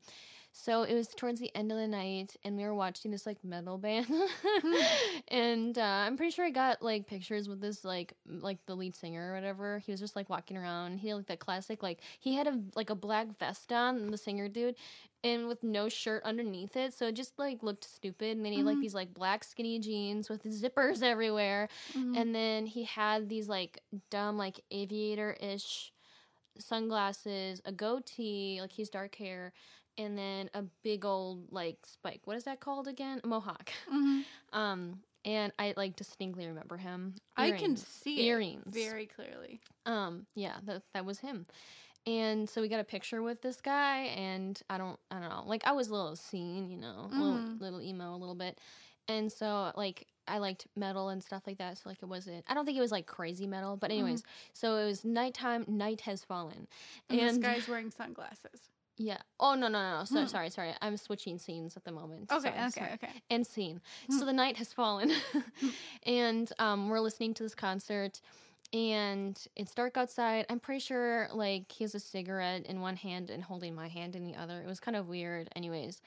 So 0.53 0.83
it 0.85 0.95
was 0.95 1.09
towards 1.09 1.41
the 1.41 1.55
end 1.57 1.73
of 1.73 1.79
the 1.79 1.89
night, 1.89 2.37
and 2.45 2.57
we 2.57 2.65
were 2.65 2.75
watching 2.75 3.11
this 3.13 3.27
like 3.27 3.45
metal 3.45 3.79
band, 3.79 4.07
and 5.29 5.79
uh, 5.79 5.83
I'm 5.83 6.17
pretty 6.17 6.33
sure 6.33 6.45
I 6.47 6.51
got 6.51 6.83
like 6.83 7.07
pictures 7.07 7.49
with 7.49 7.61
this 7.61 7.85
like 7.85 8.15
like 8.27 8.59
the 8.67 8.77
lead 8.77 8.97
singer 8.97 9.33
or 9.33 9.35
whatever. 9.35 9.79
He 9.81 9.93
was 9.93 10.01
just 10.01 10.17
like 10.17 10.29
walking 10.31 10.57
around. 10.57 10.99
He 10.99 11.09
had 11.09 11.17
like 11.17 11.27
that 11.29 11.41
classic 11.41 11.83
like 11.83 12.03
he 12.21 12.35
had 12.35 12.47
a 12.49 12.61
like 12.77 12.91
a 12.91 12.95
black 12.97 13.39
vest 13.39 13.73
on, 13.73 14.11
the 14.11 14.19
singer 14.19 14.49
dude, 14.49 14.77
and 15.25 15.49
with 15.49 15.63
no 15.63 15.89
shirt 15.89 16.23
underneath 16.25 16.77
it, 16.77 16.95
so 16.95 17.09
it 17.09 17.15
just 17.17 17.39
like 17.39 17.63
looked 17.63 17.85
stupid. 17.85 18.37
And 18.37 18.45
then 18.45 18.53
he 18.53 18.59
had 18.59 18.67
like 18.67 18.81
these 18.81 18.95
like 18.95 19.15
black 19.15 19.45
skinny 19.45 19.79
jeans 19.79 20.29
with 20.31 20.43
zippers 20.45 21.03
everywhere, 21.03 21.69
Mhm. 21.95 22.15
and 22.15 22.35
then 22.35 22.67
he 22.67 22.85
had 22.85 23.29
these 23.29 23.49
like 23.49 23.83
dumb 24.11 24.37
like 24.39 24.61
aviator 24.71 25.33
ish 25.41 25.93
sunglasses, 26.61 27.61
a 27.65 27.73
goatee, 27.73 28.59
like 28.61 28.73
he's 28.73 28.91
dark 28.91 29.15
hair, 29.17 29.53
and 29.99 30.17
then 30.17 30.51
a 30.55 30.63
big 30.83 31.05
old 31.05 31.53
like 31.53 31.79
spike. 31.85 32.21
What 32.25 32.37
is 32.37 32.45
that 32.45 32.61
called 32.61 32.89
again? 32.89 33.21
A 33.25 33.27
mohawk. 33.27 33.71
Mhm. 33.91 34.25
Um, 34.53 35.01
and 35.25 35.53
I 35.59 35.75
like 35.77 35.97
distinctly 35.97 36.47
remember 36.47 36.77
him. 36.77 37.15
I 37.37 37.53
can 37.53 37.77
see 37.77 38.23
earrings. 38.29 38.77
it 38.77 38.81
very 38.81 39.07
clearly. 39.07 39.61
Um, 39.87 40.27
yeah, 40.35 40.57
that 40.65 40.83
that 40.95 41.05
was 41.05 41.21
him. 41.21 41.47
And 42.07 42.49
so 42.49 42.63
we 42.63 42.69
got 42.69 42.81
a 42.81 42.85
picture 42.85 43.23
with 43.23 43.43
this 43.43 43.61
guy, 43.61 44.05
and 44.17 44.61
I 44.71 44.79
don't, 44.79 44.99
I 45.11 45.21
don't 45.21 45.29
know, 45.29 45.43
like 45.47 45.67
I 45.67 45.73
was 45.73 45.89
a 45.89 45.95
little 45.95 46.17
scene, 46.17 46.71
you 46.71 46.79
know, 46.79 47.11
a 47.15 47.21
little, 47.21 47.39
Mhm. 47.39 47.61
little 47.61 47.83
emo, 47.83 48.15
a 48.15 48.17
little 48.17 48.35
bit, 48.35 48.59
and 49.07 49.31
so 49.31 49.73
like 49.77 50.07
I 50.31 50.39
liked 50.39 50.67
metal 50.77 51.09
and 51.11 51.23
stuff 51.23 51.43
like 51.47 51.59
that. 51.59 51.79
So 51.79 51.89
like 51.89 51.99
it 52.03 52.07
wasn't, 52.07 52.45
I 52.49 52.55
don't 52.55 52.65
think 52.65 52.79
it 52.79 52.81
was 52.81 52.93
like 52.93 53.07
crazy 53.07 53.47
metal, 53.47 53.77
but 53.77 53.91
anyways, 53.91 54.23
so 54.53 54.77
it 54.77 54.87
was 54.87 55.05
nighttime. 55.05 55.65
Night 55.69 56.01
has 56.03 56.25
fallen, 56.25 56.67
And, 57.09 57.19
this 57.21 57.35
and 57.35 57.43
guy's 57.43 57.69
wearing 57.69 57.91
sunglasses. 57.91 58.71
yeah. 58.97 59.19
Oh 59.39 59.55
no, 59.55 59.69
no, 59.69 59.99
no. 59.99 60.05
So, 60.05 60.21
Hmm. 60.21 60.27
sorry, 60.27 60.51
sorry. 60.51 60.75
I'm 60.83 60.97
switching 60.97 61.39
scenes 61.39 61.77
at 61.77 61.85
the 61.85 61.93
moment. 61.93 62.31
Okay, 62.31 62.43
Sorry, 62.51 62.55
okay, 62.67 62.71
sorry 62.81 62.93
okay. 62.95 63.23
And 63.31 63.47
scene. 63.47 63.81
Hmm. 64.09 64.19
So 64.19 64.25
the 64.25 64.33
night 64.33 64.57
has 64.59 64.73
fallen, 64.73 65.11
and 66.05 66.53
um, 66.59 66.89
we're 66.89 67.01
listening 67.01 67.35
to 67.35 67.43
this 67.43 67.55
concert, 67.55 68.21
and 68.73 69.39
it's 69.57 69.75
dark 69.75 69.97
outside. 69.97 70.47
I'm 70.49 70.61
pretty 70.61 70.81
sure 70.81 71.29
like 71.33 71.71
he 71.73 71.85
has 71.85 71.95
a 71.95 72.01
cigarette 72.01 72.67
in 72.67 72.81
one 72.81 72.97
hand 72.97 73.31
and 73.31 73.43
holding 73.43 73.75
my 73.75 73.89
hand 73.89 74.17
in 74.17 74.23
the 74.25 74.37
other. 74.37 74.61
It 74.61 74.67
was 74.67 74.81
kind 74.81 74.97
of 74.97 75.09
weird, 75.09 75.49
anyways. 75.57 76.01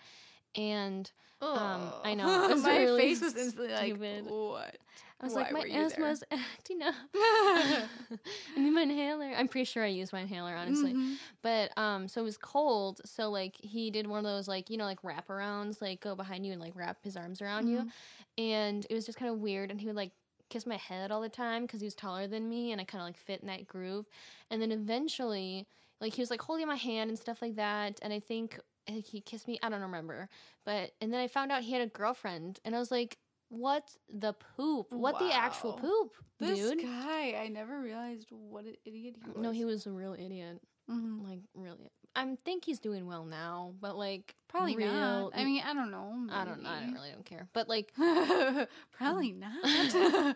And 0.55 1.11
Um, 1.41 1.93
I 2.03 2.13
know, 2.13 2.49
it 2.49 2.57
My 2.59 2.77
really 2.77 3.01
face 3.01 3.21
was 3.21 3.35
instantly 3.35 3.73
like, 3.73 3.97
what? 4.29 4.77
I 5.19 5.25
was 5.25 5.33
Why 5.33 5.43
like, 5.43 5.51
my 5.51 5.61
you 5.61 5.85
asthma's 5.85 6.23
acting 6.31 6.81
up. 6.81 6.95
I 8.55 8.59
need 8.59 8.71
my 8.71 8.81
inhaler. 8.81 9.33
I'm 9.35 9.47
pretty 9.47 9.65
sure 9.65 9.83
I 9.83 9.87
used 9.87 10.13
my 10.13 10.21
inhaler, 10.21 10.55
honestly. 10.55 10.93
Mhm. 10.93 11.17
But 11.41 11.77
um, 11.77 12.07
so 12.07 12.21
it 12.21 12.23
was 12.25 12.37
cold. 12.37 13.01
So 13.05 13.29
like 13.29 13.55
he 13.57 13.89
did 13.91 14.07
one 14.07 14.19
of 14.19 14.23
those 14.25 14.47
like 14.47 14.69
you 14.69 14.77
know 14.77 14.85
like 14.85 15.01
wraparounds, 15.01 15.81
like 15.81 16.01
go 16.01 16.15
behind 16.15 16.45
you 16.45 16.51
and 16.51 16.61
like 16.61 16.75
wrap 16.75 17.03
his 17.03 17.15
arms 17.17 17.41
around 17.41 17.67
you, 17.67 17.85
Mhm. 17.85 17.91
and 18.37 18.85
it 18.89 18.93
was 18.93 19.05
just 19.05 19.17
kind 19.17 19.31
of 19.31 19.39
weird. 19.39 19.71
And 19.71 19.79
he 19.79 19.87
would 19.87 19.95
like 19.95 20.11
kiss 20.49 20.65
my 20.65 20.77
head 20.77 21.11
all 21.11 21.21
the 21.21 21.29
time 21.29 21.63
because 21.63 21.81
he 21.81 21.85
was 21.85 21.95
taller 21.95 22.27
than 22.27 22.49
me, 22.49 22.71
and 22.71 22.81
I 22.81 22.83
kind 22.83 23.01
of 23.01 23.07
like 23.07 23.17
fit 23.17 23.41
in 23.41 23.47
that 23.47 23.67
groove. 23.67 24.07
And 24.49 24.61
then 24.61 24.71
eventually, 24.71 25.67
like 26.01 26.13
he 26.13 26.21
was 26.21 26.29
like 26.31 26.41
holding 26.41 26.67
my 26.67 26.75
hand 26.75 27.09
and 27.09 27.17
stuff 27.19 27.41
like 27.41 27.55
that. 27.55 27.99
And 28.01 28.13
I 28.13 28.19
think 28.19 28.59
he 28.88 29.22
kissed 29.22 29.48
me. 29.48 29.60
I 29.63 29.69
don't 29.69 29.82
remember, 29.82 30.30
but 30.65 30.91
and 31.02 31.12
then 31.13 31.19
I 31.19 31.28
found 31.28 31.52
out 31.52 31.63
he 31.63 31.74
had 31.74 31.82
a 31.82 31.88
girlfriend, 31.88 32.60
and 32.65 32.76
I 32.76 32.80
was 32.80 32.91
like. 32.91 33.17
What 33.50 33.96
the 34.12 34.34
poop? 34.34 34.91
What 34.91 35.19
the 35.19 35.32
actual 35.32 35.74
Wow. 35.74 35.78
poop, 35.78 36.15
This 36.39 36.72
dude? 36.72 36.82
guy, 36.82 37.36
I 37.39 37.50
never 37.50 37.80
realized 37.80 38.32
what 38.32 38.65
an 38.65 38.74
idiot 38.84 39.15
he 39.24 39.30
was. 39.30 39.38
No, 39.38 39.52
he 39.52 39.63
was 39.63 39.86
a 39.86 39.91
real 39.91 40.15
idiot. 40.15 40.60
Mhm. 40.89 41.24
Like 41.24 41.41
really, 41.54 41.91
I 42.15 42.36
think 42.43 42.65
he's 42.65 42.80
doing 42.80 43.06
well 43.06 43.26
now, 43.26 43.76
but 43.80 43.96
like 43.96 44.36
probably 44.48 44.76
real, 44.76 44.91
not. 44.91 45.34
I 45.36 45.43
mean, 45.46 45.62
I 45.63 45.76
don't 45.76 45.91
know. 45.91 46.26
I 46.32 46.46
don't, 46.46 46.65
I 46.65 46.80
don't 46.82 46.93
really 46.93 47.12
don't 47.12 47.26
care. 47.26 47.48
But 47.54 47.69
like, 47.69 47.93
probably 48.91 49.32
not. 49.34 49.63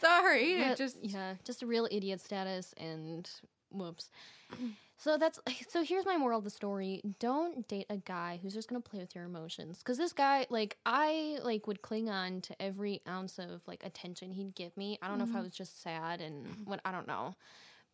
Sorry, 0.00 0.62
but, 0.62 0.78
just 0.78 1.04
yeah, 1.04 1.34
just 1.44 1.62
a 1.62 1.66
real 1.66 1.86
idiot 1.90 2.22
status, 2.22 2.72
and 2.78 3.28
whoops. 3.70 4.08
So 4.96 5.18
that's 5.18 5.40
so. 5.68 5.82
Here's 5.84 6.06
my 6.06 6.16
moral 6.16 6.38
of 6.38 6.44
the 6.44 6.50
story: 6.50 7.02
Don't 7.18 7.66
date 7.68 7.86
a 7.90 7.98
guy 7.98 8.38
who's 8.42 8.54
just 8.54 8.68
gonna 8.68 8.80
play 8.80 9.00
with 9.00 9.14
your 9.14 9.24
emotions. 9.24 9.78
Because 9.78 9.98
this 9.98 10.12
guy, 10.12 10.46
like, 10.50 10.76
I 10.86 11.38
like 11.42 11.66
would 11.66 11.82
cling 11.82 12.08
on 12.08 12.40
to 12.42 12.62
every 12.62 13.02
ounce 13.08 13.38
of 13.38 13.62
like 13.66 13.84
attention 13.84 14.32
he'd 14.32 14.54
give 14.54 14.76
me. 14.76 14.98
I 15.02 15.08
don't 15.08 15.18
know 15.18 15.24
if 15.24 15.34
I 15.34 15.40
Mhm. 15.40 15.44
was 15.44 15.52
just 15.54 15.82
sad 15.82 16.20
and 16.20 16.46
what 16.64 16.80
I 16.84 16.92
don't 16.92 17.06
know, 17.08 17.34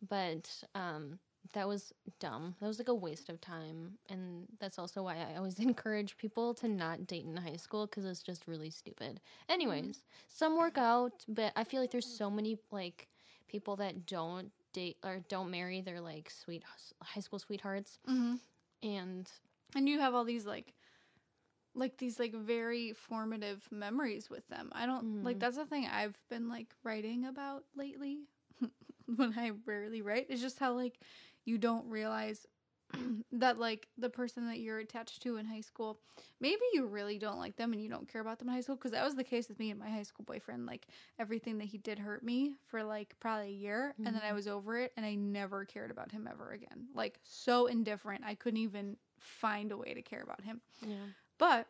but 0.07 0.49
um, 0.75 1.19
that 1.53 1.67
was 1.67 1.93
dumb. 2.19 2.55
That 2.61 2.67
was 2.67 2.79
like 2.79 2.87
a 2.89 2.95
waste 2.95 3.29
of 3.29 3.41
time, 3.41 3.97
and 4.09 4.47
that's 4.59 4.79
also 4.79 5.03
why 5.03 5.17
I 5.17 5.35
always 5.37 5.59
encourage 5.59 6.17
people 6.17 6.53
to 6.55 6.67
not 6.67 7.07
date 7.07 7.25
in 7.25 7.37
high 7.37 7.57
school 7.57 7.87
because 7.87 8.05
it's 8.05 8.23
just 8.23 8.47
really 8.47 8.69
stupid. 8.69 9.19
Anyways, 9.49 10.03
some 10.29 10.57
work 10.57 10.77
out, 10.77 11.25
but 11.27 11.51
I 11.55 11.63
feel 11.63 11.81
like 11.81 11.91
there's 11.91 12.05
so 12.05 12.29
many 12.29 12.57
like 12.71 13.07
people 13.47 13.75
that 13.77 14.05
don't 14.05 14.51
date 14.73 14.97
or 15.03 15.21
don't 15.27 15.51
marry 15.51 15.81
their 15.81 16.01
like 16.01 16.29
sweet 16.29 16.63
high 17.01 17.19
school 17.21 17.39
sweethearts, 17.39 17.99
Mhm. 18.07 18.39
and 18.83 19.29
and 19.75 19.87
you 19.89 19.99
have 19.99 20.13
all 20.13 20.23
these 20.23 20.45
like 20.45 20.73
like 21.73 21.97
these 21.97 22.19
like 22.19 22.33
very 22.33 22.91
formative 22.93 23.65
memories 23.71 24.29
with 24.29 24.45
them 24.49 24.69
i 24.73 24.85
don't 24.85 25.23
like 25.23 25.37
Mhm. 25.37 25.39
that's 25.39 25.55
the 25.55 25.65
thing 25.65 25.87
i've 25.87 26.17
been 26.29 26.49
like 26.49 26.75
writing 26.83 27.25
about 27.25 27.63
lately 27.75 28.27
when 29.15 29.33
i 29.37 29.51
rarely 29.65 30.01
write 30.01 30.29
is 30.29 30.41
just 30.41 30.59
how 30.59 30.73
like 30.73 30.99
you 31.45 31.57
don't 31.57 31.87
realize 31.89 32.45
that 33.31 33.59
like 33.59 33.87
the 33.97 34.09
person 34.09 34.45
that 34.47 34.59
you're 34.59 34.79
attached 34.79 35.21
to 35.21 35.37
in 35.37 35.45
high 35.45 35.61
school 35.61 35.99
maybe 36.39 36.61
you 36.73 36.85
really 36.85 37.17
don't 37.17 37.39
like 37.39 37.55
them 37.55 37.73
and 37.73 37.81
you 37.81 37.89
don't 37.89 38.07
care 38.11 38.21
about 38.21 38.39
them 38.39 38.49
in 38.49 38.53
high 38.55 38.61
school 38.61 38.75
because 38.75 38.91
that 38.91 39.03
was 39.03 39.15
the 39.15 39.23
case 39.23 39.47
with 39.49 39.59
me 39.59 39.71
and 39.71 39.79
my 39.79 39.89
high 39.89 40.03
school 40.03 40.25
boyfriend 40.25 40.65
like 40.65 40.87
everything 41.19 41.57
that 41.57 41.65
he 41.65 41.77
did 41.77 41.99
hurt 41.99 42.23
me 42.23 42.53
for 42.67 42.83
like 42.83 43.15
probably 43.19 43.47
a 43.47 43.51
year 43.51 43.95
and 44.05 44.15
then 44.15 44.23
i 44.23 44.31
Mhm. 44.31 44.33
was 44.33 44.47
over 44.47 44.77
it 44.77 44.91
and 44.97 45.05
i 45.05 45.15
never 45.15 45.65
cared 45.65 45.91
about 45.91 46.11
him 46.11 46.27
ever 46.29 46.51
again 46.51 46.87
like 46.93 47.19
so 47.23 47.67
indifferent 47.67 48.23
i 48.25 48.35
couldn't 48.35 48.59
even 48.59 48.97
find 49.19 49.71
a 49.71 49.77
way 49.77 49.93
to 49.93 50.01
care 50.01 50.21
about 50.21 50.43
him 50.43 50.61
yeah, 50.81 51.07
but 51.37 51.67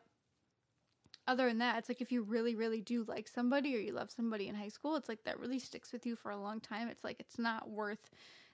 other 1.28 1.48
than 1.48 1.60
that, 1.60 1.78
it's 1.78 1.90
like 1.90 2.02
if 2.02 2.12
you 2.12 2.24
really, 2.24 2.56
really 2.56 2.82
do 2.82 3.04
like 3.04 3.28
somebody 3.28 3.76
or 3.76 3.80
you 3.80 3.94
love 3.94 4.12
somebody 4.12 4.48
in 4.48 4.56
high 4.56 4.70
school, 4.70 4.96
it's 4.96 5.08
like 5.08 5.24
that 5.24 5.40
really 5.40 5.60
sticks 5.60 5.92
with 5.94 6.06
you 6.06 6.16
for 6.16 6.32
a 6.32 6.38
long 6.38 6.60
time. 6.60 6.88
It's 6.88 7.04
like 7.04 7.20
it's 7.20 7.38
not 7.38 7.70
worth 7.70 8.10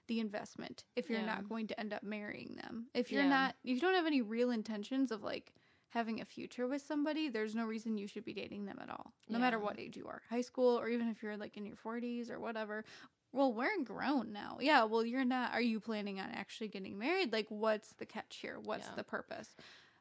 the 0.08 0.20
investment 0.20 0.84
if 0.96 1.08
you're 1.08 1.20
Yeah. 1.20 1.26
not 1.26 1.48
going 1.48 1.66
to 1.68 1.78
end 1.78 1.92
up 1.92 2.02
marrying 2.02 2.56
them. 2.56 2.88
If 2.94 3.12
you're 3.12 3.22
Yeah. 3.22 3.28
not, 3.28 3.56
if 3.62 3.70
you 3.74 3.80
don't 3.80 3.94
have 3.94 4.06
any 4.06 4.20
real 4.22 4.50
intentions 4.50 5.12
of 5.12 5.22
like 5.22 5.52
having 5.90 6.20
a 6.20 6.24
future 6.24 6.66
with 6.66 6.82
somebody, 6.82 7.28
there's 7.28 7.54
no 7.54 7.64
reason 7.64 7.96
you 7.96 8.06
should 8.06 8.24
be 8.24 8.32
dating 8.34 8.64
them 8.66 8.78
at 8.82 8.90
all, 8.90 9.12
no 9.28 9.38
matter 9.38 9.58
what 9.58 9.78
age 9.78 9.96
you 9.96 10.06
are, 10.06 10.20
high 10.28 10.40
school, 10.42 10.78
or 10.78 10.88
even 10.88 11.08
if 11.08 11.22
you're 11.22 11.36
like 11.36 11.56
in 11.56 11.64
your 11.64 11.76
40s 11.76 12.30
or 12.30 12.40
whatever. 12.40 12.84
Well, 13.32 13.52
we're 13.52 13.82
grown 13.84 14.32
now. 14.32 14.56
Yeah, 14.60 14.84
well, 14.84 15.04
you're 15.04 15.24
not. 15.24 15.52
Are 15.52 15.60
you 15.60 15.80
planning 15.80 16.18
on 16.18 16.30
actually 16.30 16.68
getting 16.68 16.98
married? 16.98 17.32
Like, 17.32 17.46
what's 17.50 17.92
the 17.94 18.06
catch 18.06 18.36
here? 18.36 18.58
What's 18.58 18.86
Yeah. 18.88 18.94
the 18.96 19.04
purpose? 19.04 19.54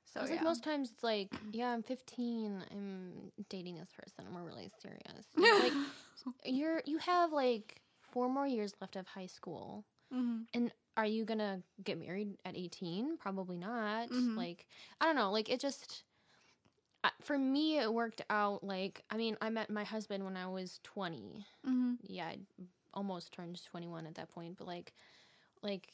So, 0.05 0.23
yeah. 0.23 0.31
like 0.31 0.43
most 0.43 0.63
times 0.63 0.91
it's 0.91 1.03
like, 1.03 1.33
yeah, 1.51 1.69
I'm 1.73 1.83
15, 1.83 2.63
I'm 2.71 3.31
dating 3.49 3.75
this 3.75 3.91
person, 3.91 4.33
we're 4.33 4.43
really 4.43 4.69
serious. 4.81 5.25
like 5.61 5.73
you're 6.45 6.81
you 6.85 6.97
have 6.99 7.31
like 7.33 7.81
four 8.01 8.29
more 8.29 8.47
years 8.47 8.73
left 8.81 8.95
of 8.95 9.05
high 9.07 9.25
school. 9.25 9.83
Mhm. 10.11 10.47
And 10.53 10.71
are 10.95 11.05
you 11.05 11.25
gonna 11.25 11.63
get 11.83 11.97
married 11.99 12.37
at 12.45 12.55
18? 12.55 13.17
Probably 13.17 13.57
not. 13.57 14.09
Mhm. 14.09 14.37
Like, 14.37 14.67
I 14.99 15.05
don't 15.05 15.15
know. 15.15 15.31
Like, 15.31 15.49
it 15.49 15.59
just, 15.59 16.03
for 17.21 17.37
me, 17.37 17.79
it 17.79 17.93
worked 17.93 18.21
out. 18.29 18.63
Like, 18.63 19.03
I 19.09 19.17
mean, 19.17 19.37
I 19.41 19.49
met 19.49 19.69
my 19.69 19.83
husband 19.83 20.23
when 20.23 20.37
I 20.37 20.47
was 20.47 20.79
20. 20.83 21.45
Mm-hmm. 21.65 21.93
Yeah, 22.07 22.27
I 22.27 22.39
almost 22.93 23.31
turned 23.33 23.63
21 23.65 24.07
at 24.07 24.15
that 24.15 24.29
point. 24.29 24.57
But, 24.57 24.67
like, 24.67 24.93
like, 25.61 25.93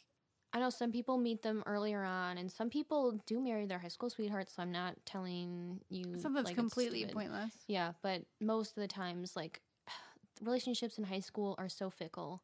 I 0.54 0.60
know 0.60 0.70
some 0.70 0.92
people 0.92 1.18
meet 1.18 1.42
them 1.42 1.64
earlier 1.66 2.04
on, 2.04 2.38
and 2.38 2.52
some 2.52 2.70
people 2.70 3.14
do 3.26 3.42
marry 3.42 3.66
their 3.66 3.80
high 3.80 3.88
school 3.90 4.10
sweethearts. 4.10 4.54
So 4.56 4.62
I'm 4.62 4.72
not 4.72 4.96
telling 5.06 5.82
you 5.90 6.06
Something 6.18 6.34
that's 6.36 6.50
like, 6.50 6.56
completely 6.56 7.06
pointless. 7.06 7.54
Yeah, 7.68 7.94
but 8.02 8.24
most 8.40 8.78
of 8.78 8.82
the 8.82 8.88
times, 8.88 9.36
like, 9.36 9.62
relationships 10.42 10.98
in 10.98 11.06
high 11.06 11.20
school 11.22 11.56
are 11.58 11.70
so 11.70 11.90
fickle. 11.90 12.44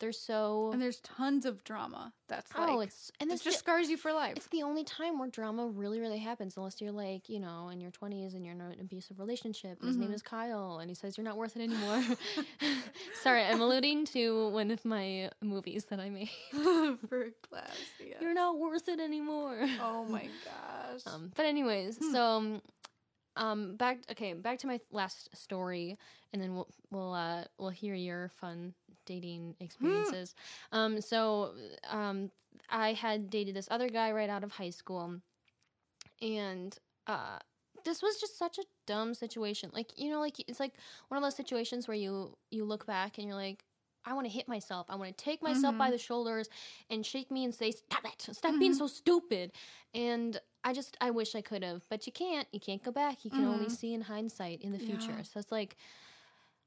They're 0.00 0.12
so 0.12 0.70
And 0.72 0.80
there's 0.80 1.00
tons 1.00 1.44
of 1.46 1.64
drama. 1.64 2.12
That's 2.28 2.54
like 2.54 2.68
oh, 2.68 2.80
it's 2.80 3.10
and 3.20 3.30
it 3.32 3.40
just 3.42 3.58
scars 3.58 3.88
you 3.90 3.96
for 3.96 4.12
life. 4.12 4.34
it's 4.36 4.48
the 4.48 4.62
only 4.62 4.84
time 4.84 5.18
where 5.18 5.28
drama 5.28 5.66
really 5.66 5.98
really 5.98 6.18
happens 6.18 6.56
unless 6.56 6.80
you're 6.80 6.92
like 6.92 7.28
you 7.28 7.40
know 7.40 7.68
in 7.70 7.80
your 7.80 7.90
20s 7.90 8.34
and 8.34 8.44
you're 8.44 8.54
in 8.54 8.60
an 8.60 8.76
abusive 8.80 9.18
relationship. 9.18 9.82
His 9.82 9.96
name 9.96 10.10
Mhm. 10.10 10.14
is 10.14 10.22
Kyle, 10.22 10.78
and 10.78 10.90
he 10.90 10.94
says 10.94 11.16
you're 11.16 11.24
not 11.24 11.36
worth 11.36 11.56
it 11.56 11.62
anymore. 11.62 12.02
Sorry, 13.22 13.42
I'm 13.44 13.60
alluding 13.60 14.04
to 14.06 14.48
one 14.50 14.70
of 14.70 14.84
my 14.84 15.30
movies 15.42 15.86
that 15.86 16.00
I 16.00 16.10
made. 16.10 16.30
for 17.08 17.26
class. 17.48 17.76
Yeah. 17.98 18.14
You're 18.20 18.34
not 18.34 18.58
worth 18.58 18.88
it 18.88 19.00
anymore. 19.00 19.58
oh 19.80 20.04
my 20.04 20.28
gosh. 20.44 21.00
Um, 21.06 21.32
but 21.34 21.46
anyways, 21.46 21.98
Hmm. 21.98 22.12
so 22.12 22.22
um, 22.24 22.62
um, 23.36 23.76
back 23.76 23.98
okay, 24.10 24.32
back 24.34 24.58
to 24.60 24.66
my 24.66 24.80
last 24.92 25.34
story, 25.36 25.96
and 26.32 26.42
then 26.42 26.54
we'll 26.54 26.68
we'll 26.90 27.14
uh, 27.14 27.44
we'll 27.58 27.70
hear 27.70 27.94
your 27.94 28.30
fun 28.40 28.74
dating 29.08 29.54
experiences. 29.60 30.34
um, 30.72 31.00
so 31.00 31.52
um, 31.90 32.30
I 32.70 32.92
had 32.92 33.30
dated 33.30 33.54
this 33.56 33.68
other 33.70 33.88
guy 33.88 34.12
right 34.12 34.30
out 34.30 34.44
of 34.44 34.52
high 34.52 34.70
school, 34.80 35.06
and 36.22 36.76
uh 37.06 37.38
this 37.84 38.02
was 38.02 38.20
just 38.20 38.36
such 38.38 38.58
a 38.58 38.64
dumb 38.86 39.14
situation 39.14 39.70
like 39.72 39.92
you 39.96 40.10
know 40.10 40.20
like 40.20 40.36
it's 40.48 40.60
like 40.60 40.74
one 41.08 41.16
of 41.18 41.22
those 41.24 41.36
situations 41.36 41.86
where 41.88 41.96
you 41.96 42.36
you 42.50 42.64
look 42.64 42.86
back 42.86 43.18
and 43.18 43.26
you're 43.26 43.36
like 43.36 43.64
I 44.04 44.14
want 44.14 44.26
to 44.26 44.32
hit 44.32 44.48
myself. 44.48 44.86
I 44.88 44.94
want 44.96 45.14
to 45.18 45.24
take 45.24 45.42
myself 45.42 45.76
by 45.76 45.88
Mhm. 45.88 45.92
the 45.92 45.98
shoulders 45.98 46.48
and 46.88 47.04
shake 47.04 47.30
me 47.30 47.44
and 47.44 47.54
say, 47.54 47.72
"Stop 47.72 48.04
it! 48.06 48.34
Stop 48.34 48.58
being 48.58 48.72
Mhm. 48.72 48.78
so 48.78 48.86
stupid." 48.86 49.52
And 49.92 50.40
I 50.64 50.72
just, 50.72 50.96
I 51.00 51.10
wish 51.10 51.34
I 51.34 51.42
could 51.42 51.62
have, 51.62 51.82
but 51.90 52.06
you 52.06 52.12
can't. 52.12 52.48
You 52.52 52.60
can't 52.60 52.82
go 52.82 52.92
back. 52.92 53.24
You 53.24 53.30
can 53.30 53.44
only 53.44 53.68
Mhm. 53.68 53.78
see 53.80 53.92
in 53.92 54.00
hindsight 54.02 54.62
in 54.62 54.72
the 54.72 54.78
future. 54.78 55.12
Yeah. 55.18 55.22
So 55.24 55.40
it's 55.40 55.52
like, 55.52 55.76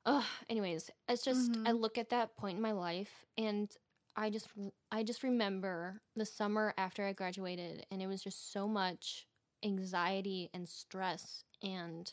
oh. 0.05 0.25
Anyways, 0.49 0.89
it's 1.07 1.23
just 1.23 1.57
I 1.65 1.71
Mhm. 1.71 1.73
look 1.73 1.97
at 1.97 2.09
that 2.09 2.35
point 2.37 2.57
in 2.57 2.61
my 2.61 2.71
life 2.71 3.25
and 3.37 3.71
I 4.15 4.29
just, 4.29 4.49
I 4.91 5.03
just 5.03 5.23
remember 5.23 6.01
the 6.15 6.25
summer 6.25 6.73
after 6.77 7.05
I 7.05 7.13
graduated, 7.13 7.85
and 7.91 8.01
it 8.01 8.07
was 8.07 8.21
just 8.21 8.51
so 8.51 8.67
much 8.67 9.25
anxiety 9.63 10.49
and 10.53 10.67
stress 10.67 11.43
and 11.63 12.11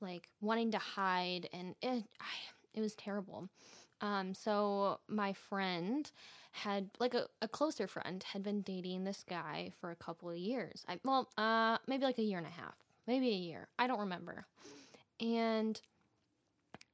like 0.00 0.28
wanting 0.40 0.70
to 0.72 0.78
hide, 0.78 1.48
and 1.52 1.74
it, 1.82 2.04
I, 2.20 2.24
it 2.74 2.80
was 2.80 2.94
terrible. 2.94 3.48
Um, 4.00 4.34
so 4.34 5.00
my 5.08 5.32
friend 5.32 6.10
had 6.52 6.90
like 7.00 7.14
a, 7.14 7.26
a 7.42 7.48
closer 7.48 7.86
friend 7.88 8.22
had 8.22 8.42
been 8.42 8.62
dating 8.62 9.04
this 9.04 9.24
guy 9.28 9.72
for 9.80 9.90
a 9.90 9.96
couple 9.96 10.30
of 10.30 10.36
years. 10.36 10.84
I 10.88 11.00
well, 11.04 11.30
uh, 11.38 11.78
maybe 11.88 12.04
like 12.04 12.18
a 12.18 12.22
year 12.22 12.38
and 12.38 12.46
a 12.46 12.50
half, 12.50 12.76
maybe 13.06 13.28
a 13.30 13.32
year. 13.36 13.68
I 13.78 13.86
don't 13.88 14.00
remember. 14.00 14.46
And 15.20 15.80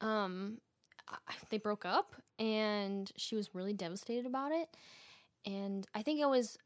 um, 0.04 0.58
they 1.50 1.58
broke 1.58 1.84
up, 1.84 2.14
and 2.38 3.10
she 3.16 3.36
was 3.36 3.54
really 3.54 3.72
devastated 3.72 4.26
about 4.26 4.52
it. 4.52 4.68
And 5.46 5.86
I 5.94 6.02
think 6.02 6.22
I 6.22 6.26
was 6.26 6.58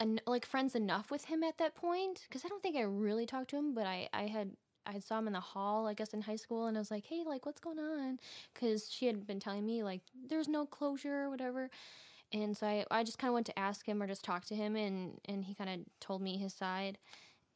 en- 0.00 0.20
like 0.26 0.46
friends 0.46 0.74
enough 0.74 1.10
with 1.10 1.26
him 1.26 1.42
at 1.44 1.58
that 1.58 1.74
point 1.74 2.22
because 2.28 2.44
I 2.44 2.48
don't 2.48 2.62
think 2.62 2.76
I 2.76 2.82
really 2.82 3.26
talked 3.26 3.50
to 3.50 3.56
him, 3.56 3.74
but 3.74 3.86
I 3.86 4.08
I 4.12 4.24
had 4.28 4.52
I 4.86 4.98
saw 5.00 5.18
him 5.18 5.28
in 5.28 5.34
the 5.34 5.40
hall, 5.40 5.86
I 5.86 5.94
guess 5.94 6.14
in 6.14 6.22
high 6.22 6.36
school, 6.36 6.66
and 6.66 6.76
I 6.76 6.80
was 6.80 6.90
like, 6.90 7.06
hey, 7.06 7.22
like 7.26 7.46
what's 7.46 7.60
going 7.60 7.78
on? 7.78 8.18
Because 8.54 8.90
she 8.90 9.06
had 9.06 9.26
been 9.26 9.40
telling 9.40 9.66
me 9.66 9.82
like 9.84 10.02
there's 10.28 10.48
no 10.48 10.66
closure 10.66 11.24
or 11.24 11.30
whatever. 11.30 11.70
And 12.32 12.56
so 12.56 12.66
I, 12.66 12.84
I 12.90 13.04
just 13.04 13.18
kind 13.18 13.30
of 13.30 13.34
went 13.34 13.46
to 13.46 13.58
ask 13.58 13.86
him 13.86 14.02
or 14.02 14.06
just 14.06 14.24
talk 14.24 14.44
to 14.46 14.54
him, 14.56 14.76
and, 14.76 15.20
and 15.26 15.44
he 15.44 15.54
kind 15.54 15.70
of 15.70 15.80
told 16.00 16.22
me 16.22 16.38
his 16.38 16.54
side. 16.54 16.98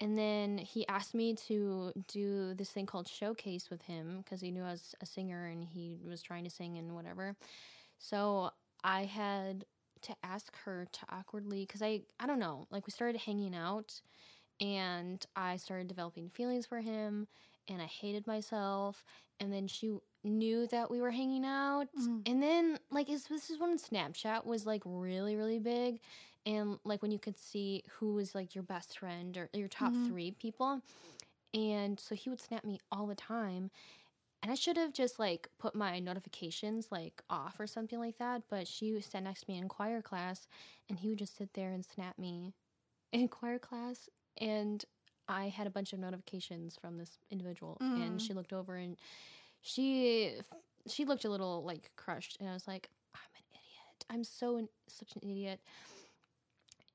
And 0.00 0.16
then 0.18 0.58
he 0.58 0.86
asked 0.88 1.14
me 1.14 1.34
to 1.48 1.92
do 2.08 2.54
this 2.54 2.70
thing 2.70 2.86
called 2.86 3.08
showcase 3.08 3.70
with 3.70 3.82
him 3.82 4.22
because 4.22 4.40
he 4.40 4.50
knew 4.50 4.62
I 4.62 4.72
was 4.72 4.94
a 5.00 5.06
singer 5.06 5.46
and 5.46 5.64
he 5.64 5.96
was 6.06 6.20
trying 6.22 6.44
to 6.44 6.50
sing 6.50 6.76
and 6.76 6.94
whatever. 6.94 7.34
So 7.98 8.50
I 8.84 9.04
had 9.04 9.64
to 10.02 10.14
ask 10.22 10.54
her 10.64 10.86
to 10.92 11.00
awkwardly 11.10 11.62
because 11.66 11.82
I 11.82 12.02
I 12.20 12.26
don't 12.26 12.38
know 12.38 12.66
like 12.70 12.86
we 12.86 12.90
started 12.90 13.18
hanging 13.20 13.54
out 13.54 14.00
and 14.60 15.24
I 15.34 15.56
started 15.56 15.88
developing 15.88 16.28
feelings 16.30 16.66
for 16.66 16.80
him 16.80 17.26
and 17.68 17.80
I 17.80 17.86
hated 17.86 18.26
myself 18.26 19.02
and 19.40 19.52
then 19.52 19.66
she 19.66 19.96
knew 20.24 20.66
that 20.68 20.90
we 20.90 21.00
were 21.00 21.10
hanging 21.10 21.44
out 21.44 21.88
Mm. 21.98 22.22
and 22.26 22.42
then 22.42 22.78
like 22.90 23.08
is 23.08 23.24
this 23.24 23.50
is 23.50 23.58
when 23.58 23.78
Snapchat 23.78 24.44
was 24.44 24.66
like 24.66 24.82
really 24.84 25.36
really 25.36 25.58
big 25.58 26.00
and 26.46 26.78
like 26.84 27.02
when 27.02 27.10
you 27.10 27.18
could 27.18 27.38
see 27.38 27.82
who 27.98 28.14
was 28.14 28.34
like 28.34 28.54
your 28.54 28.64
best 28.64 28.98
friend 28.98 29.36
or 29.36 29.50
your 29.52 29.68
top 29.68 29.92
Mhm. 29.92 30.06
3 30.08 30.30
people 30.32 30.80
and 31.54 31.98
so 32.00 32.14
he 32.14 32.30
would 32.30 32.40
snap 32.40 32.64
me 32.64 32.78
all 32.90 33.06
the 33.06 33.14
time 33.14 33.70
and 34.42 34.52
I 34.52 34.54
should 34.54 34.76
have 34.76 34.92
just 34.92 35.18
like 35.18 35.48
put 35.58 35.74
my 35.74 35.98
notifications 35.98 36.92
like 36.92 37.22
off 37.28 37.58
or 37.58 37.66
something 37.66 37.98
like 37.98 38.18
that. 38.18 38.42
But 38.48 38.68
she 38.68 39.00
stand 39.00 39.24
next 39.24 39.40
to 39.42 39.50
me 39.50 39.58
in 39.58 39.68
choir 39.68 40.02
class 40.02 40.46
and 40.88 40.98
he 41.00 41.08
would 41.08 41.18
just 41.18 41.36
sit 41.36 41.54
there 41.54 41.72
and 41.72 41.84
snap 41.84 42.18
me 42.18 42.54
in 43.12 43.28
choir 43.36 43.58
class. 43.58 44.08
And 44.38 44.84
I 45.26 45.48
had 45.48 45.66
a 45.66 45.70
bunch 45.70 45.92
of 45.92 45.98
notifications 45.98 46.76
from 46.76 46.98
this 46.98 47.18
individual 47.30 47.80
and 47.96 48.20
Mm. 48.20 48.20
she 48.20 48.34
looked 48.34 48.52
over 48.52 48.76
and 48.76 48.96
she 49.62 50.34
she 50.86 51.04
looked 51.04 51.24
a 51.24 51.30
little 51.30 51.64
like 51.64 51.90
crushed 51.96 52.36
and 52.38 52.48
I 52.48 52.52
was 52.52 52.68
like, 52.68 52.88
I'm 53.14 53.20
an 53.36 53.42
idiot. 53.52 54.04
I'm 54.10 54.22
so 54.24 54.58
an, 54.58 54.68
such 54.86 55.16
an 55.16 55.28
idiot. 55.28 55.60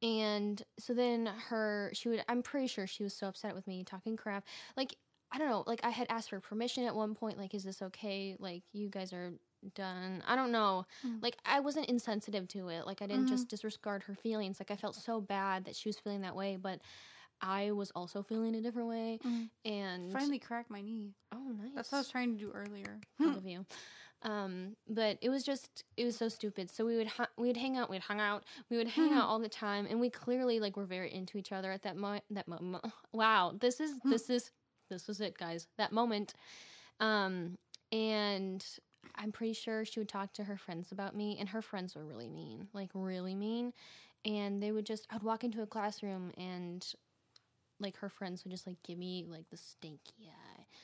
And 0.02 0.62
so 0.80 0.94
then 0.94 1.28
her, 1.50 1.92
she 1.94 2.10
would, 2.10 2.24
I'm 2.28 2.42
pretty 2.42 2.68
sure 2.68 2.88
she 2.88 3.04
was 3.04 3.14
so 3.14 3.28
upset 3.28 3.54
with 3.56 3.68
me 3.68 3.84
talking 3.84 4.18
crap. 4.18 4.46
Like, 4.76 4.96
I 5.32 5.38
don't 5.38 5.50
know, 5.50 5.64
like 5.68 5.82
I 5.84 5.90
had 5.92 6.08
asked 6.10 6.30
for 6.32 6.40
permission 6.40 6.84
at 6.86 6.96
one 6.96 7.14
point, 7.16 7.38
like, 7.38 7.54
is 7.54 7.64
this 7.64 7.82
okay? 7.82 8.36
Like, 8.40 8.64
you 8.74 8.90
guys 8.90 9.14
are 9.14 9.32
done. 9.76 10.24
I 10.28 10.36
don't 10.36 10.52
know. 10.52 10.86
Mm. 11.06 11.22
Like, 11.22 11.38
I 11.46 11.60
wasn't 11.60 11.88
insensitive 11.88 12.48
to 12.50 12.70
it. 12.70 12.86
Like, 12.88 13.02
I 13.02 13.08
didn't 13.08 13.26
Mhm. 13.28 13.30
just 13.30 13.48
disregard 13.48 14.04
her 14.04 14.16
feelings. 14.16 14.60
Like, 14.60 14.72
I 14.72 14.76
felt 14.76 14.96
so 14.96 15.22
bad 15.22 15.66
that 15.66 15.76
she 15.76 15.88
was 15.88 16.00
feeling 16.00 16.22
that 16.22 16.36
way, 16.36 16.58
but 16.58 16.82
I 17.40 17.72
was 17.72 17.92
also 17.92 18.24
feeling 18.24 18.56
a 18.56 18.62
different 18.62 18.90
way. 18.90 19.20
Mm. 19.24 19.50
And 19.66 20.12
Finally 20.14 20.40
cracked 20.40 20.70
my 20.72 20.82
knee. 20.82 21.14
oh, 21.32 21.38
nice. 21.58 21.72
That's 21.76 21.92
what 21.92 22.00
I 22.00 22.02
was 22.02 22.10
trying 22.10 22.34
to 22.38 22.44
do 22.44 22.52
earlier. 22.52 23.00
proud 23.18 23.38
of 23.38 23.46
you. 23.46 23.66
Um, 24.24 24.76
but 24.88 25.18
it 25.22 25.30
was 25.30 25.44
just 25.44 25.84
it 25.98 26.06
was 26.06 26.16
so 26.16 26.30
stupid. 26.30 26.70
So 26.70 26.86
we 26.86 26.96
would 26.96 27.08
hu- 27.08 27.24
we 27.38 27.48
would 27.48 27.58
hang 27.58 27.78
out, 27.78 27.90
we'd 27.90 28.04
hang 28.04 28.20
out, 28.20 28.44
we 28.70 28.78
would 28.78 28.88
hang 28.88 29.14
out 29.14 29.28
all 29.28 29.40
the 29.40 29.50
time, 29.50 29.88
and 29.90 30.00
we 30.00 30.10
clearly 30.12 30.60
like 30.60 30.78
were 30.78 30.86
very 30.86 31.12
into 31.12 31.38
each 31.40 31.52
other 31.52 31.72
at 31.72 31.82
that 31.84 31.98
moment. 31.98 32.24
That 32.30 32.48
moment, 32.48 32.86
wow, 33.14 33.54
this 33.60 33.80
is 33.80 33.98
this 34.04 34.30
is 34.30 34.52
this 34.90 35.08
was 35.08 35.22
it, 35.22 35.38
guys. 35.38 35.68
That 35.80 35.92
moment, 35.92 36.36
um, 37.00 37.58
and 37.92 38.64
I'm 39.16 39.32
pretty 39.32 39.54
sure 39.54 39.86
she 39.86 40.00
would 40.00 40.10
talk 40.10 40.34
to 40.34 40.44
her 40.44 40.58
friends 40.58 40.92
about 40.92 41.16
me, 41.16 41.38
and 41.40 41.50
her 41.50 41.64
friends 41.64 41.96
were 41.96 42.06
really 42.06 42.30
mean, 42.30 42.68
like 42.74 42.92
really 42.94 43.34
mean, 43.34 43.74
and 44.24 44.62
they 44.62 44.72
would 44.72 44.86
just 44.86 45.08
I'd 45.10 45.24
walk 45.24 45.44
into 45.44 45.62
a 45.62 45.68
classroom 45.68 46.32
and. 46.38 46.86
Like 47.80 47.98
her 47.98 48.10
friends 48.10 48.44
would 48.44 48.52
just 48.52 48.68
like 48.68 48.78
give 48.84 49.00
me 49.00 49.26
like 49.28 49.50
the 49.50 49.58
stinky 49.58 50.30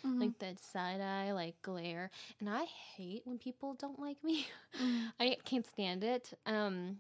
Mhm. 0.06 0.20
like 0.20 0.38
that 0.40 0.60
side 0.60 1.02
eye, 1.02 1.32
like 1.32 1.62
glare. 1.62 2.10
And 2.40 2.50
I 2.50 2.66
hate 2.66 3.22
when 3.26 3.38
people 3.38 3.74
don't 3.74 4.00
like 4.00 4.24
me. 4.24 4.48
Mm. 4.80 5.12
I 5.20 5.38
can't 5.46 5.66
stand 5.66 6.04
it. 6.04 6.34
Um, 6.46 6.98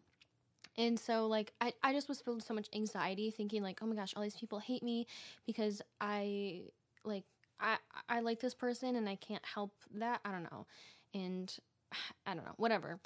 and 0.78 1.00
so 1.00 1.28
like 1.28 1.54
I, 1.62 1.74
I 1.84 1.94
just 1.94 2.08
was 2.08 2.22
filled 2.22 2.38
with 2.38 2.46
so 2.46 2.54
much 2.54 2.68
anxiety, 2.74 3.32
thinking 3.32 3.64
like, 3.64 3.80
oh 3.82 3.86
my 3.88 3.96
gosh, 3.96 4.14
all 4.16 4.24
these 4.24 4.36
people 4.36 4.60
hate 4.60 4.84
me 4.84 5.08
because 5.46 5.82
I 6.00 6.64
like 7.04 7.24
I 7.60 7.78
I 8.10 8.20
like 8.22 8.40
this 8.40 8.54
person 8.54 8.96
and 8.96 9.08
I 9.10 9.16
can't 9.16 9.44
help 9.46 9.72
that. 9.96 10.22
I 10.26 10.32
don't 10.32 10.44
know, 10.44 10.66
and 11.14 11.56
I 12.26 12.34
don't 12.34 12.46
know, 12.46 12.54
whatever. 12.58 13.00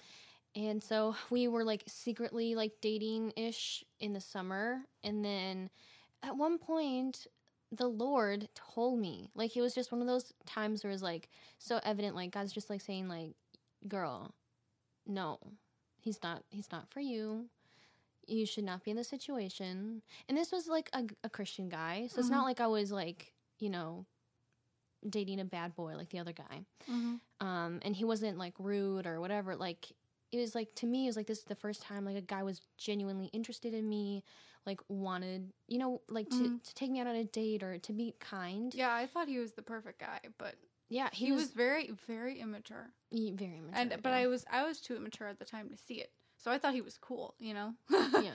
And 0.56 0.84
so 0.84 1.16
we 1.30 1.48
were 1.48 1.64
like 1.64 1.84
secretly 1.88 2.56
like 2.56 2.74
dating 2.82 3.34
ish 3.36 3.84
in 4.00 4.14
the 4.14 4.22
summer, 4.22 4.82
and 5.04 5.24
then 5.24 5.70
at 6.24 6.36
one 6.38 6.58
point 6.58 7.28
the 7.72 7.88
Lord 7.88 8.50
told 8.54 9.00
me. 9.00 9.30
Like 9.34 9.56
it 9.56 9.62
was 9.62 9.74
just 9.74 9.92
one 9.92 10.02
of 10.02 10.08
those 10.08 10.34
times 10.46 10.84
where 10.84 10.92
it 10.92 10.96
was 10.96 11.02
like 11.04 11.30
so 11.58 11.80
evident 11.84 12.16
like 12.16 12.32
God's 12.32 12.52
just 12.52 12.70
like 12.70 12.82
saying 12.82 13.08
like 13.08 13.32
girl 13.88 14.34
no 15.08 15.40
he's 16.02 16.22
not 16.22 16.44
he's 16.52 16.72
not 16.72 16.90
for 16.92 17.00
you. 17.00 17.46
You 18.28 18.46
should 18.46 18.64
not 18.64 18.84
be 18.84 18.92
in 18.92 18.98
this 18.98 19.08
situation. 19.10 20.02
And 20.30 20.38
this 20.38 20.52
was 20.52 20.68
like 20.68 20.90
a, 20.94 21.04
a 21.24 21.30
christian 21.30 21.70
guy 21.70 22.08
so 22.08 22.20
it's 22.20 22.30
not 22.30 22.42
Mhm. 22.44 22.48
like 22.48 22.62
i 22.62 22.68
was 22.68 22.92
like 22.92 23.34
you 23.60 23.70
know 23.70 24.06
dating 25.08 25.40
a 25.40 25.46
bad 25.46 25.76
boy 25.76 25.96
like 25.96 26.10
the 26.10 26.20
other 26.20 26.34
guy. 26.34 26.66
Mhm. 26.90 27.20
um 27.40 27.80
and 27.84 27.96
he 27.96 28.04
wasn't 28.06 28.38
like 28.38 28.54
rude 28.60 29.08
or 29.08 29.20
whatever. 29.20 29.56
Like 29.56 29.92
it 30.32 30.38
was 30.38 30.54
like 30.56 30.74
to 30.76 30.86
me 30.86 31.06
it 31.06 31.08
was 31.10 31.18
like 31.18 31.28
this 31.28 31.40
is 31.40 31.46
the 31.46 31.56
first 31.56 31.82
time 31.82 32.06
like 32.06 32.16
a 32.18 32.22
guy 32.22 32.44
was 32.44 32.62
genuinely 32.78 33.28
interested 33.34 33.74
in 33.74 33.90
me 33.90 34.24
like 34.66 34.80
wanted 34.90 35.52
you 35.68 35.78
know 35.78 36.02
like 36.08 36.30
to, 36.30 36.44
Mhm. 36.44 36.64
to 36.64 36.74
take 36.76 36.92
me 36.92 37.00
out 37.00 37.08
on 37.08 37.16
a 37.16 37.24
date 37.24 37.64
or 37.64 37.78
to 37.80 37.94
be 37.94 38.14
kind 38.20 38.74
Yeah, 38.76 38.94
I 38.94 39.08
thought 39.08 39.28
he 39.28 39.40
was 39.40 39.54
the 39.54 39.62
perfect 39.62 40.00
guy, 40.00 40.20
but 40.38 40.56
yeah 40.90 41.10
he, 41.14 41.32
was, 41.32 41.52
very, 41.52 41.92
very 42.08 42.40
immature. 42.40 42.92
he- 43.10 43.32
very 43.32 43.58
immature, 43.58 43.78
And 43.92 44.04
but 44.04 44.10
yeah. 44.12 44.18
I 44.20 44.28
was 44.28 44.46
I 44.52 44.64
was 44.64 44.80
too 44.80 44.96
immature 44.96 45.28
at 45.28 45.40
the 45.40 45.46
time 45.46 45.70
to 45.70 45.78
see 45.78 45.96
it. 45.96 46.12
So 46.38 46.52
I 46.52 46.58
thought 46.58 46.74
he 46.74 46.82
was 46.82 46.98
cool, 46.98 47.36
you 47.40 47.54
know. 47.54 47.74
yeah. 48.22 48.32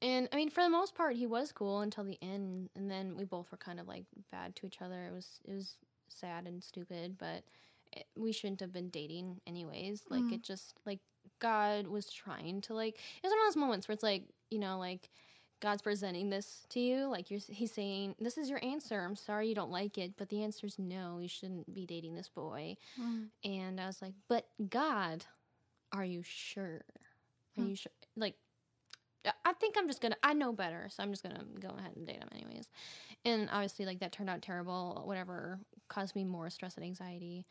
And 0.00 0.28
I 0.32 0.36
mean, 0.36 0.50
for 0.50 0.62
the 0.62 0.70
most 0.70 0.94
part, 0.94 1.16
he 1.16 1.26
was 1.26 1.50
cool 1.52 1.80
until 1.80 2.04
the 2.04 2.18
end, 2.22 2.70
and 2.76 2.90
then 2.90 3.16
we 3.16 3.24
both 3.24 3.50
were 3.50 3.58
kind 3.58 3.80
of 3.80 3.88
like 3.88 4.04
bad 4.30 4.54
to 4.56 4.66
each 4.66 4.80
other. 4.80 5.04
It 5.06 5.12
was 5.12 5.40
it 5.46 5.54
was 5.54 5.76
sad 6.08 6.46
and 6.46 6.62
stupid, 6.62 7.16
but 7.18 7.42
it, 7.92 8.06
we 8.16 8.32
shouldn't 8.32 8.60
have 8.60 8.72
been 8.72 8.90
dating 8.90 9.40
anyways. 9.46 10.02
Like 10.10 10.24
Mhm. 10.24 10.34
it 10.34 10.42
just 10.42 10.74
like 10.86 11.00
God 11.40 11.86
was 11.88 12.10
trying 12.10 12.60
to 12.62 12.74
like 12.74 12.94
it 12.96 13.22
was 13.24 13.30
one 13.32 13.40
of 13.40 13.46
those 13.46 13.56
moments 13.56 13.88
where 13.88 13.94
it's 13.94 14.02
like 14.02 14.24
you 14.50 14.58
know 14.58 14.78
like 14.78 15.10
God's 15.60 15.82
presenting 15.82 16.30
this 16.30 16.64
to 16.70 16.80
you, 16.80 17.06
like 17.08 17.30
you're 17.30 17.40
he's 17.48 17.72
saying 17.72 18.14
this 18.20 18.38
is 18.38 18.48
your 18.48 18.62
answer. 18.64 19.00
I'm 19.04 19.16
sorry 19.16 19.48
you 19.48 19.54
don't 19.54 19.70
like 19.72 19.98
it, 19.98 20.12
but 20.16 20.28
the 20.28 20.42
answer 20.44 20.66
is 20.66 20.78
no. 20.78 21.18
You 21.18 21.28
shouldn't 21.28 21.72
be 21.74 21.84
dating 21.86 22.14
this 22.14 22.28
boy. 22.28 22.76
Mm. 23.00 23.26
And 23.44 23.80
I 23.80 23.86
was 23.86 24.00
like, 24.00 24.14
but 24.28 24.46
God, 24.70 25.24
are 25.92 26.04
you 26.04 26.22
sure? 26.22 26.82
Are 27.56 27.62
Hmm. 27.62 27.70
you 27.70 27.74
sure? 27.76 27.92
Like, 28.16 28.36
I- 29.24 29.32
I 29.44 29.52
think 29.54 29.76
I'm 29.76 29.88
just 29.88 30.00
gonna. 30.00 30.16
I 30.22 30.32
know 30.32 30.52
better, 30.52 30.88
so 30.90 31.02
I'm 31.02 31.10
just 31.10 31.24
gonna 31.24 31.44
go 31.58 31.70
ahead 31.70 31.96
and 31.96 32.06
date 32.06 32.18
him 32.22 32.28
anyways. 32.32 32.68
And 33.24 33.48
obviously, 33.50 33.84
like 33.84 33.98
that 33.98 34.12
turned 34.12 34.30
out 34.30 34.42
terrible. 34.42 35.02
Whatever 35.06 35.58
caused 35.88 36.14
me 36.14 36.22
more 36.24 36.50
stress 36.50 36.76
and 36.76 36.84
anxiety. 36.84 37.46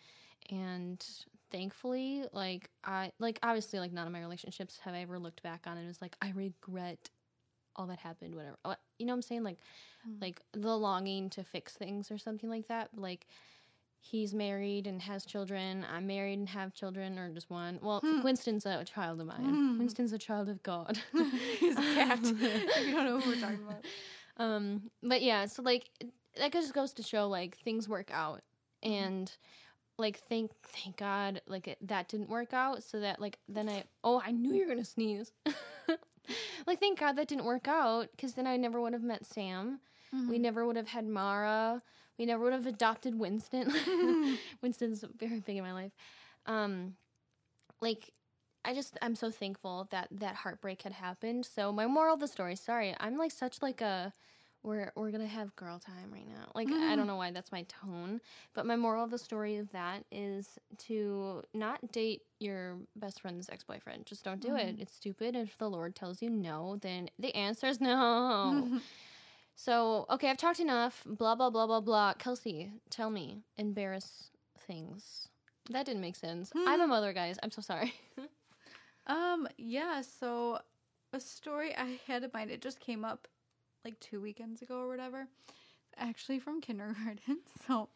And 0.50 1.06
thankfully, 1.52 2.24
like 2.32 2.70
I 2.86 3.12
like 3.20 3.40
obviously 3.44 3.80
like 3.80 3.92
none 3.92 4.08
of 4.08 4.14
my 4.14 4.22
relationships 4.22 4.78
have 4.80 4.94
I 4.94 5.00
ever 5.02 5.20
looked 5.20 5.44
back 5.44 5.68
on 5.68 5.78
and 5.78 5.88
was 5.88 6.02
like 6.02 6.16
I 6.22 6.30
regret 6.30 7.10
all 7.78 7.88
that 7.88 8.00
happened, 8.00 8.36
whatever. 8.36 8.58
You 9.00 9.06
know 9.06 9.14
what 9.14 9.18
I'm 9.18 9.22
saying? 9.22 9.44
Like, 9.44 9.58
Mm. 10.08 10.22
like 10.22 10.42
the 10.54 10.78
longing 10.78 11.30
to 11.32 11.44
fix 11.44 11.74
things 11.74 12.12
or 12.12 12.18
something 12.18 12.50
like 12.50 12.68
that. 12.68 12.90
Like, 12.96 13.26
he's 14.00 14.34
married 14.34 14.88
and 14.88 15.02
has 15.02 15.26
children. 15.26 15.86
I'm 15.92 16.08
married 16.08 16.38
and 16.40 16.48
have 16.50 16.74
children, 16.74 17.18
or 17.18 17.30
just 17.34 17.50
one. 17.50 17.80
Well, 17.82 18.00
Hmm. 18.02 18.22
Winston's 18.22 18.66
a 18.66 18.84
child 18.86 19.20
of 19.20 19.28
mine. 19.28 19.44
Hmm. 19.44 19.80
Winston's 19.80 20.14
a 20.14 20.18
child 20.18 20.50
of 20.50 20.62
God. 20.64 21.00
He's 21.60 21.74
a 21.78 21.82
cat. 21.82 22.20
if 22.24 22.32
you 22.88 22.94
don't 22.94 23.06
know 23.06 23.20
who 23.20 23.32
we're 23.32 23.40
talking 23.42 23.60
about. 23.68 23.86
Um, 24.38 24.92
but 25.04 25.22
yeah, 25.24 25.46
so 25.48 25.62
like 25.64 25.90
that 26.38 26.54
just 26.54 26.74
goes 26.74 26.94
to 26.94 27.04
show 27.04 27.28
like 27.28 27.58
things 27.58 27.90
work 27.90 28.12
out, 28.14 28.42
Mm-hmm. 28.86 28.94
and 29.04 29.32
like 29.98 30.20
thank 30.30 30.52
thank 30.64 30.96
God 30.98 31.42
like 31.48 31.68
it, 31.68 31.80
that 31.88 32.08
didn't 32.08 32.30
work 32.30 32.54
out. 32.54 32.84
So 32.84 33.00
that 33.00 33.20
like 33.20 33.40
then 33.50 33.68
I 33.68 33.84
oh 34.04 34.22
I 34.24 34.30
knew 34.32 34.54
you 34.54 34.62
were 34.62 34.70
gonna 34.70 34.86
sneeze. 34.86 35.32
Like 36.68 36.80
thank 36.80 37.00
God 37.00 37.14
that 37.14 37.28
didn't 37.28 37.46
work 37.46 37.68
out 37.68 38.10
because 38.12 38.34
then 38.34 38.46
I 38.46 38.58
never 38.58 38.80
would 38.80 38.94
have 38.94 39.04
met 39.04 39.26
Sam. 39.26 39.80
Mm-hmm. 40.14 40.30
We 40.30 40.38
never 40.38 40.66
would 40.66 40.76
have 40.76 40.88
had 40.90 41.08
Mara. 41.08 41.82
We 42.20 42.26
never 42.26 42.44
would 42.44 42.54
have 42.54 42.68
adopted 42.68 43.18
Winston. 43.18 43.72
Winston's 44.62 45.04
very 45.18 45.40
big 45.40 45.58
in 45.58 45.64
my 45.64 45.74
life. 45.74 45.92
Um, 46.46 46.96
like 47.82 48.12
I 48.66 48.74
just 48.74 48.98
I'm 49.02 49.16
so 49.16 49.32
thankful 49.32 49.88
that 49.92 50.10
that 50.12 50.36
heartbreak 50.36 50.82
had 50.82 50.94
happened. 50.94 51.46
So 51.46 51.72
my 51.72 51.88
moral 51.88 52.16
of 52.16 52.20
the 52.20 52.28
story, 52.28 52.56
sorry, 52.56 52.96
I'm 53.00 53.18
like 53.18 53.32
such 53.32 53.62
like 53.62 53.82
a 53.82 54.14
we're 54.64 54.92
we're 54.96 55.12
gonna 55.12 55.28
have 55.28 55.56
girl 55.56 55.80
time 55.80 56.12
right 56.12 56.28
now. 56.28 56.52
Like 56.54 56.68
I 56.68 56.72
mm-hmm. 56.72 56.96
don't 56.96 57.08
know 57.08 57.16
why 57.16 57.32
that's 57.32 57.52
my 57.52 57.64
tone, 57.64 58.20
but 58.54 58.66
my 58.66 58.76
moral 58.76 59.04
of 59.04 59.12
the 59.12 59.18
story 59.18 59.58
of 59.58 59.72
that 59.72 60.04
is 60.12 60.58
to 60.88 61.44
not 61.54 61.92
date 61.92 62.24
your 62.40 62.78
best 62.96 63.22
friend's 63.22 63.50
ex 63.50 63.64
boyfriend. 63.64 64.06
Just 64.06 64.24
don't 64.24 64.42
do 64.42 64.56
it. 64.56 64.68
Mm-hmm. 64.68 64.82
It's 64.82 64.94
stupid. 64.94 65.36
If 65.36 65.58
the 65.58 65.70
Lord 65.70 65.96
tells 65.96 66.22
you 66.22 66.30
no, 66.30 66.78
then 66.82 67.10
the 67.20 67.34
answer 67.36 67.68
is 67.68 67.82
no. 67.82 68.80
So, 69.60 70.06
okay, 70.12 70.30
I've 70.30 70.38
talked 70.38 70.60
enough. 70.60 71.02
Blah, 71.04 71.34
blah, 71.34 71.50
blah, 71.50 71.66
blah, 71.66 71.80
blah. 71.80 72.14
Kelsey, 72.14 72.72
tell 72.92 73.10
me, 73.10 73.42
embarrass 73.58 74.30
things. 74.68 75.30
That 75.72 75.88
didn't 75.88 76.02
make 76.02 76.16
sense. 76.16 76.52
Hmm. 76.52 76.68
I'm 76.68 76.82
a 76.82 76.86
mother, 76.86 77.12
guys. 77.12 77.40
I'm 77.42 77.50
so 77.50 77.64
sorry. 77.64 77.92
Um, 79.08 79.48
yeah, 79.58 80.02
so 80.02 80.60
a 81.14 81.20
story 81.20 81.74
I 81.76 81.98
had 82.08 82.24
in 82.24 82.30
mind, 82.34 82.52
it 82.52 82.62
just 82.62 82.80
came 82.80 83.06
up 83.06 83.28
like 83.88 84.00
two 84.02 84.20
weekends 84.20 84.62
ago 84.62 84.80
or 84.80 84.88
whatever. 84.90 85.28
Actually 85.98 86.40
from 86.40 86.60
kindergarten. 86.60 87.40
So 87.66 87.88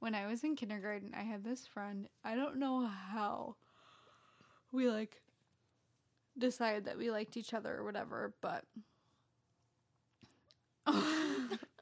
when 0.00 0.14
I 0.14 0.26
was 0.26 0.42
in 0.42 0.56
kindergarten, 0.56 1.12
I 1.16 1.22
had 1.22 1.44
this 1.44 1.66
friend. 1.66 2.08
I 2.24 2.34
don't 2.34 2.56
know 2.56 2.86
how 2.86 3.54
we 4.72 4.88
like 4.88 5.20
decided 6.36 6.84
that 6.86 6.98
we 6.98 7.10
liked 7.10 7.36
each 7.36 7.54
other 7.54 7.76
or 7.76 7.84
whatever, 7.84 8.32
but 8.40 8.64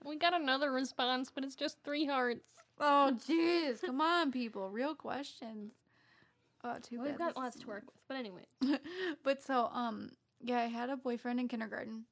we 0.05 0.16
got 0.16 0.35
another 0.35 0.71
response, 0.71 1.31
but 1.35 1.42
it's 1.42 1.57
just 1.57 1.79
three 1.83 2.05
hearts. 2.05 2.45
Oh 2.79 3.16
jeez, 3.29 3.81
come 3.81 4.03
on 4.03 4.33
people, 4.33 4.69
real 4.71 4.95
questions. 4.95 5.73
Oh, 6.62 6.77
too 6.83 7.01
We've 7.01 7.16
bad. 7.16 7.35
got 7.35 7.37
lots 7.37 7.59
to 7.61 7.66
work 7.66 7.85
with. 7.87 8.03
But 8.07 8.19
anyway. 8.19 8.45
but 9.23 9.42
so 9.42 9.71
um 9.73 10.11
yeah, 10.42 10.59
I 10.59 10.66
had 10.66 10.90
a 10.90 10.97
boyfriend 10.97 11.40
in 11.40 11.49
kindergarten 11.49 12.05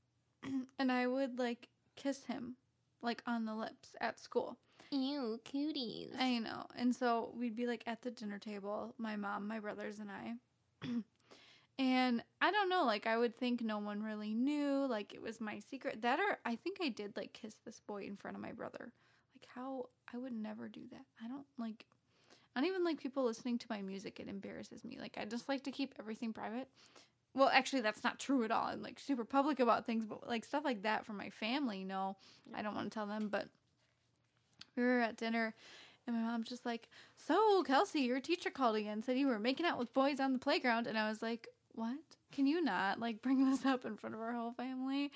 and 0.79 0.93
I 0.93 1.07
would 1.07 1.39
like 1.39 1.69
kiss 1.97 2.25
him 2.25 2.57
like 3.03 3.23
on 3.27 3.45
the 3.45 3.55
lips 3.55 3.95
at 4.01 4.19
school. 4.19 4.57
Ew, 4.91 5.41
cuties. 5.45 6.19
I 6.19 6.39
know. 6.39 6.67
And 6.77 6.95
so 6.95 7.33
we'd 7.37 7.57
be 7.57 7.67
like 7.67 7.83
at 7.87 8.03
the 8.03 8.11
dinner 8.11 8.39
table, 8.39 8.95
my 8.99 9.17
mom, 9.17 9.49
my 9.49 9.59
brothers 9.59 9.99
and 9.99 10.11
I. 10.11 10.35
and 11.79 12.23
I 12.41 12.51
don't 12.51 12.69
know, 12.69 12.85
like 12.85 13.07
I 13.07 13.17
would 13.17 13.37
think 13.37 13.63
no 13.63 13.79
one 13.79 14.03
really 14.03 14.35
knew, 14.35 14.87
like 14.87 15.13
it 15.13 15.23
was 15.23 15.41
my 15.41 15.59
secret. 15.59 16.03
That 16.03 16.21
or 16.21 16.39
I 16.45 16.57
think 16.57 16.79
I 16.81 16.89
did 16.89 17.17
like 17.17 17.33
kiss 17.33 17.57
this 17.65 17.81
boy 17.87 18.05
in 18.05 18.17
front 18.17 18.37
of 18.37 18.43
my 18.43 18.53
brother. 18.53 18.93
Like 19.35 19.49
how 19.55 19.87
I 20.13 20.19
would 20.19 20.33
never 20.33 20.69
do 20.69 20.83
that. 20.93 21.05
I 21.23 21.29
don't 21.29 21.47
like 21.59 21.85
I 22.57 22.61
don't 22.61 22.69
even 22.69 22.85
like 22.85 23.01
people 23.01 23.25
listening 23.25 23.59
to 23.59 23.67
my 23.69 23.83
music. 23.83 24.21
It 24.21 24.29
embarrasses 24.29 24.85
me. 24.85 24.99
Like 25.01 25.17
I 25.21 25.25
just 25.25 25.49
like 25.49 25.65
to 25.65 25.73
keep 25.73 25.95
everything 25.99 26.33
private. 26.33 26.69
Well, 27.35 27.51
actually, 27.53 27.83
that's 27.83 28.05
not 28.05 28.21
true 28.21 28.45
at 28.45 28.53
all. 28.53 28.67
I'm 28.67 28.83
like 28.83 29.01
super 29.01 29.25
public 29.25 29.59
about 29.59 29.87
things, 29.87 30.07
but 30.07 30.29
like 30.29 30.45
stuff 30.45 30.65
like 30.65 30.83
that 30.83 31.05
for 31.05 31.13
my 31.13 31.31
family, 31.31 31.83
no, 31.85 32.17
I 32.55 32.63
don't 32.63 32.75
want 32.75 32.91
to 32.91 32.95
tell 32.95 33.07
them. 33.07 33.29
But 33.29 33.49
we 34.77 34.83
were 34.85 35.01
at 35.01 35.17
dinner, 35.17 35.55
and 36.07 36.17
my 36.17 36.23
mom's 36.23 36.49
just 36.49 36.65
like, 36.65 36.89
"So, 37.17 37.63
Kelsey, 37.65 38.03
your 38.03 38.21
teacher 38.21 38.51
called 38.51 38.77
again, 38.77 38.93
and 38.95 39.05
said 39.05 39.19
you 39.19 39.27
were 39.27 39.39
making 39.41 39.67
out 39.67 39.79
with 39.79 39.93
boys 39.95 40.21
on 40.21 40.33
the 40.33 40.39
playground," 40.39 40.87
and 40.87 40.97
I 40.97 41.09
was 41.09 41.23
like, 41.23 41.49
"What? 41.73 41.99
Can 42.33 42.47
you 42.47 42.63
not 42.63 43.01
like 43.01 43.21
bring 43.23 43.51
this 43.51 43.65
up 43.67 43.85
in 43.85 43.97
front 43.97 44.15
of 44.15 44.21
our 44.21 44.33
whole 44.33 44.53
family?" 44.53 45.11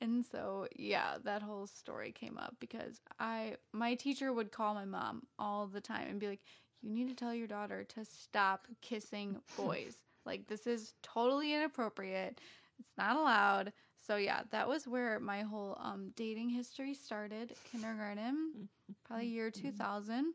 And 0.00 0.26
so, 0.26 0.68
yeah, 0.76 1.16
that 1.24 1.42
whole 1.42 1.66
story 1.66 2.12
came 2.12 2.36
up 2.38 2.56
because 2.60 3.00
I, 3.18 3.56
my 3.72 3.94
teacher 3.94 4.32
would 4.32 4.52
call 4.52 4.74
my 4.74 4.84
mom 4.84 5.26
all 5.38 5.66
the 5.66 5.80
time 5.80 6.08
and 6.08 6.20
be 6.20 6.28
like, 6.28 6.42
"You 6.82 6.90
need 6.90 7.08
to 7.08 7.14
tell 7.14 7.34
your 7.34 7.46
daughter 7.46 7.82
to 7.84 8.04
stop 8.04 8.66
kissing 8.82 9.40
boys." 9.56 9.96
Like 10.24 10.46
this 10.46 10.66
is 10.66 10.94
totally 11.02 11.54
inappropriate. 11.54 12.40
It's 12.78 12.92
not 12.98 13.16
allowed. 13.16 13.72
So 14.06 14.16
yeah, 14.16 14.42
that 14.50 14.68
was 14.68 14.86
where 14.88 15.20
my 15.20 15.42
whole 15.42 15.78
um, 15.80 16.12
dating 16.16 16.48
history 16.50 16.94
started. 16.94 17.54
Kindergarten, 17.70 18.68
probably 19.04 19.26
year 19.26 19.50
two 19.50 19.70
thousand, 19.70 20.34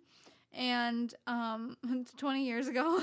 and 0.54 1.14
um, 1.28 1.78
twenty 2.18 2.46
years 2.46 2.68
ago. 2.68 3.02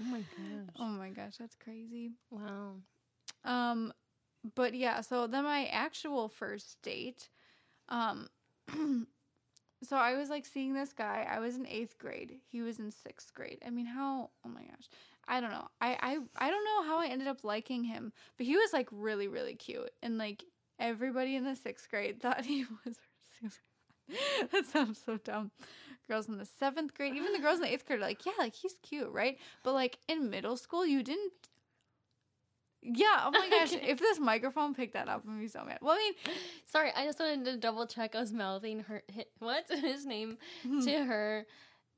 Oh 0.00 0.04
my 0.04 0.18
gosh. 0.20 0.74
oh 0.78 0.88
my 0.88 1.10
gosh, 1.10 1.36
that's 1.38 1.56
crazy. 1.56 2.12
Wow. 2.30 2.76
Um, 3.44 3.92
but 4.54 4.74
yeah, 4.74 5.00
so 5.00 5.26
then 5.26 5.44
my 5.44 5.66
actual 5.66 6.28
first 6.28 6.80
date, 6.82 7.28
um, 7.88 8.28
so 9.82 9.96
I 9.96 10.16
was 10.16 10.30
like 10.30 10.46
seeing 10.46 10.72
this 10.72 10.92
guy. 10.92 11.26
I 11.30 11.40
was 11.40 11.56
in 11.56 11.66
eighth 11.66 11.98
grade. 11.98 12.36
He 12.50 12.62
was 12.62 12.78
in 12.78 12.90
sixth 12.90 13.34
grade. 13.34 13.58
I 13.66 13.70
mean, 13.70 13.86
how? 13.86 14.30
Oh 14.44 14.48
my 14.48 14.62
gosh, 14.62 14.88
I 15.30 15.40
don't 15.40 15.50
know. 15.50 15.68
I 15.80 15.96
I 16.02 16.18
I 16.46 16.50
don't 16.50 16.64
know 16.64 16.82
how 16.84 16.98
I 16.98 17.06
ended 17.06 17.28
up 17.28 17.44
liking 17.44 17.84
him, 17.84 18.12
but 18.36 18.44
he 18.46 18.56
was 18.56 18.72
like 18.72 18.88
really 18.90 19.28
really 19.28 19.54
cute, 19.54 19.90
and 20.02 20.18
like 20.18 20.44
everybody 20.78 21.36
in 21.36 21.44
the 21.44 21.54
sixth 21.56 21.88
grade 21.88 22.20
thought 22.22 22.44
he 22.44 22.64
was. 22.84 22.96
that 24.52 24.66
sounds 24.66 25.00
so 25.06 25.16
dumb. 25.18 25.52
Girls 26.08 26.28
in 26.28 26.36
the 26.36 26.44
seventh 26.44 26.94
grade, 26.94 27.14
even 27.14 27.32
the 27.32 27.38
girls 27.38 27.56
in 27.56 27.62
the 27.62 27.72
eighth 27.72 27.86
grade, 27.86 28.00
are 28.00 28.02
like, 28.02 28.26
yeah, 28.26 28.32
like 28.38 28.54
he's 28.54 28.74
cute, 28.82 29.10
right? 29.12 29.38
But 29.62 29.74
like 29.74 29.98
in 30.08 30.28
middle 30.30 30.56
school, 30.56 30.84
you 30.84 31.02
didn't 31.04 31.32
yeah, 32.82 33.24
oh 33.26 33.30
my 33.30 33.48
gosh. 33.50 33.72
If 33.74 33.98
this 33.98 34.18
microphone 34.18 34.74
picked 34.74 34.94
that 34.94 35.08
up, 35.08 35.22
I'm 35.24 35.30
gonna 35.32 35.40
be 35.42 35.48
so 35.48 35.62
mad. 35.64 35.78
Well, 35.82 35.92
I 35.94 35.98
mean, 35.98 36.34
Sorry, 36.66 36.90
I 36.96 37.04
just 37.04 37.20
wanted 37.20 37.44
to 37.44 37.56
double 37.58 37.86
check. 37.86 38.14
I 38.16 38.20
was 38.20 38.32
mouthing 38.32 38.80
her. 38.80 39.02
hi- 39.14 39.26
What 39.38 39.66
his 39.70 40.06
name 40.06 40.38
Hmm. 40.62 40.80
to 40.80 41.04
her? 41.04 41.46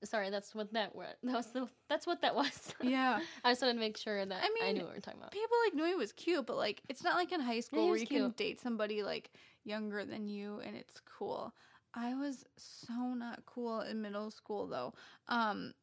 Sorry, 0.05 0.31
that's 0.31 0.55
what 0.55 0.73
that. 0.73 0.93
That 1.23 1.35
was 1.35 1.47
the. 1.53 1.69
That's 1.89 2.07
what 2.07 2.23
that 2.23 2.35
was. 2.35 2.75
yeah. 2.83 3.21
I 3.45 3.51
just 3.51 3.63
wanted 3.63 3.75
to 3.75 3.81
make 3.81 3.97
sure 3.97 4.25
that 4.25 4.43
I 4.43 4.49
mean, 4.49 4.65
I, 4.65 4.73
knew 4.73 4.85
what 4.85 4.93
we 4.93 4.99
are 4.99 5.01
talking 5.01 5.21
about. 5.21 5.33
People 5.33 5.57
like 5.65 5.75
knew 5.75 5.87
he 5.87 5.95
was 5.95 6.13
cute, 6.13 6.47
but 6.47 6.57
like 6.57 6.83
it's 6.89 7.05
not 7.05 7.15
like 7.17 7.33
in 7.33 7.41
high 7.41 7.61
school 7.61 7.85
he 7.85 7.91
where 7.91 7.99
you 7.99 8.07
can 8.07 8.31
date 8.31 8.61
somebody 8.61 9.03
like 9.03 9.31
younger 9.65 10.05
than 10.05 10.27
you 10.27 10.61
and 10.65 10.77
it's 10.77 11.01
cool. 11.19 11.55
I 11.95 12.15
was 12.15 12.45
so 12.57 13.15
not 13.15 13.45
cool 13.47 13.81
in 13.83 14.01
middle 14.03 14.31
school 14.31 14.67
though. 14.67 14.95
Um, 15.29 15.75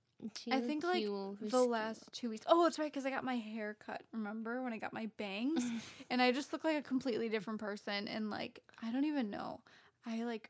I 0.51 0.59
think, 0.59 0.83
like, 0.83 0.97
cute, 0.97 1.49
the 1.49 1.63
last 1.63 2.03
two 2.11 2.29
weeks. 2.29 2.45
Oh, 2.47 2.63
that's 2.63 2.77
right, 2.77 2.91
because 2.91 3.05
I 3.05 3.09
got 3.09 3.23
my 3.23 3.37
hair 3.37 3.77
cut. 3.85 4.03
Remember 4.11 4.61
when 4.61 4.73
I 4.73 4.77
got 4.77 4.91
my 4.91 5.09
bangs, 5.17 5.63
and 6.09 6.21
I 6.21 6.31
just 6.31 6.51
look 6.51 6.63
like 6.65 6.77
a 6.77 6.81
completely 6.81 7.29
different 7.29 7.59
person. 7.59 8.07
And 8.07 8.29
like, 8.29 8.59
I 8.83 8.91
don't 8.91 9.05
even 9.05 9.29
know. 9.29 9.61
I 10.05 10.23
like, 10.23 10.49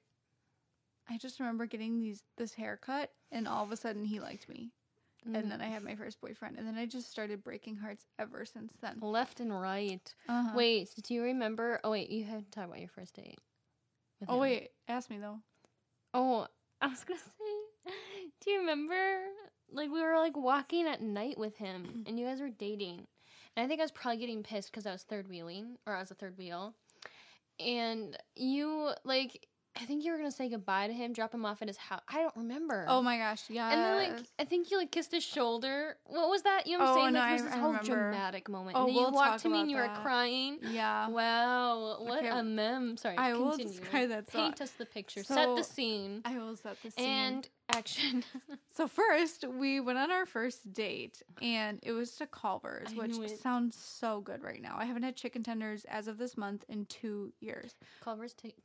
I 1.10 1.18
just 1.18 1.40
remember 1.40 1.66
getting 1.66 2.00
these 2.00 2.24
this 2.38 2.54
haircut, 2.54 3.12
and 3.32 3.48
all 3.48 3.64
of 3.64 3.72
a 3.72 3.78
sudden 3.78 4.06
he 4.06 4.20
liked 4.20 4.48
me. 4.48 4.72
Mm. 5.28 5.36
And 5.38 5.52
then 5.52 5.62
I 5.62 5.66
had 5.66 5.84
my 5.84 5.96
first 5.96 6.22
boyfriend, 6.22 6.58
and 6.58 6.68
then 6.68 6.78
I 6.78 6.86
just 6.86 7.12
started 7.12 7.44
breaking 7.44 7.76
hearts 7.76 8.06
ever 8.18 8.46
since 8.46 8.74
then. 8.82 9.00
left 9.02 9.40
and 9.40 9.60
right. 9.60 10.14
Uh-huh. 10.28 10.52
Wait, 10.56 10.90
do 11.04 11.14
you 11.14 11.24
remember? 11.24 11.80
Oh 11.84 11.92
wait, 11.92 12.10
you 12.10 12.24
had 12.24 12.46
to 12.46 12.52
talk 12.52 12.68
about 12.68 12.80
your 12.80 12.90
first 12.90 13.16
date. 13.16 13.40
Oh 14.28 14.36
him. 14.36 14.40
wait, 14.42 14.70
ask 14.88 15.10
me 15.10 15.18
though. 15.18 15.40
Oh, 16.14 16.48
I 16.82 16.88
was 16.88 17.04
gonna 17.04 17.20
say, 17.20 17.94
do 18.42 18.52
you 18.52 18.60
remember? 18.60 19.20
Like 19.72 19.92
we 19.92 20.02
were 20.02 20.18
like 20.18 20.38
walking 20.38 20.88
at 20.88 21.02
night 21.02 21.38
with 21.38 21.58
him, 21.58 22.04
and 22.08 22.20
you 22.20 22.26
guys 22.26 22.40
were 22.40 22.50
dating, 22.50 23.08
and 23.56 23.66
I 23.66 23.68
think 23.68 23.82
I 23.82 23.84
was 23.84 23.92
probably 23.92 24.20
getting 24.20 24.44
pissed 24.44 24.72
because 24.72 24.86
I 24.86 24.92
was 24.92 25.04
third 25.04 25.28
wheeling 25.28 25.78
or 25.86 25.96
I 25.96 26.00
was 26.00 26.12
a 26.12 26.16
third 26.16 26.38
wheel, 26.38 26.76
and 27.60 28.18
you 28.36 28.92
like 29.04 29.48
I 29.80 29.86
think 29.86 30.04
you 30.04 30.12
were 30.12 30.18
gonna 30.18 30.32
say 30.32 30.50
goodbye 30.50 30.88
to 30.88 30.94
him, 30.94 31.14
drop 31.14 31.34
him 31.34 31.46
off 31.46 31.62
at 31.62 31.68
his 31.68 31.78
house. 31.78 32.02
I 32.10 32.22
don't 32.22 32.36
remember. 32.36 32.86
Oh 32.90 33.02
my 33.02 33.18
gosh, 33.18 33.44
yeah. 33.50 33.72
And 33.72 33.82
then 33.82 34.14
like 34.16 34.26
I 34.38 34.44
think 34.44 34.72
you 34.72 34.78
like 34.78 34.92
kissed 34.92 35.12
his 35.12 35.24
shoulder. 35.24 35.96
What 36.06 36.30
was 36.30 36.42
that? 36.42 36.68
You 36.68 36.78
know 36.78 36.84
what 36.86 36.90
I'm 36.92 36.98
Oh, 36.98 37.02
saying? 37.02 37.14
no, 37.14 37.20
Like 37.20 37.26
I- 37.30 37.30
there 37.30 37.34
was 37.36 37.44
this 37.44 37.54
I 37.54 37.58
whole 37.60 37.68
remember. 37.70 37.96
dramatic 37.96 38.50
moment. 38.50 38.76
Oh, 38.78 38.80
and 38.82 38.90
then 38.90 38.96
we'll 38.96 39.06
you 39.12 39.14
walked 39.16 39.40
to 39.44 39.50
me 39.50 39.62
and 39.62 39.72
you 39.72 39.78
were 39.78 39.90
crying. 40.02 40.58
yeah. 40.64 41.08
Wow, 41.08 41.98
what 42.04 42.20
Okay, 42.20 42.28
a 42.30 42.44
mem. 42.44 42.98
Sorry, 42.98 43.16
I 43.18 43.34
will 43.34 43.52
continue. 43.52 43.80
describe 43.80 44.10
that. 44.10 44.32
So 44.32 44.38
Paint 44.40 44.62
us 44.62 44.72
the 44.72 44.86
picture. 44.86 45.24
Set 45.24 45.56
the 45.56 45.64
scene. 45.64 46.22
I 46.26 46.38
will 46.38 46.56
set 46.58 46.82
the 46.84 46.92
scene. 46.92 47.06
And 47.06 47.50
action. 47.70 48.24
So 48.72 48.88
first, 48.88 49.44
we 49.46 49.82
went 49.82 50.00
on 50.00 50.10
our 50.10 50.26
first 50.26 50.72
date, 50.72 51.22
and 51.42 51.82
it 51.84 51.92
was 51.92 52.12
to 52.16 52.26
Culver's, 52.28 52.88
I 52.94 52.96
which 52.96 53.18
sounds 53.38 53.76
so 53.76 54.22
good 54.22 54.42
right 54.42 54.62
now. 54.62 54.78
I 54.80 54.86
haven't 54.86 55.04
had 55.04 55.18
chicken 55.18 55.44
tenders 55.44 55.84
as 55.90 56.08
of 56.08 56.18
this 56.18 56.38
month 56.38 56.64
in 56.70 56.86
two 56.86 57.34
years. 57.42 57.76
Culver's 58.02 58.34
take. 58.34 58.56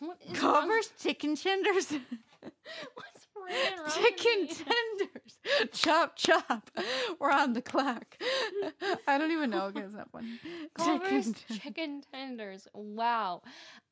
What 0.00 0.18
is 0.28 0.42
wrong- 0.42 0.70
chicken 1.00 1.36
tenders, 1.36 1.92
What's 2.94 3.26
wrong 3.36 3.90
chicken 3.90 4.46
tenders, 4.48 5.70
chop 5.72 6.16
chop. 6.16 6.70
We're 7.18 7.30
on 7.30 7.52
the 7.52 7.62
clock. 7.62 8.16
I 9.08 9.18
don't 9.18 9.30
even 9.32 9.50
know 9.50 9.70
because 9.72 9.92
that 9.92 10.08
one. 10.12 10.38
Culver's 10.74 11.32
Chicken- 11.32 11.58
chicken 11.58 12.02
tenders. 12.12 12.66
Wow. 12.74 13.42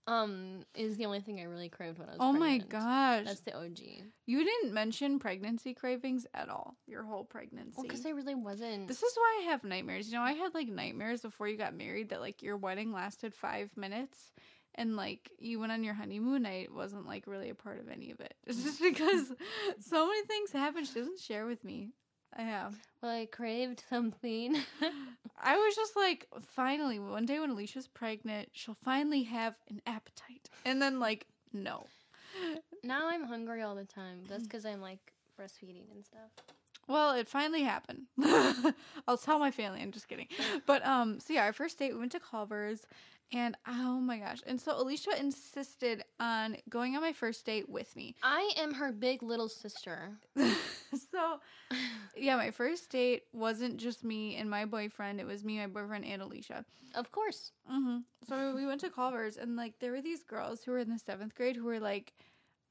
Um, 0.09 0.63
is 0.75 0.97
the 0.97 1.07
only 1.07 1.21
thing 1.21 1.39
I 1.39 1.45
really 1.45 1.69
craved 1.69 1.99
when 2.01 2.09
I 2.09 2.13
was 2.13 2.19
Oh 2.21 2.33
my 2.33 2.59
gosh! 2.59 3.25
That's 3.25 3.41
the 3.41 3.57
OG. 3.57 3.79
you 4.27 4.45
didn't 4.45 4.73
mention 4.75 5.21
pregnancy 5.21 5.75
cravings 5.75 6.27
at 6.35 6.49
all. 6.49 6.75
Your 6.89 7.05
whole 7.05 7.23
pregnancy. 7.25 7.75
Well, 7.77 7.85
because 7.85 8.05
I 8.05 8.11
really 8.11 8.35
wasn't. 8.35 8.89
This 8.89 9.01
is 9.05 9.13
why 9.15 9.43
I 9.43 9.51
have 9.51 9.63
nightmares. 9.63 10.09
You 10.11 10.15
know, 10.19 10.25
I 10.25 10.33
had 10.33 10.55
like 10.55 10.67
nightmares 10.67 11.21
before 11.21 11.47
you 11.47 11.57
got 11.57 11.75
married 11.75 12.09
that 12.09 12.21
like 12.21 12.43
your 12.43 12.57
wedding 12.57 12.93
lasted 12.93 13.33
five 13.33 13.71
minutes 13.77 14.33
and 14.75 14.97
like 14.97 15.31
you 15.39 15.61
went 15.61 15.73
on 15.73 15.85
your 15.85 15.95
honeymoon 15.95 16.43
night 16.43 16.73
wasn't 16.73 17.07
like 17.07 17.27
really 17.27 17.51
a 17.51 17.55
part 17.55 17.81
of 17.81 17.89
any 17.89 18.11
of 18.11 18.21
it. 18.21 18.35
It's 18.47 18.63
just 18.63 18.81
because 18.81 19.33
so 19.81 20.07
many 20.07 20.27
things 20.27 20.53
happen. 20.53 20.85
She 20.85 20.95
doesn't 20.95 21.21
share 21.21 21.47
with 21.47 21.65
me. 21.65 21.91
I 22.35 22.43
have. 22.43 22.75
well, 23.03 23.13
I 23.13 23.27
craved 23.27 23.83
something. 23.91 24.57
I 25.43 25.57
was 25.57 25.77
just 25.77 25.95
like, 25.97 26.27
finally, 26.41 26.99
one 26.99 27.27
day 27.27 27.39
when 27.39 27.51
Alysia's 27.51 27.89
pregnant, 27.89 28.49
she'll 28.53 28.75
finally 28.75 29.25
have 29.25 29.55
an 29.69 29.83
appetite. 29.87 30.49
And 30.65 30.81
then 30.81 30.99
like, 30.99 31.27
no. 31.53 31.87
now 32.83 33.09
I'm 33.09 33.25
hungry 33.25 33.61
all 33.61 33.75
the 33.75 33.85
time. 33.85 34.23
That's 34.29 34.45
because 34.45 34.65
I'm 34.65 34.81
like 34.81 35.13
breastfeeding 35.39 35.91
and 35.93 36.05
stuff. 36.05 36.31
Well, 36.89 37.15
it 37.15 37.29
finally 37.29 37.63
happened. 37.63 38.07
I'll 39.07 39.19
tell 39.19 39.39
my 39.39 39.51
family. 39.51 39.83
I'm 39.83 39.93
just 39.93 40.09
kidding. 40.09 40.29
But 40.67 40.85
um, 40.87 41.21
so 41.21 41.33
yeah, 41.33 41.45
our 41.45 41.53
first 41.53 41.79
date 41.79 41.93
we 41.93 42.01
went 42.01 42.13
to 42.13 42.21
Culver's, 42.21 42.87
and 43.33 43.57
oh 43.67 43.99
my 44.01 44.19
gosh! 44.19 44.41
And 44.47 44.61
so 44.61 44.73
Alysia 44.73 45.19
insisted 45.19 46.05
on 46.21 46.57
going 46.69 46.95
on 46.97 47.03
my 47.03 47.13
first 47.13 47.45
date 47.47 47.69
with 47.69 47.95
me. 47.97 48.15
I 48.23 48.53
am 48.59 48.75
her 48.75 48.93
big 48.93 49.23
little 49.23 49.49
sister. 49.49 50.19
so 50.37 51.41
yeah, 52.17 52.37
my 52.37 52.51
first 52.51 52.91
date 52.91 53.23
wasn't 53.33 53.79
just 53.79 54.05
me 54.05 54.37
and 54.37 54.49
my 54.51 54.65
boyfriend. 54.65 55.21
It 55.21 55.27
was 55.27 55.45
me, 55.45 55.59
my 55.59 55.67
boyfriend, 55.67 56.05
and 56.05 56.23
Alysia. 56.23 56.65
Of 56.95 57.11
course. 57.11 57.53
hmm 57.67 57.99
So 58.29 58.55
we 58.55 58.67
went 58.67 58.81
to 58.83 58.91
Culver's, 58.91 59.37
and 59.37 59.57
like 59.57 59.79
there 59.81 59.93
were 59.93 60.03
these 60.03 60.23
girls 60.23 60.63
who 60.63 60.73
were 60.73 60.79
in 60.79 60.91
the 60.91 60.99
seventh 60.99 61.35
grade 61.35 61.57
who 61.57 61.65
were 61.65 61.81
like, 61.81 62.13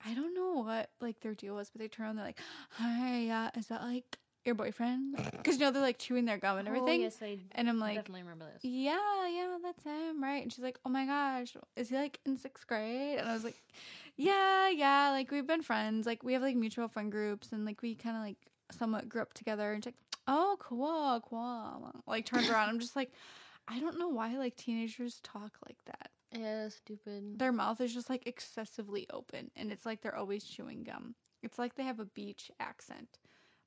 I 0.06 0.14
don't 0.14 0.34
know 0.36 0.64
what 0.64 0.90
like 1.00 1.20
their 1.22 1.34
deal 1.34 1.56
was, 1.56 1.70
but 1.70 1.80
they 1.82 1.88
turned 1.88 2.08
around, 2.08 2.16
they're 2.18 2.26
like, 2.26 2.40
"Hi, 2.72 3.30
uh, 3.30 3.52
is 3.60 3.68
that 3.68 3.82
like 3.82 4.18
your 4.46 4.56
boyfriend?" 4.56 5.16
Because 5.32 5.56
you 5.56 5.62
know 5.62 5.72
they're 5.72 5.82
like 5.82 5.98
chewing 6.00 6.26
their 6.26 6.38
gum 6.38 6.58
and 6.58 6.68
oh, 6.68 6.72
everything. 6.72 7.02
Oh, 7.02 7.04
yes, 7.04 7.18
I 7.22 7.38
And 7.54 7.70
I'm 7.70 7.80
like, 7.80 7.96
definitely 7.96 8.24
remember 8.24 8.46
this. 8.54 8.64
yeah, 8.64 9.28
yeah, 9.28 9.58
that's 9.64 9.84
him, 9.84 10.24
right? 10.24 10.42
And 10.44 10.52
she's 10.52 10.64
like, 10.64 10.78
oh 10.86 10.90
my 10.90 11.06
gosh, 11.06 11.56
is 11.76 11.90
he 11.90 11.96
like 11.96 12.20
in 12.26 12.38
sixth 12.38 12.68
grade? 12.68 13.20
And 13.20 13.30
I 13.30 13.34
was 13.34 13.44
like, 13.44 13.62
yeah, 14.18 14.70
yeah, 14.70 15.10
like 15.12 15.32
we've 15.32 15.48
been 15.48 15.62
friends. 15.64 16.06
Like 16.06 16.24
we 16.24 16.34
have 16.34 16.42
like 16.42 16.56
mutual 16.56 16.88
friend 16.88 17.12
groups 17.12 17.52
and 17.52 17.66
like 17.66 17.82
we 17.82 17.96
kind 17.96 18.16
of 18.18 18.24
like 18.24 18.38
somewhat 18.72 19.10
grew 19.10 19.22
up 19.22 19.34
together. 19.34 19.72
And 19.74 19.84
she's 19.84 19.94
like, 19.94 20.20
oh, 20.28 20.58
cool, 20.60 21.22
cool. 21.28 21.94
Like 22.08 22.26
turns 22.26 22.50
around. 22.50 22.70
I'm 22.70 22.80
just 22.80 22.96
like, 22.96 23.12
I 23.68 23.80
don't 23.80 23.98
know 24.00 24.10
why 24.10 24.36
like 24.38 24.56
teenagers 24.56 25.20
talk 25.24 25.58
like 25.68 25.78
that. 25.86 26.12
Yeah, 26.38 26.70
stupid. 26.70 27.38
Their 27.40 27.52
mouth 27.52 27.82
is 27.82 27.94
just 27.94 28.10
like 28.10 28.26
excessively 28.26 29.06
open 29.12 29.52
and 29.56 29.72
it's 29.72 29.86
like 29.86 30.02
they're 30.02 30.16
always 30.16 30.44
chewing 30.44 30.84
gum. 30.84 31.16
It's 31.44 31.60
like 31.60 31.76
they 31.76 31.84
have 31.84 32.00
a 32.00 32.06
beach 32.06 32.52
accent, 32.60 33.18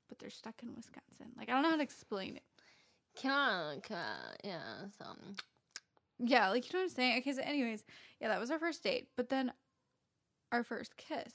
but 0.07 0.19
they're 0.19 0.29
stuck 0.29 0.61
in 0.63 0.75
Wisconsin. 0.75 1.27
Like 1.37 1.49
I 1.49 1.53
don't 1.53 1.63
know 1.63 1.69
how 1.71 1.77
to 1.77 1.83
explain 1.83 2.35
it. 2.37 2.43
Yeah, 4.43 4.85
so. 4.97 5.05
Yeah, 6.19 6.49
like 6.49 6.65
you 6.71 6.77
know 6.77 6.83
what 6.83 6.91
I'm 6.91 6.95
saying? 6.95 7.17
Okay, 7.19 7.33
so 7.33 7.41
anyways, 7.41 7.83
yeah, 8.21 8.29
that 8.29 8.39
was 8.39 8.51
our 8.51 8.59
first 8.59 8.83
date. 8.83 9.09
But 9.17 9.29
then 9.29 9.51
our 10.51 10.63
first 10.63 10.95
kiss. 10.97 11.33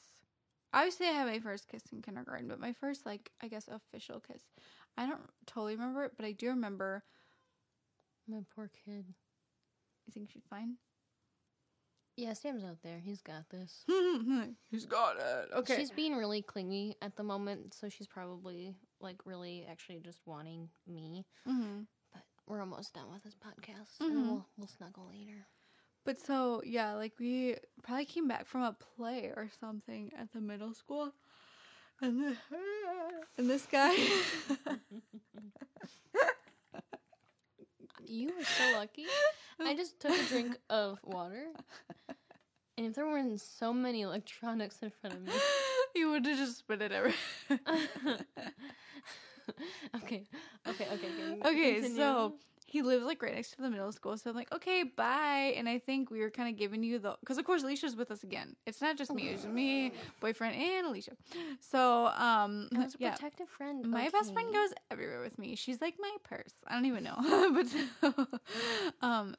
Obviously 0.73 1.07
I 1.07 1.13
had 1.13 1.27
my 1.27 1.41
first 1.41 1.69
kiss 1.69 1.83
in 1.93 2.01
kindergarten, 2.01 2.49
but 2.49 2.61
my 2.61 2.73
first 2.73 3.05
like 3.05 3.31
I 3.43 3.49
guess 3.49 3.69
official 3.69 4.21
kiss. 4.21 4.43
I 4.97 5.07
don't 5.07 5.21
totally 5.47 5.75
remember 5.75 6.05
it, 6.05 6.13
but 6.17 6.25
I 6.27 6.33
do 6.33 6.49
remember 6.49 7.03
My 8.29 8.41
poor 8.55 8.71
kid. 8.85 9.05
you 10.07 10.13
think 10.13 10.31
she's 10.31 10.47
fine? 10.49 10.77
Yeah, 12.21 12.35
Sam's 12.35 12.65
out 12.65 12.77
there. 12.83 12.99
He's 12.99 13.23
got 13.23 13.49
this. 13.51 13.83
He's 14.71 14.85
got 14.85 15.17
it. 15.17 15.49
Okay. 15.55 15.77
She's 15.77 15.91
being 15.91 16.15
really 16.15 16.43
clingy 16.43 16.97
at 17.01 17.17
the 17.17 17.23
moment, 17.23 17.73
so 17.73 17.89
she's 17.89 18.07
probably 18.07 18.75
like 19.01 19.17
really 19.25 19.65
actually 19.71 20.01
just 20.01 20.21
wanting 20.27 20.69
me. 20.87 21.25
hmm 21.47 21.81
But 22.13 22.23
we're 22.47 22.61
almost 22.61 22.93
done 22.93 23.11
with 23.11 23.23
this 23.23 23.37
podcast, 23.37 23.97
Mhm. 24.01 24.11
and 24.11 24.29
we'll 24.29 24.47
we'll 24.59 24.69
snuggle 24.69 25.09
later. 25.11 25.47
But 26.05 26.19
so 26.19 26.61
yeah, 26.65 26.93
like 26.95 27.15
we 27.19 27.57
probably 27.83 28.05
came 28.05 28.29
back 28.29 28.47
from 28.47 28.63
a 28.65 28.77
play 28.97 29.33
or 29.35 29.49
something 29.59 30.13
at 30.19 30.31
the 30.33 30.41
middle 30.43 30.75
school. 30.75 31.13
And, 32.03 32.21
the, 32.23 32.37
and 33.39 33.49
this 33.49 33.67
guy 33.71 33.95
You 38.11 38.33
were 38.37 38.45
so 38.45 38.73
lucky. 38.77 39.07
I 39.61 39.77
just 39.77 40.01
took 40.01 40.11
a 40.11 40.25
drink 40.25 40.59
of 40.71 40.99
water, 41.05 41.47
and 42.77 42.87
if 42.89 42.95
there 42.95 43.07
weren't 43.07 43.41
so 43.41 43.73
many 43.73 44.01
electronics 44.03 44.83
in 44.83 44.91
front 44.91 45.15
of 45.15 45.23
me. 45.23 45.33
you 45.95 46.11
would 46.11 46.27
have 46.27 46.37
just 46.37 46.59
spit 46.59 46.83
it 46.83 46.91
everywhere. 46.91 47.15
okay, 49.97 50.25
okay, 50.27 50.27
okay. 50.67 50.87
okay. 50.93 51.39
Okay, 51.45 51.75
Continue. 51.75 51.97
so 51.97 52.35
he 52.71 52.83
lives 52.83 53.05
like 53.05 53.21
right 53.21 53.35
next 53.35 53.51
to 53.57 53.63
the 53.63 53.69
middle 53.69 53.91
school. 53.91 54.17
So 54.17 54.31
I'm 54.31 54.37
like, 54.37 54.53
okay, 54.55 54.85
bye. 54.85 55.55
And 55.57 55.69
I 55.69 55.81
think 55.81 56.09
we 56.09 56.21
were 56.21 56.31
kind 56.31 56.49
of 56.49 56.57
giving 56.57 56.85
you 56.85 57.01
the, 57.01 57.17
because 57.19 57.37
of 57.37 57.45
course 57.45 57.65
Alysia's 57.65 57.97
with 57.97 58.13
us 58.13 58.23
again. 58.23 58.55
It's 58.65 58.81
not 58.81 58.97
just 58.97 59.13
me, 59.13 59.29
it's 59.29 59.45
me, 59.45 59.93
boyfriend, 60.21 60.55
and 60.55 60.87
Alysia. 60.87 61.15
So, 61.59 62.07
um, 62.07 62.69
I 62.73 62.85
was 62.85 62.95
a 62.95 62.99
yeah. 63.01 63.11
protective 63.11 63.49
friend. 63.49 63.85
My 63.91 64.09
best 64.09 64.33
friend 64.33 64.55
goes 64.55 64.71
everywhere 64.89 65.21
with 65.21 65.37
me. 65.37 65.57
She's 65.57 65.81
like 65.81 65.95
my 65.99 66.15
purse. 66.23 66.53
I 66.65 66.75
don't 66.75 66.87
even 66.87 67.03
know. 67.03 67.17
but 67.53 67.67
so, 67.67 68.29
um 69.03 69.35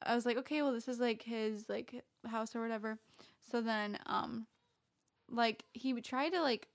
I 0.00 0.14
was 0.14 0.24
like, 0.24 0.36
okay, 0.36 0.62
well 0.62 0.72
this 0.72 0.86
is 0.86 1.00
like 1.00 1.22
his 1.22 1.68
like 1.68 2.04
house 2.24 2.54
or 2.54 2.62
whatever. 2.62 2.98
So 3.50 3.60
then 3.60 3.98
um 4.06 4.46
like 5.28 5.64
he 5.72 5.92
would 5.92 6.04
try 6.04 6.28
to 6.28 6.40
like 6.40 6.68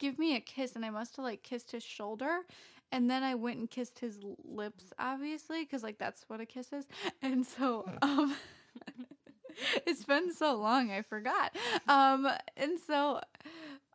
give 0.00 0.18
me 0.18 0.34
a 0.34 0.40
kiss 0.40 0.74
and 0.74 0.84
I 0.84 0.90
must 0.90 1.16
have 1.16 1.24
like 1.24 1.44
kissed 1.44 1.70
his 1.70 1.84
shoulder 1.84 2.40
and 2.92 3.10
then 3.10 3.22
I 3.22 3.34
went 3.34 3.58
and 3.58 3.70
kissed 3.70 3.98
his 3.98 4.18
lips 4.44 4.92
obviously 4.98 5.64
cuz 5.66 5.82
like 5.82 5.98
that's 5.98 6.24
what 6.28 6.40
a 6.40 6.46
kiss 6.46 6.72
is. 6.72 6.86
And 7.22 7.46
so 7.46 7.88
um 8.02 8.34
it's 9.86 10.04
been 10.04 10.32
so 10.32 10.54
long 10.54 10.90
I 10.90 11.02
forgot. 11.02 11.56
Um 11.88 12.28
and 12.56 12.78
so 12.86 13.20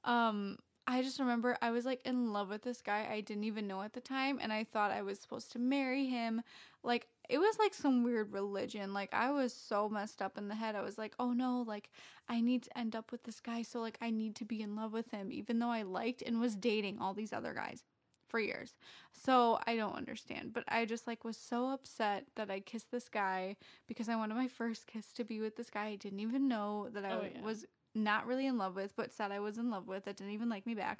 um 0.04 0.58
I 0.88 1.04
just 1.04 1.20
remember 1.20 1.56
I 1.62 1.70
was 1.70 1.86
like 1.86 2.02
in 2.04 2.34
love 2.34 2.50
with 2.50 2.64
this 2.64 2.82
guy 2.82 3.08
I 3.12 3.22
didn't 3.22 3.44
even 3.44 3.68
know 3.68 3.82
at 3.84 3.94
the 3.94 4.02
time 4.02 4.40
and 4.42 4.52
I 4.52 4.64
thought 4.64 4.92
I 4.92 5.04
was 5.04 5.20
supposed 5.20 5.52
to 5.52 5.60
marry 5.60 6.06
him. 6.08 6.42
Like 6.84 7.08
it 7.30 7.38
was 7.38 7.60
like 7.60 7.76
some 7.76 8.04
weird 8.04 8.34
religion. 8.34 8.92
Like 8.94 9.14
I 9.14 9.30
was 9.32 9.54
so 9.54 9.88
messed 9.88 10.20
up 10.22 10.38
in 10.38 10.48
the 10.48 10.56
head. 10.56 10.76
I 10.76 10.82
was 10.82 10.98
like, 10.98 11.14
"Oh 11.20 11.32
no, 11.32 11.64
like 11.68 11.92
I 12.28 12.42
need 12.42 12.64
to 12.64 12.78
end 12.78 12.96
up 12.96 13.12
with 13.12 13.24
this 13.24 13.40
guy, 13.40 13.62
so 13.62 13.80
like 13.82 14.00
I 14.02 14.10
need 14.10 14.36
to 14.38 14.46
be 14.46 14.62
in 14.62 14.76
love 14.76 14.92
with 14.94 15.12
him 15.12 15.32
even 15.32 15.60
though 15.60 15.70
I 15.70 15.84
liked 15.84 16.24
and 16.24 16.40
was 16.40 16.56
dating 16.56 16.98
all 17.00 17.14
these 17.14 17.34
other 17.34 17.54
guys 17.54 17.84
for 18.30 18.40
years." 18.40 18.74
So 19.12 19.60
I 19.68 19.76
don't 19.76 19.96
understand, 19.96 20.54
but 20.54 20.64
I 20.68 20.86
just 20.86 21.08
like 21.08 21.24
was 21.26 21.38
so 21.38 21.70
upset 21.70 22.26
that 22.36 22.50
I 22.50 22.60
kissed 22.60 22.92
this 22.92 23.10
guy 23.10 23.58
because 23.88 24.08
I 24.10 24.16
wanted 24.16 24.36
my 24.36 24.48
first 24.48 24.88
kiss 24.88 25.12
to 25.14 25.24
be 25.24 25.42
with 25.42 25.56
this 25.56 25.70
guy 25.70 25.88
I 25.88 25.96
didn't 25.96 26.20
even 26.22 26.48
know 26.48 26.90
that 26.94 27.04
I 27.06 27.12
Oh, 27.14 27.24
yeah. 27.24 27.42
was 27.42 27.66
not 27.96 28.28
really 28.28 28.46
in 28.48 28.58
love 28.58 28.76
with, 28.76 28.96
but 28.96 29.12
said 29.12 29.32
I 29.32 29.40
was 29.40 29.58
in 29.58 29.70
love 29.70 29.88
with 29.88 30.06
that 30.06 30.16
didn't 30.18 30.34
even 30.34 30.50
like 30.50 30.66
me 30.66 30.76
back. 30.76 31.00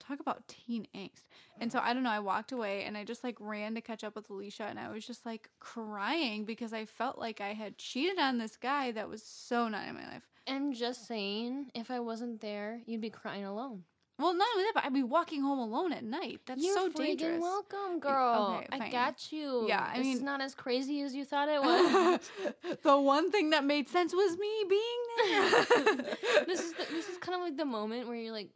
Talk 0.00 0.20
about 0.20 0.48
teen 0.48 0.88
angst. 0.94 1.24
And 1.60 1.70
so 1.70 1.78
I 1.78 1.94
don't 1.94 2.02
know, 2.02 2.10
I 2.10 2.18
walked 2.18 2.50
away 2.50 2.82
and 2.84 2.96
I 2.96 3.04
just 3.04 3.22
like 3.22 3.36
ran 3.38 3.74
to 3.76 3.80
catch 3.80 4.02
up 4.02 4.16
with 4.16 4.28
Alysia 4.28 4.68
and 4.68 4.78
I 4.78 4.90
was 4.90 5.06
just 5.06 5.24
like 5.24 5.48
crying 5.60 6.44
because 6.44 6.72
I 6.72 6.84
felt 6.84 7.18
like 7.18 7.40
I 7.40 7.52
had 7.52 7.78
cheated 7.78 8.18
on 8.18 8.38
this 8.38 8.56
guy 8.56 8.90
that 8.92 9.08
was 9.08 9.22
so 9.22 9.68
not 9.68 9.86
in 9.86 9.94
my 9.94 10.06
life. 10.06 10.24
I'm 10.48 10.72
just 10.72 11.06
saying, 11.06 11.70
if 11.74 11.90
I 11.90 12.00
wasn't 12.00 12.40
there, 12.40 12.80
you'd 12.86 13.00
be 13.00 13.10
crying 13.10 13.44
alone. 13.44 13.84
Well, 14.18 14.32
not 14.32 14.46
only 14.54 14.64
that, 14.64 14.72
but 14.74 14.84
I'd 14.84 14.94
be 14.94 15.02
walking 15.02 15.42
home 15.42 15.58
alone 15.58 15.92
at 15.92 16.04
night. 16.04 16.40
That's 16.46 16.62
You're 16.62 16.74
so 16.74 16.88
dangerous. 16.88 17.40
welcome, 17.40 17.98
girl. 17.98 18.62
okay, 18.64 18.66
I 18.84 18.88
got 18.90 19.32
you. 19.32 19.66
Yeah, 19.66 19.84
I 19.92 19.96
it's 19.96 20.04
mean- 20.04 20.24
not 20.24 20.40
as 20.40 20.54
crazy 20.54 21.00
as 21.02 21.14
you 21.14 21.24
thought 21.24 21.48
it 21.48 21.60
was. 22.64 22.78
the 22.82 22.96
one 22.98 23.32
thing 23.32 23.50
that 23.50 23.64
made 23.64 23.88
sense 23.88 24.12
was 24.14 24.38
me 24.38 24.64
being 24.68 25.32
there. 25.42 25.50
this 26.46 26.60
is 26.60 26.72
the, 26.74 26.86
this 26.90 27.08
is 27.08 27.18
kind 27.18 27.34
of 27.34 27.42
like 27.42 27.56
the 27.56 27.64
moment 27.64 28.06
where 28.06 28.16
you're 28.16 28.32
like 28.32 28.50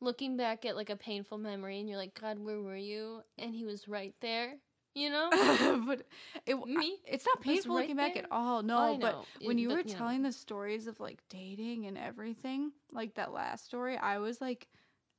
looking 0.00 0.36
back 0.36 0.64
at 0.64 0.74
like 0.74 0.90
a 0.90 0.96
painful 0.96 1.38
memory, 1.38 1.78
and 1.78 1.88
you're 1.88 1.98
like, 1.98 2.18
God, 2.20 2.40
where 2.40 2.60
were 2.60 2.76
you? 2.76 3.22
And 3.38 3.54
he 3.54 3.64
was 3.64 3.86
right 3.86 4.14
there. 4.20 4.54
You 4.96 5.10
know? 5.10 5.28
but 5.86 6.02
it, 6.46 6.54
Me? 6.66 6.96
it's 7.04 7.26
not 7.26 7.40
painful 7.40 7.74
right 7.74 7.82
looking 7.82 7.96
back 7.96 8.14
there? 8.14 8.24
at 8.24 8.32
all. 8.32 8.62
No, 8.62 8.96
but 9.00 9.24
when 9.42 9.58
you 9.58 9.68
but, 9.68 9.76
were 9.76 9.82
telling 9.82 10.22
the 10.22 10.30
stories 10.30 10.86
of 10.86 10.98
like 11.00 11.18
dating 11.28 11.86
and 11.86 11.98
everything, 11.98 12.70
like 12.92 13.14
that 13.14 13.32
last 13.32 13.64
story, 13.64 13.96
I 13.96 14.18
was 14.18 14.40
like 14.40 14.68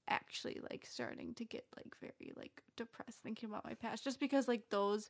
actually 0.07 0.59
like 0.69 0.85
starting 0.89 1.33
to 1.35 1.45
get 1.45 1.65
like 1.75 1.93
very 1.99 2.33
like 2.35 2.61
depressed 2.77 3.19
thinking 3.19 3.49
about 3.49 3.65
my 3.65 3.73
past 3.73 4.03
just 4.03 4.19
because 4.19 4.47
like 4.47 4.63
those 4.69 5.09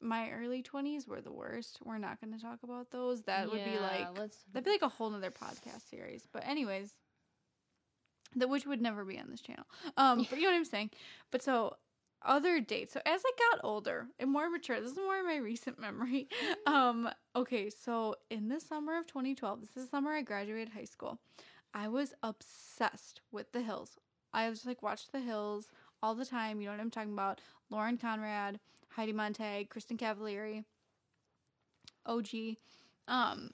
my 0.00 0.30
early 0.30 0.62
20s 0.62 1.06
were 1.06 1.20
the 1.20 1.32
worst. 1.32 1.78
We're 1.84 1.98
not 1.98 2.20
going 2.20 2.32
to 2.32 2.40
talk 2.40 2.58
about 2.64 2.90
those. 2.90 3.22
That 3.22 3.48
would 3.48 3.64
be 3.64 3.78
like 3.78 4.18
let's. 4.18 4.38
that'd 4.52 4.64
be 4.64 4.72
like 4.72 4.82
a 4.82 4.88
whole 4.88 5.10
nother 5.10 5.30
podcast 5.30 5.88
series. 5.88 6.26
But 6.32 6.46
anyways, 6.46 6.90
that 8.36 8.48
which 8.48 8.66
would 8.66 8.82
never 8.82 9.04
be 9.04 9.18
on 9.18 9.30
this 9.30 9.40
channel. 9.40 9.64
Um, 9.96 10.26
but 10.28 10.38
you 10.38 10.44
know 10.44 10.50
what 10.50 10.56
I'm 10.56 10.64
saying. 10.64 10.90
But 11.30 11.42
so 11.42 11.76
other 12.24 12.60
dates. 12.60 12.92
So 12.92 13.00
as 13.04 13.22
I 13.24 13.32
got 13.50 13.64
older 13.64 14.06
and 14.18 14.30
more 14.30 14.48
mature, 14.50 14.80
this 14.80 14.92
is 14.92 14.96
more 14.96 15.22
my 15.24 15.36
recent 15.36 15.78
memory. 15.78 16.28
Um, 16.66 17.08
okay, 17.34 17.70
so 17.70 18.16
in 18.30 18.48
the 18.48 18.60
summer 18.60 18.96
of 18.98 19.06
2012, 19.06 19.60
this 19.60 19.70
is 19.70 19.84
the 19.84 19.88
summer 19.88 20.12
I 20.12 20.22
graduated 20.22 20.70
high 20.70 20.84
school. 20.84 21.18
I 21.74 21.88
was 21.88 22.14
obsessed 22.22 23.20
with 23.32 23.52
The 23.52 23.62
Hills. 23.62 23.98
I 24.32 24.48
was 24.48 24.66
like 24.66 24.82
watched 24.82 25.12
The 25.12 25.20
Hills 25.20 25.68
all 26.02 26.14
the 26.14 26.24
time. 26.24 26.60
You 26.60 26.66
know 26.66 26.72
what 26.72 26.80
I'm 26.80 26.90
talking 26.90 27.12
about? 27.12 27.40
Lauren 27.70 27.96
Conrad, 27.96 28.58
Heidi 28.90 29.12
Montag, 29.12 29.70
Kristin 29.70 29.98
Cavallari, 29.98 30.64
OG. 32.06 32.56
Um, 33.08 33.50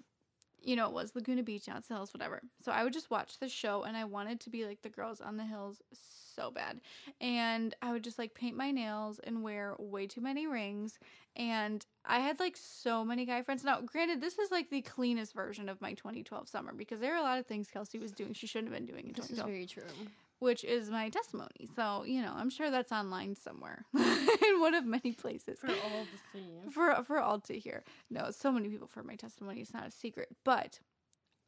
you 0.62 0.76
know, 0.76 0.87
it 0.87 0.93
was 0.93 1.14
Laguna 1.14 1.43
Beach, 1.43 1.68
now 1.68 1.76
it's 1.76 1.89
the 1.89 1.95
hills, 1.95 2.12
whatever. 2.12 2.43
So 2.62 2.72
I 2.72 2.85
would 2.85 2.93
just 2.93 3.11
watch 3.11 3.39
the 3.39 3.49
show 3.49 3.85
and 3.85 3.97
I 3.97 4.05
wanted 4.05 4.41
to 4.41 4.51
be 4.51 4.66
like 4.66 4.83
the 4.83 4.89
girls 4.89 5.20
on 5.20 5.37
the 5.37 5.45
hills 5.45 5.81
so 5.93 6.51
bad. 6.51 6.81
And 7.20 7.74
I 7.81 7.93
would 7.93 8.05
just 8.05 8.18
like 8.18 8.35
paint 8.35 8.57
my 8.57 8.70
nails 8.70 9.20
and 9.20 9.43
wear 9.43 9.74
way 9.79 10.07
too 10.07 10.20
many 10.20 10.47
rings. 10.47 10.99
And 11.37 11.85
I 12.05 12.20
had 12.20 12.41
like 12.41 12.57
so 12.57 13.05
many 13.05 13.24
guy 13.24 13.43
friends. 13.43 13.64
Now, 13.64 13.81
granted, 13.81 14.20
this 14.20 14.39
is 14.39 14.51
like 14.51 14.70
the 14.70 14.83
cleanest 14.83 15.35
version 15.35 15.68
of 15.68 15.81
my 15.81 15.95
2012 15.95 16.49
summer 16.49 16.72
because 16.72 17.01
there 17.01 17.14
are 17.14 17.18
a 17.20 17.22
lot 17.22 17.39
of 17.39 17.47
things 17.47 17.68
Kelsey 17.68 17.99
was 17.99 18.12
doing 18.12 18.33
she 18.33 18.47
shouldn't 18.47 18.72
have 18.72 18.79
been 18.79 18.87
doing 18.87 19.07
in 19.07 19.14
2012. 19.14 19.29
This 19.29 19.39
is 19.39 19.45
very 19.45 19.66
true. 19.66 20.07
Which 20.41 20.64
is 20.64 20.91
my 20.91 21.09
testimony. 21.09 21.68
So, 21.74 22.05
you 22.05 22.22
know, 22.22 22.32
I'm 22.34 22.51
sure 22.51 22.70
that's 22.70 22.93
online 22.93 23.34
somewhere 23.36 23.84
in 23.97 24.61
one 24.61 24.74
of 24.74 24.84
many 24.84 25.12
places 25.12 25.59
For 25.61 25.68
all 25.68 26.05
to 26.05 26.18
see. 26.32 26.70
for 26.70 27.03
for 27.05 27.18
all 27.18 27.41
to 27.41 27.59
hear. 27.59 27.84
No, 28.11 28.30
so 28.30 28.53
many 28.53 28.68
people 28.68 28.86
for 28.89 29.03
my 29.03 29.16
testimony. 29.16 29.61
It's 29.61 29.74
not 29.74 29.86
a 29.86 29.91
secret, 29.91 30.28
but 30.45 30.80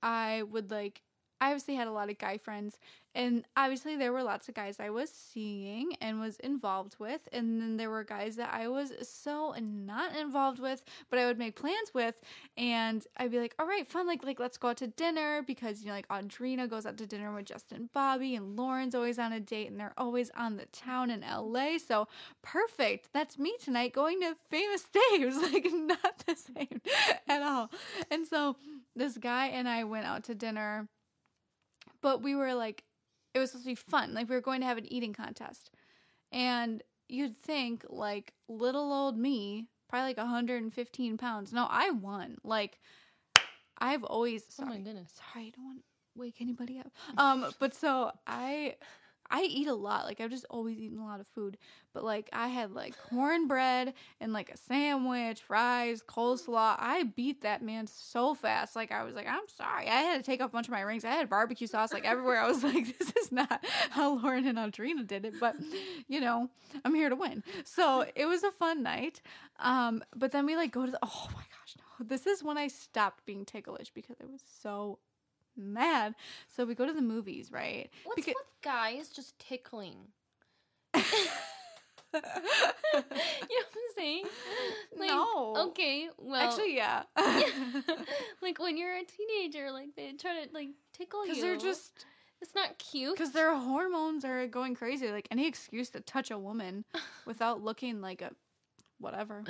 I 0.02 0.42
would 0.42 0.70
like. 0.70 1.02
I 1.40 1.46
obviously 1.46 1.74
had 1.74 1.88
a 1.88 1.92
lot 1.92 2.10
of 2.10 2.18
guy 2.18 2.38
friends, 2.38 2.78
and 3.14 3.44
obviously 3.56 3.96
there 3.96 4.12
were 4.12 4.22
lots 4.22 4.48
of 4.48 4.54
guys 4.54 4.78
I 4.78 4.90
was 4.90 5.10
seeing 5.10 5.94
and 6.00 6.20
was 6.20 6.36
involved 6.38 6.96
with, 6.98 7.28
and 7.32 7.60
then 7.60 7.76
there 7.76 7.90
were 7.90 8.04
guys 8.04 8.36
that 8.36 8.52
I 8.52 8.68
was 8.68 8.92
so 9.02 9.54
not 9.60 10.14
involved 10.14 10.60
with, 10.60 10.82
but 11.08 11.18
I 11.18 11.26
would 11.26 11.38
make 11.38 11.56
plans 11.56 11.92
with, 11.94 12.14
and 12.56 13.04
I'd 13.16 13.30
be 13.30 13.38
like, 13.38 13.54
"All 13.58 13.66
right, 13.66 13.88
fun, 13.88 14.06
like 14.06 14.24
like 14.24 14.38
let's 14.38 14.58
go 14.58 14.68
out 14.68 14.76
to 14.78 14.86
dinner," 14.86 15.42
because 15.46 15.80
you 15.80 15.88
know 15.88 15.94
like 15.94 16.08
Audrina 16.08 16.68
goes 16.68 16.86
out 16.86 16.98
to 16.98 17.06
dinner 17.06 17.32
with 17.34 17.46
Justin, 17.46 17.88
Bobby, 17.92 18.34
and 18.34 18.56
Lauren's 18.56 18.94
always 18.94 19.18
on 19.18 19.32
a 19.32 19.40
date, 19.40 19.70
and 19.70 19.80
they're 19.80 19.94
always 19.96 20.30
on 20.36 20.56
the 20.56 20.66
town 20.66 21.10
in 21.10 21.22
L.A. 21.24 21.78
So 21.78 22.06
perfect. 22.42 23.08
That's 23.12 23.38
me 23.38 23.54
tonight 23.62 23.92
going 23.92 24.20
to 24.20 24.36
famous 24.50 24.84
Dave's. 25.10 25.36
Like 25.36 25.66
not 25.72 26.24
the 26.26 26.36
same 26.36 26.80
at 27.28 27.42
all. 27.42 27.70
And 28.10 28.26
so 28.26 28.56
this 28.94 29.16
guy 29.16 29.46
and 29.46 29.68
I 29.68 29.84
went 29.84 30.06
out 30.06 30.24
to 30.24 30.34
dinner, 30.34 30.88
but 32.02 32.22
we 32.22 32.34
were 32.34 32.54
like, 32.54 32.84
it 33.34 33.38
was 33.38 33.50
supposed 33.50 33.64
to 33.66 33.70
be 33.70 33.74
fun. 33.74 34.14
Like 34.14 34.28
we 34.28 34.34
were 34.34 34.40
going 34.40 34.60
to 34.60 34.66
have 34.66 34.78
an 34.78 34.90
eating 34.92 35.12
contest, 35.12 35.70
and 36.32 36.82
you'd 37.08 37.36
think 37.36 37.84
like 37.88 38.32
little 38.48 38.92
old 38.92 39.18
me, 39.18 39.68
probably 39.88 40.08
like 40.08 40.16
115 40.16 41.16
pounds. 41.18 41.52
No, 41.52 41.66
I 41.68 41.90
won. 41.90 42.38
Like 42.44 42.78
I've 43.78 44.04
always 44.04 44.44
Oh 44.60 44.66
my 44.66 44.78
goodness. 44.78 45.12
sorry, 45.32 45.46
I 45.46 45.52
don't 45.56 45.64
want 45.64 45.78
to 45.78 45.84
wake 46.16 46.36
anybody 46.40 46.78
up. 46.80 46.92
Um, 47.16 47.46
but 47.58 47.74
so 47.74 48.10
I 48.26 48.76
I 49.30 49.42
eat 49.42 49.68
a 49.68 49.74
lot. 49.74 50.04
Like 50.04 50.20
I've 50.20 50.30
just 50.30 50.46
always 50.50 50.78
eaten 50.78 50.98
a 50.98 51.04
lot 51.04 51.20
of 51.20 51.26
food. 51.28 51.56
But 51.92 52.04
like 52.04 52.28
I 52.32 52.48
had 52.48 52.72
like 52.72 52.94
cornbread 53.08 53.94
and 54.20 54.32
like 54.32 54.50
a 54.50 54.56
sandwich, 54.56 55.40
fries, 55.40 56.02
coleslaw. 56.02 56.76
I 56.78 57.04
beat 57.04 57.42
that 57.42 57.62
man 57.62 57.86
so 57.86 58.34
fast. 58.34 58.76
Like 58.76 58.92
I 58.92 59.04
was 59.04 59.14
like, 59.14 59.28
I'm 59.28 59.48
sorry. 59.56 59.88
I 59.88 60.00
had 60.00 60.16
to 60.16 60.22
take 60.22 60.40
off 60.40 60.50
a 60.50 60.52
bunch 60.52 60.68
of 60.68 60.72
my 60.72 60.80
rings. 60.80 61.04
I 61.04 61.10
had 61.10 61.28
barbecue 61.28 61.66
sauce 61.66 61.92
like 61.92 62.04
everywhere. 62.04 62.40
I 62.40 62.48
was 62.48 62.64
like, 62.64 62.98
this 62.98 63.12
is 63.16 63.32
not 63.32 63.64
how 63.90 64.18
Lauren 64.18 64.46
and 64.46 64.58
Audrina 64.58 65.06
did 65.06 65.24
it. 65.24 65.34
But 65.38 65.56
you 66.08 66.20
know, 66.20 66.48
I'm 66.84 66.94
here 66.94 67.08
to 67.08 67.16
win. 67.16 67.42
So 67.64 68.04
it 68.14 68.26
was 68.26 68.42
a 68.42 68.50
fun 68.50 68.82
night. 68.82 69.22
Um, 69.60 70.02
but 70.16 70.32
then 70.32 70.46
we 70.46 70.56
like 70.56 70.72
go 70.72 70.86
to 70.86 70.92
the 70.92 70.98
oh 71.02 71.28
my 71.28 71.42
gosh, 71.42 71.76
no. 71.76 72.06
This 72.06 72.26
is 72.26 72.42
when 72.42 72.58
I 72.58 72.68
stopped 72.68 73.24
being 73.26 73.44
ticklish 73.44 73.90
because 73.90 74.16
I 74.22 74.26
was 74.26 74.42
so 74.62 74.98
mad. 75.72 76.14
So 76.48 76.64
we 76.64 76.74
go 76.74 76.86
to 76.86 76.92
the 76.92 77.02
movies, 77.02 77.50
right? 77.52 77.90
What's 78.04 78.16
Because- 78.16 78.34
with 78.34 78.62
guys 78.62 79.08
just 79.10 79.38
tickling? 79.38 79.96
you 80.94 82.20
know 82.20 82.22
what 82.22 83.04
I'm 83.54 83.94
saying? 83.96 84.24
Like, 84.98 85.08
No. 85.10 85.54
Okay. 85.68 86.08
Well. 86.18 86.40
Actually, 86.48 86.76
yeah. 86.76 87.02
like 88.42 88.58
when 88.58 88.76
you're 88.76 88.96
a 88.96 89.04
teenager, 89.04 89.70
like 89.70 89.94
they 89.96 90.12
try 90.12 90.44
to 90.44 90.52
like 90.52 90.68
tickle 90.92 91.24
you. 91.24 91.32
Because 91.32 91.42
they're 91.42 91.56
just 91.56 92.04
It's 92.40 92.54
not 92.54 92.78
cute. 92.78 93.14
because 93.16 93.32
their 93.32 93.54
hormones 93.54 94.24
are 94.24 94.46
going 94.48 94.74
crazy. 94.74 95.08
Like 95.10 95.28
any 95.30 95.46
excuse 95.46 95.90
to 95.90 96.00
touch 96.00 96.30
a 96.32 96.38
woman 96.38 96.84
without 97.26 97.62
looking 97.62 98.00
like 98.00 98.22
a 98.22 98.32
whatever. 98.98 99.44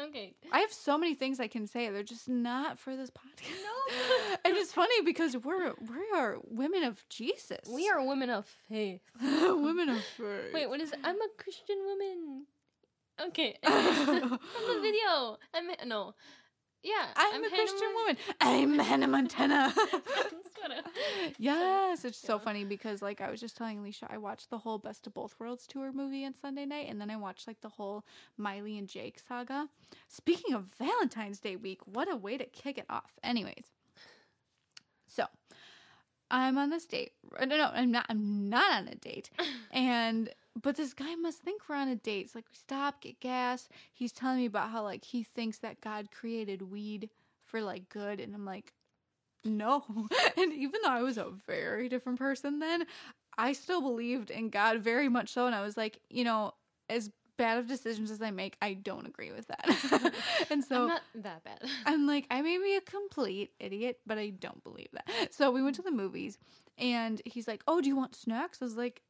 Okay. 0.00 0.34
I 0.52 0.60
have 0.60 0.72
so 0.72 0.98
many 0.98 1.14
things 1.14 1.40
I 1.40 1.48
can 1.48 1.66
say. 1.66 1.90
They're 1.90 2.02
just 2.02 2.28
not 2.28 2.78
for 2.78 2.96
this 2.96 3.10
podcast. 3.10 3.50
No. 3.62 4.36
and 4.44 4.56
it's 4.56 4.72
funny 4.72 5.02
because 5.04 5.36
we're 5.36 5.72
we 5.80 6.10
are 6.14 6.36
women 6.44 6.84
of 6.84 7.04
Jesus. 7.08 7.60
We 7.70 7.88
are 7.88 8.04
women 8.04 8.30
of 8.30 8.46
faith. 8.68 9.02
women 9.20 9.88
of 9.88 10.02
faith. 10.02 10.52
Wait, 10.52 10.68
what 10.68 10.80
is 10.80 10.92
it? 10.92 10.98
I'm 11.04 11.16
a 11.16 11.28
Christian 11.38 11.78
woman. 11.86 12.46
Okay. 13.20 13.56
From 13.62 14.38
the 14.68 14.80
video. 14.82 15.38
I'm 15.54 15.88
no. 15.88 16.14
Yeah. 16.82 16.92
I'm, 17.16 17.42
a 17.42 17.48
Hannah 17.48 17.48
Christian 17.56 17.88
woman. 17.94 18.16
I'm 18.40 18.78
Hannah 18.90 19.06
Montana. 19.08 19.74
Yes, 21.38 22.04
it's 22.04 22.18
so 22.18 22.38
funny 22.38 22.64
because 22.64 23.02
like 23.02 23.20
I 23.20 23.30
was 23.30 23.40
just 23.40 23.56
telling 23.56 23.78
Alysia, 23.78 24.06
I 24.10 24.18
watched 24.18 24.50
the 24.50 24.58
whole 24.58 24.78
Best 24.78 25.06
of 25.06 25.14
Both 25.14 25.34
Worlds 25.38 25.66
tour 25.66 25.92
movie 25.92 26.24
on 26.24 26.34
Sunday 26.34 26.64
night, 26.66 26.86
and 26.88 27.00
then 27.00 27.10
I 27.10 27.16
watched 27.16 27.46
like 27.46 27.60
the 27.60 27.68
whole 27.68 28.04
Miley 28.36 28.78
and 28.78 28.88
Jake 28.88 29.18
saga. 29.26 29.68
Speaking 30.08 30.54
of 30.54 30.66
Valentine's 30.78 31.38
Day 31.40 31.56
week, 31.56 31.80
what 31.86 32.10
a 32.12 32.16
way 32.16 32.36
to 32.38 32.44
kick 32.46 32.78
it 32.78 32.86
off. 32.88 33.12
Anyways, 33.22 33.66
so 35.06 35.26
I'm 36.30 36.58
on 36.58 36.70
this 36.70 36.86
date. 36.86 37.12
uh, 37.38 37.44
No, 37.44 37.56
no, 37.56 37.70
I'm 37.72 37.90
not. 37.90 38.06
I'm 38.08 38.48
not 38.48 38.72
on 38.72 38.88
a 38.88 38.94
date. 38.96 39.30
And 39.72 40.30
but 40.60 40.76
this 40.76 40.94
guy 40.94 41.14
must 41.16 41.38
think 41.40 41.62
we're 41.68 41.76
on 41.76 41.88
a 41.88 41.96
date. 41.96 42.26
It's 42.26 42.34
like 42.34 42.46
we 42.48 42.56
stop, 42.56 43.02
get 43.02 43.20
gas. 43.20 43.68
He's 43.92 44.12
telling 44.12 44.38
me 44.38 44.46
about 44.46 44.70
how 44.70 44.82
like 44.82 45.04
he 45.04 45.22
thinks 45.22 45.58
that 45.58 45.80
God 45.80 46.10
created 46.10 46.62
weed 46.62 47.10
for 47.44 47.60
like 47.62 47.88
good, 47.88 48.20
and 48.20 48.34
I'm 48.34 48.44
like, 48.44 48.72
no. 49.44 49.84
And 50.36 50.52
even 50.52 50.80
though 50.82 50.90
I 50.90 51.02
was 51.02 51.16
a 51.16 51.30
very 51.46 51.88
different 51.88 52.18
person 52.18 52.58
then, 52.58 52.84
I 53.38 53.52
still 53.52 53.80
believed 53.80 54.30
in 54.30 54.50
God 54.50 54.80
very 54.80 55.08
much 55.08 55.30
so. 55.30 55.46
And 55.46 55.54
I 55.54 55.62
was 55.62 55.76
like, 55.76 56.00
you 56.10 56.24
know, 56.24 56.52
as 56.90 57.10
bad 57.38 57.58
of 57.58 57.66
decisions 57.66 58.10
as 58.10 58.20
I 58.20 58.30
make, 58.30 58.56
I 58.60 58.74
don't 58.74 59.06
agree 59.06 59.32
with 59.32 59.46
that. 59.48 60.12
and 60.50 60.62
so 60.68 60.82
I'm 60.82 60.88
not 60.88 61.02
that 61.16 61.44
bad. 61.44 61.62
I'm 61.86 62.06
like, 62.06 62.26
I 62.30 62.42
may 62.42 62.58
be 62.58 62.76
a 62.76 62.80
complete 62.80 63.52
idiot, 63.58 63.98
but 64.06 64.18
I 64.18 64.30
don't 64.30 64.62
believe 64.62 64.88
that. 64.92 65.34
So 65.34 65.50
we 65.50 65.62
went 65.62 65.76
to 65.76 65.82
the 65.82 65.90
movies, 65.90 66.38
and 66.78 67.20
he's 67.24 67.48
like, 67.48 67.62
"Oh, 67.66 67.80
do 67.80 67.88
you 67.88 67.96
want 67.96 68.14
snacks?" 68.14 68.60
I 68.60 68.64
was 68.64 68.76
like, 68.76 69.02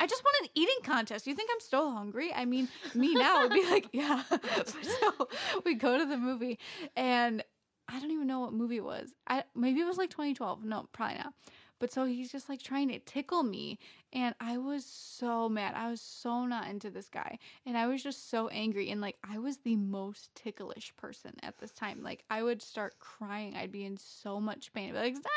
"I 0.00 0.06
just 0.06 0.24
want 0.24 0.44
an 0.44 0.50
eating 0.54 0.78
contest. 0.82 1.26
You 1.26 1.34
think 1.34 1.50
I'm 1.52 1.60
still 1.60 1.92
hungry?" 1.92 2.32
I 2.34 2.44
mean, 2.44 2.68
me 2.94 3.14
now 3.14 3.42
would 3.42 3.52
be 3.52 3.64
like, 3.66 3.88
"Yeah." 3.92 4.22
so 4.64 5.28
we 5.64 5.74
go 5.74 5.98
to 5.98 6.04
the 6.04 6.16
movie, 6.16 6.58
and 6.96 7.44
I 7.88 8.00
don't 8.00 8.10
even 8.10 8.26
know 8.26 8.40
what 8.40 8.52
movie 8.52 8.76
it 8.76 8.84
was. 8.84 9.12
I 9.26 9.44
maybe 9.54 9.80
it 9.80 9.86
was 9.86 9.98
like 9.98 10.10
2012. 10.10 10.64
No, 10.64 10.88
probably 10.92 11.18
not. 11.18 11.34
But 11.80 11.92
so 11.92 12.04
he's 12.04 12.30
just 12.30 12.48
like 12.48 12.62
trying 12.62 12.88
to 12.88 12.98
tickle 13.00 13.42
me. 13.42 13.78
And 14.12 14.34
I 14.38 14.58
was 14.58 14.84
so 14.84 15.48
mad. 15.48 15.74
I 15.74 15.90
was 15.90 16.00
so 16.00 16.44
not 16.44 16.68
into 16.68 16.90
this 16.90 17.08
guy. 17.08 17.38
And 17.64 17.76
I 17.76 17.86
was 17.86 18.02
just 18.02 18.30
so 18.30 18.48
angry. 18.48 18.90
And 18.90 19.00
like, 19.00 19.16
I 19.28 19.38
was 19.38 19.56
the 19.58 19.76
most 19.76 20.28
ticklish 20.34 20.92
person 20.96 21.32
at 21.42 21.58
this 21.58 21.72
time. 21.72 22.02
Like, 22.02 22.24
I 22.30 22.42
would 22.42 22.60
start 22.60 22.98
crying. 22.98 23.56
I'd 23.56 23.72
be 23.72 23.86
in 23.86 23.96
so 23.96 24.38
much 24.40 24.72
pain. 24.74 24.90
I'd 24.90 24.92
be 24.92 24.98
like, 24.98 25.16
stop, 25.16 25.32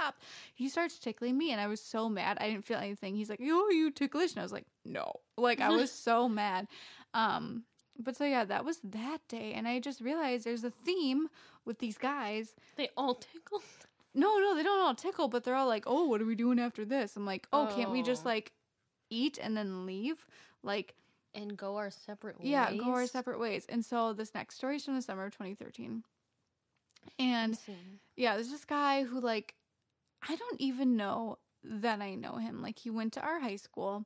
stop. 0.00 0.16
He 0.54 0.68
starts 0.68 0.98
tickling 0.98 1.36
me, 1.38 1.50
and 1.52 1.60
I 1.60 1.66
was 1.66 1.80
so 1.80 2.08
mad. 2.08 2.38
I 2.40 2.48
didn't 2.50 2.64
feel 2.64 2.78
anything. 2.78 3.14
He's 3.16 3.30
like, 3.30 3.40
"Oh, 3.42 3.70
you 3.70 3.90
ticklish," 3.90 4.32
and 4.32 4.40
I 4.40 4.42
was 4.42 4.52
like, 4.52 4.66
"No." 4.84 5.12
Like 5.36 5.60
I 5.60 5.70
was 5.70 5.90
so 6.08 6.28
mad. 6.28 6.68
Um, 7.14 7.64
but 7.98 8.16
so 8.16 8.24
yeah, 8.24 8.44
that 8.44 8.64
was 8.64 8.78
that 8.84 9.18
day, 9.28 9.52
and 9.52 9.68
I 9.68 9.78
just 9.80 10.00
realized 10.00 10.44
there's 10.44 10.64
a 10.64 10.70
theme 10.70 11.28
with 11.64 11.78
these 11.78 11.98
guys. 11.98 12.54
They 12.76 12.88
all 12.96 13.14
tickle. 13.14 13.62
No, 14.14 14.38
no, 14.38 14.56
they 14.56 14.62
don't 14.64 14.80
all 14.80 14.94
tickle, 14.94 15.28
but 15.28 15.44
they're 15.44 15.54
all 15.54 15.68
like, 15.68 15.84
"Oh, 15.86 16.06
what 16.06 16.20
are 16.20 16.24
we 16.26 16.34
doing 16.34 16.58
after 16.58 16.84
this?" 16.84 17.16
I'm 17.16 17.24
like, 17.26 17.46
"Oh, 17.52 17.70
can't 17.76 17.90
we 17.90 18.02
just 18.02 18.24
Oh. 18.26 18.30
like 18.30 18.52
eat 19.10 19.38
and 19.40 19.56
then 19.56 19.86
leave?" 19.86 20.26
Like, 20.62 20.94
And 21.34 21.56
go 21.56 21.76
our 21.76 21.90
separate 21.90 22.38
ways. 22.40 22.48
yeah, 22.48 22.74
go 22.74 22.90
our 22.92 23.06
separate 23.06 23.38
ways. 23.38 23.66
And 23.68 23.84
so 23.84 24.12
this 24.12 24.34
next 24.34 24.56
story 24.56 24.76
is 24.76 24.84
from 24.84 24.96
the 24.96 25.02
summer 25.02 25.26
of 25.26 25.32
2013. 25.32 26.02
And 27.18 27.58
yeah, 28.16 28.34
there's 28.34 28.50
this 28.50 28.64
guy 28.64 29.04
who 29.04 29.20
like 29.20 29.54
I 30.28 30.36
don't 30.36 30.60
even 30.60 30.96
know 30.96 31.38
that 31.64 32.00
I 32.00 32.14
know 32.14 32.36
him. 32.36 32.62
Like 32.62 32.78
he 32.78 32.90
went 32.90 33.12
to 33.14 33.20
our 33.22 33.40
high 33.40 33.56
school. 33.56 34.04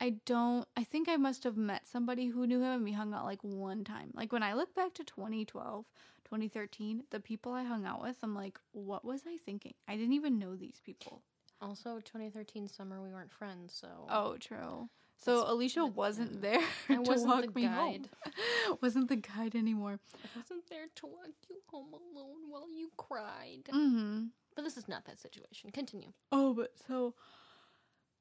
I 0.00 0.16
don't 0.26 0.66
I 0.76 0.84
think 0.84 1.08
I 1.08 1.16
must 1.16 1.44
have 1.44 1.56
met 1.56 1.86
somebody 1.86 2.28
who 2.28 2.46
knew 2.46 2.60
him 2.60 2.72
and 2.72 2.84
we 2.84 2.92
hung 2.92 3.12
out 3.14 3.24
like 3.24 3.42
one 3.42 3.84
time. 3.84 4.10
Like 4.14 4.32
when 4.32 4.42
I 4.42 4.54
look 4.54 4.74
back 4.74 4.94
to 4.94 5.04
2012, 5.04 5.84
2013, 6.24 7.04
the 7.10 7.20
people 7.20 7.52
I 7.52 7.64
hung 7.64 7.84
out 7.84 8.02
with, 8.02 8.16
I'm 8.22 8.34
like, 8.34 8.58
what 8.72 9.04
was 9.04 9.22
I 9.26 9.36
thinking? 9.44 9.74
I 9.88 9.96
didn't 9.96 10.12
even 10.12 10.38
know 10.38 10.56
these 10.56 10.80
people. 10.84 11.22
Also, 11.60 11.96
2013 11.96 12.68
summer, 12.68 13.02
we 13.02 13.08
weren't 13.08 13.32
friends, 13.32 13.74
so. 13.74 13.88
Oh, 14.08 14.36
true. 14.36 14.88
So 15.16 15.38
That's- 15.38 15.52
Alysia 15.52 15.92
wasn't 15.92 16.40
there 16.40 16.60
to 16.86 17.00
wasn't 17.00 17.28
walk 17.28 17.46
the 17.46 17.50
me 17.52 17.64
home. 17.64 18.04
wasn't 18.80 19.08
the 19.08 19.16
guide 19.16 19.56
anymore. 19.56 19.98
I 20.22 20.28
wasn't 20.38 20.68
there 20.70 20.86
to 20.94 21.06
walk 21.06 21.30
you 21.50 21.56
home 21.66 21.92
alone 21.92 22.48
while 22.48 22.70
you 22.70 22.92
cried. 22.96 23.64
Mm-hmm. 23.72 24.26
But 24.58 24.64
this 24.64 24.76
is 24.76 24.88
not 24.88 25.04
that 25.04 25.20
situation. 25.20 25.70
Continue. 25.70 26.08
Oh, 26.32 26.52
but 26.52 26.72
so 26.88 27.14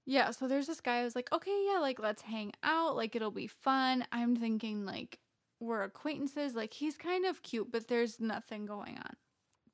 yeah, 0.06 0.30
so 0.30 0.48
there's 0.48 0.68
this 0.68 0.82
guy 0.82 1.04
was 1.04 1.16
like, 1.16 1.32
okay, 1.34 1.66
yeah, 1.68 1.80
like 1.80 1.98
let's 1.98 2.22
hang 2.22 2.52
out, 2.62 2.96
like 2.96 3.16
it'll 3.16 3.32
be 3.32 3.48
fun. 3.48 4.06
I'm 4.12 4.36
thinking 4.36 4.86
like 4.86 5.18
we're 5.60 5.82
acquaintances, 5.82 6.54
like 6.54 6.76
he's 6.76 6.96
kind 6.96 7.26
of 7.26 7.42
cute, 7.42 7.72
but 7.72 7.88
there's 7.88 8.20
nothing 8.20 8.68
going 8.68 9.00
on. 9.00 9.16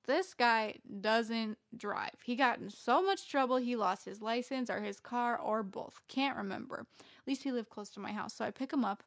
This 0.08 0.34
guy 0.34 0.76
doesn't 1.02 1.58
drive. 1.76 2.16
He 2.24 2.38
got 2.38 2.60
in 2.60 2.70
so 2.70 3.04
much 3.04 3.30
trouble 3.30 3.58
he 3.58 3.76
lost 3.76 4.06
his 4.06 4.22
license 4.22 4.70
or 4.70 4.80
his 4.80 5.02
car 5.02 5.38
or 5.38 5.64
both. 5.64 6.00
Can't 6.08 6.38
remember. 6.38 6.86
At 6.98 7.28
least 7.28 7.44
he 7.44 7.52
lived 7.52 7.72
close 7.72 7.90
to 7.90 8.00
my 8.00 8.14
house. 8.14 8.34
So 8.36 8.46
I 8.46 8.52
pick 8.52 8.72
him 8.72 8.86
up. 8.86 9.04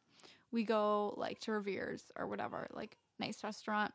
We 0.52 0.62
go 0.62 1.14
like 1.16 1.38
to 1.40 1.52
Revere's 1.52 2.04
or 2.18 2.26
whatever, 2.26 2.68
like 2.74 2.98
nice 3.18 3.42
restaurant 3.42 3.94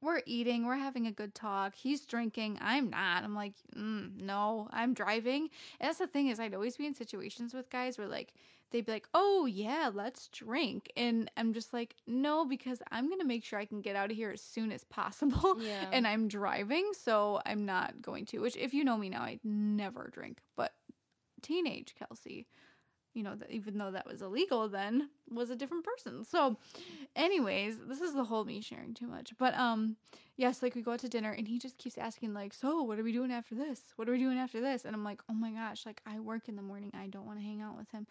we're 0.00 0.22
eating, 0.26 0.66
we're 0.66 0.76
having 0.76 1.06
a 1.06 1.12
good 1.12 1.34
talk. 1.34 1.74
He's 1.74 2.04
drinking, 2.06 2.58
I'm 2.60 2.90
not. 2.90 3.24
I'm 3.24 3.34
like, 3.34 3.54
mm, 3.76 4.20
no, 4.20 4.68
I'm 4.70 4.94
driving. 4.94 5.48
And 5.80 5.88
that's 5.88 5.98
the 5.98 6.06
thing 6.06 6.28
is, 6.28 6.40
I'd 6.40 6.54
always 6.54 6.76
be 6.76 6.86
in 6.86 6.94
situations 6.94 7.54
with 7.54 7.70
guys 7.70 7.98
where 7.98 8.08
like 8.08 8.32
they'd 8.70 8.86
be 8.86 8.92
like, 8.92 9.08
oh 9.14 9.46
yeah, 9.46 9.90
let's 9.92 10.28
drink, 10.28 10.90
and 10.96 11.30
I'm 11.36 11.52
just 11.52 11.72
like, 11.72 11.94
no, 12.06 12.44
because 12.44 12.82
I'm 12.90 13.08
gonna 13.08 13.24
make 13.24 13.44
sure 13.44 13.58
I 13.58 13.66
can 13.66 13.80
get 13.80 13.96
out 13.96 14.10
of 14.10 14.16
here 14.16 14.30
as 14.30 14.40
soon 14.40 14.72
as 14.72 14.84
possible. 14.84 15.56
Yeah. 15.62 15.86
And 15.92 16.06
I'm 16.06 16.28
driving, 16.28 16.90
so 16.92 17.40
I'm 17.46 17.64
not 17.64 18.02
going 18.02 18.24
to. 18.26 18.38
Which, 18.38 18.56
if 18.56 18.74
you 18.74 18.84
know 18.84 18.96
me 18.96 19.10
now, 19.10 19.20
I 19.20 19.38
never 19.44 20.10
drink. 20.12 20.38
But 20.56 20.72
teenage 21.40 21.94
Kelsey, 21.94 22.46
you 23.14 23.22
know, 23.22 23.34
that 23.34 23.50
even 23.50 23.78
though 23.78 23.90
that 23.90 24.06
was 24.06 24.22
illegal 24.22 24.68
then, 24.68 25.08
was 25.30 25.50
a 25.50 25.56
different 25.56 25.84
person. 25.84 26.24
So, 26.24 26.56
anyways, 27.16 27.78
this 27.88 28.00
is 28.00 28.14
the 28.14 28.24
whole 28.24 28.44
me 28.44 28.60
sharing 28.60 28.94
too 28.94 29.06
much. 29.06 29.32
But 29.38 29.54
um, 29.56 29.96
yes, 30.36 30.62
like 30.62 30.74
we 30.74 30.82
go 30.82 30.92
out 30.92 31.00
to 31.00 31.08
dinner 31.08 31.30
and 31.32 31.46
he 31.46 31.58
just 31.58 31.78
keeps 31.78 31.98
asking 31.98 32.34
like, 32.34 32.54
"So, 32.54 32.82
what 32.82 32.98
are 32.98 33.02
we 33.02 33.12
doing 33.12 33.32
after 33.32 33.54
this? 33.54 33.80
What 33.96 34.08
are 34.08 34.12
we 34.12 34.18
doing 34.18 34.38
after 34.38 34.60
this?" 34.60 34.84
And 34.84 34.94
I'm 34.94 35.04
like, 35.04 35.20
"Oh 35.28 35.34
my 35.34 35.50
gosh, 35.50 35.84
like 35.86 36.00
I 36.06 36.20
work 36.20 36.48
in 36.48 36.56
the 36.56 36.62
morning. 36.62 36.90
I 36.94 37.06
don't 37.06 37.26
want 37.26 37.38
to 37.38 37.44
hang 37.44 37.60
out 37.62 37.76
with 37.76 37.90
him." 37.90 38.06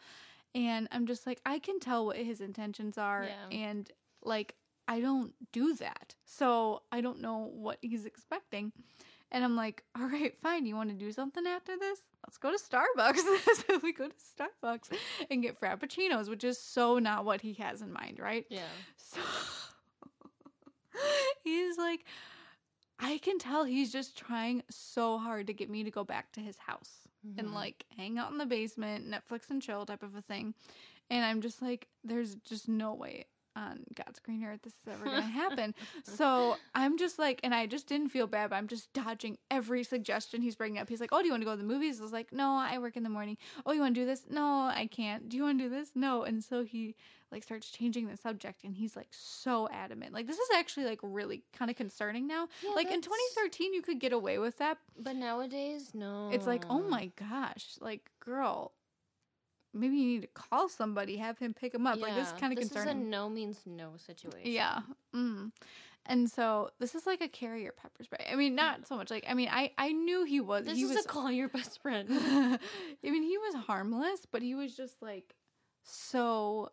And 0.54 0.88
I'm 0.92 1.06
just 1.06 1.26
like, 1.26 1.40
I 1.46 1.60
can 1.60 1.80
tell 1.80 2.06
what 2.06 2.18
his 2.18 2.42
intentions 2.42 2.98
are 2.98 3.30
Yeah. 3.30 3.58
and 3.58 3.90
like 4.22 4.56
I 4.88 5.00
don't 5.00 5.34
do 5.54 5.76
that. 5.76 6.16
So, 6.26 6.82
I 6.92 7.02
don't 7.02 7.22
know 7.22 7.50
what 7.54 7.78
he's 7.82 8.06
expecting. 8.06 8.74
And 9.34 9.46
I'm 9.46 9.56
like, 9.56 9.84
all 9.98 10.08
right, 10.08 10.38
fine. 10.42 10.66
You 10.66 10.76
want 10.76 10.90
to 10.90 10.96
do 10.96 11.12
something 11.12 11.46
after 11.48 11.78
this? 11.78 12.00
Let's 12.28 12.38
go 12.38 12.52
to 12.52 12.58
Starbucks. 12.58 13.18
so 13.68 13.80
we 13.82 13.94
go 13.94 14.08
to 14.10 14.14
Starbucks 14.14 14.90
and 15.30 15.42
get 15.42 15.60
Frappuccinos, 15.60 16.28
which 16.30 16.44
is 16.44 16.60
so 16.60 17.00
not 17.00 17.24
what 17.24 17.40
he 17.42 17.54
has 17.54 17.82
in 17.82 17.94
mind, 17.94 18.20
right? 18.20 18.46
yeah. 18.50 18.64
So 18.98 19.22
he's 21.44 21.78
like, 21.78 22.06
I 23.00 23.18
can 23.20 23.40
tell 23.40 23.64
he's 23.64 23.92
just 23.92 24.18
trying 24.18 24.64
so 24.70 25.18
hard 25.18 25.48
to 25.48 25.54
get 25.54 25.70
me 25.70 25.84
to 25.84 25.92
go 25.92 26.04
back 26.04 26.32
to 26.34 26.40
his 26.42 26.58
house 26.58 27.08
and 27.38 27.50
Mhm. 27.50 27.54
like 27.54 27.86
hang 27.96 28.18
out 28.18 28.32
in 28.32 28.38
the 28.38 28.46
basement, 28.46 29.10
Netflix 29.10 29.50
and 29.50 29.62
chill 29.62 29.86
type 29.86 30.04
of 30.04 30.16
a 30.16 30.22
thing. 30.22 30.54
And 31.10 31.26
I'm 31.26 31.42
just 31.42 31.62
like, 31.62 31.88
there's 32.04 32.36
just 32.36 32.68
no 32.68 32.94
way 32.94 33.26
on 33.62 33.84
God's 33.96 34.20
green 34.20 34.44
earth 34.44 34.62
this 34.64 34.74
is 34.74 34.94
ever 34.94 35.06
gonna 35.06 35.22
happen. 35.22 35.74
so 36.04 36.56
I'm 36.74 36.98
just 36.98 37.20
like, 37.20 37.40
and 37.44 37.54
I 37.54 37.66
just 37.68 37.88
didn't 37.88 38.10
feel 38.10 38.28
bad, 38.28 38.50
but 38.50 38.56
I'm 38.56 38.68
just 38.68 38.92
dodging 38.94 39.38
every 39.50 39.84
suggestion 39.84 40.42
he's 40.42 40.56
bringing 40.56 40.80
up. 40.80 40.90
He's 40.90 41.00
like, 41.02 41.12
"Oh, 41.12 41.20
do 41.20 41.26
you 41.28 41.32
want 41.32 41.42
to 41.42 41.46
go 41.46 41.52
to 41.52 41.58
the 41.58 41.64
movies?" 41.64 42.00
I 42.00 42.04
was 42.04 42.12
like, 42.12 42.32
"No, 42.34 42.54
I 42.54 42.78
work 42.80 42.98
in 42.98 43.04
the 43.04 43.10
morning." 43.10 43.38
"Oh, 43.66 43.72
you 43.72 43.82
want 43.82 43.96
to 43.96 44.02
do 44.02 44.06
this?" 44.06 44.24
"No, 44.30 44.44
I 44.74 44.88
can't." 44.92 45.30
"Do 45.30 45.38
you 45.38 45.44
want 45.44 45.60
to 45.60 45.66
do 45.66 45.70
this?" 45.70 45.92
"No." 45.96 46.24
And 46.24 46.44
so 46.44 46.64
he 46.64 46.96
like 47.32 47.44
starts 47.44 47.70
changing 47.70 48.08
the 48.08 48.18
subject, 48.18 48.64
and 48.64 48.76
he's 48.76 48.96
like 48.96 49.08
so 49.12 49.70
adamant. 49.72 50.14
Like 50.14 50.28
this 50.28 50.38
is 50.38 50.50
actually 50.56 50.86
like 50.86 51.00
really 51.02 51.44
kind 51.54 51.72
of 51.72 51.78
concerning 51.78 52.28
now. 52.28 52.48
Yeah, 52.64 52.72
like 52.72 52.92
in 52.92 53.02
2013, 53.02 53.74
you 53.74 53.82
could 53.82 54.00
get 54.00 54.12
away 54.14 54.38
with 54.38 54.58
that. 54.58 54.78
But 55.00 55.16
nowadays, 55.16 55.92
no. 55.94 56.30
It's 56.32 56.48
like, 56.48 56.66
oh 56.70 56.82
my 56.82 57.12
gosh, 57.16 57.76
like 57.80 58.10
girl. 58.20 58.74
Maybe 59.74 59.96
you 59.98 60.06
need 60.08 60.22
to 60.22 60.28
call 60.28 60.68
somebody, 60.68 61.18
have 61.18 61.38
him 61.38 61.54
pick 61.54 61.74
him 61.74 61.88
up. 61.88 62.00
Like 62.00 62.16
this 62.16 62.28
is 62.28 62.34
kind 62.34 62.54
of 62.54 62.60
concerning. 62.60 62.88
This 62.88 62.96
is 62.96 63.08
a 63.08 63.10
no 63.10 63.30
means 63.30 63.60
no 63.66 63.92
situation. 63.98 64.52
Yeah. 64.52 64.80
Mm. 65.16 65.52
And 66.08 66.30
so 66.30 66.72
this 66.80 66.96
is 66.96 67.06
like 67.06 67.22
a 67.22 67.28
carrier 67.28 67.72
pepper 67.72 68.04
spray. 68.04 68.26
I 68.32 68.36
mean, 68.36 68.56
not 68.56 68.88
so 68.88 68.98
much 68.98 69.12
like 69.12 69.24
I 69.28 69.34
mean, 69.34 69.50
I 69.52 69.72
I 69.78 69.92
knew 69.92 70.24
he 70.24 70.42
was 70.42 70.66
This 70.66 70.78
he 70.78 70.84
is 70.84 70.96
was 70.96 71.06
a 71.06 71.08
call 71.08 71.32
your 71.32 71.48
best 71.48 71.82
friend. 71.82 72.08
I 72.12 72.60
mean, 73.04 73.24
he 73.24 73.38
was 73.38 73.56
harmless, 73.66 74.26
but 74.32 74.42
he 74.42 74.56
was 74.56 74.76
just 74.76 75.02
like 75.02 75.36
so 75.84 76.72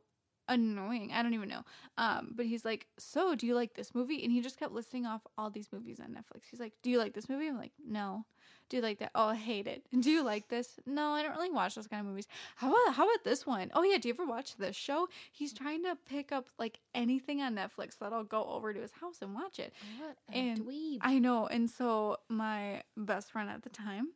annoying. 0.49 1.13
I 1.13 1.23
don't 1.23 1.35
even 1.35 1.49
know. 1.49 1.63
Um, 1.97 2.33
but 2.35 2.47
he's 2.47 2.65
like, 2.65 2.87
"So, 2.99 3.35
do 3.35 3.47
you 3.47 3.55
like 3.55 3.75
this 3.75 3.95
movie?" 3.95 4.23
And 4.23 4.33
he 4.33 4.41
just 4.41 4.59
kept 4.59 4.73
listing 4.73 5.07
off 5.07 5.23
all 5.37 5.51
these 5.51 5.69
movies 5.73 6.01
on 6.01 6.09
Netflix. 6.11 6.43
He's 6.51 6.61
like, 6.61 6.73
"Do 6.83 6.91
you 6.91 6.99
like 6.99 7.15
this 7.15 7.29
movie?" 7.29 7.49
I'm 7.49 7.57
like, 7.59 7.73
"No." 7.87 8.25
Do 8.71 8.77
you 8.77 8.83
like 8.83 8.99
that? 8.99 9.13
Oh, 9.15 9.29
I 9.29 9.35
hate 9.35 9.67
it. 9.67 9.87
Do 9.99 10.11
you 10.11 10.23
like 10.23 10.49
this? 10.49 10.79
No, 10.85 11.13
I 11.13 11.23
don't 11.23 11.35
really 11.35 11.51
watch 11.51 11.75
those 11.75 11.87
kind 11.87 12.01
of 12.01 12.07
movies. 12.07 12.29
How 12.57 12.69
about 12.69 12.95
how 12.95 13.05
about 13.05 13.25
this 13.25 13.47
one? 13.47 13.71
Oh 13.75 13.83
yeah, 13.83 13.97
do 13.97 14.09
you 14.09 14.15
ever 14.15 14.27
watch 14.27 14.57
this 14.57 14.77
show? 14.77 15.09
He's 15.33 15.55
trying 15.55 15.85
to 15.85 15.97
pick 16.07 16.33
up 16.33 16.51
like 16.59 16.79
anything 16.95 17.41
on 17.41 17.55
Netflix 17.55 17.99
that 18.01 18.13
I'll 18.13 18.25
go 18.25 18.45
over 18.45 18.75
to 18.75 18.81
his 18.81 18.93
house 18.93 19.23
and 19.23 19.35
watch 19.35 19.59
it. 19.59 19.73
what 19.99 20.19
a 20.31 20.37
And 20.37 20.59
dweeb. 20.59 20.99
I 21.01 21.19
know. 21.19 21.47
And 21.47 21.71
so 21.71 22.19
my 22.29 22.83
best 22.95 23.31
friend 23.33 23.49
at 23.49 23.63
the 23.63 23.71
time, 23.71 24.09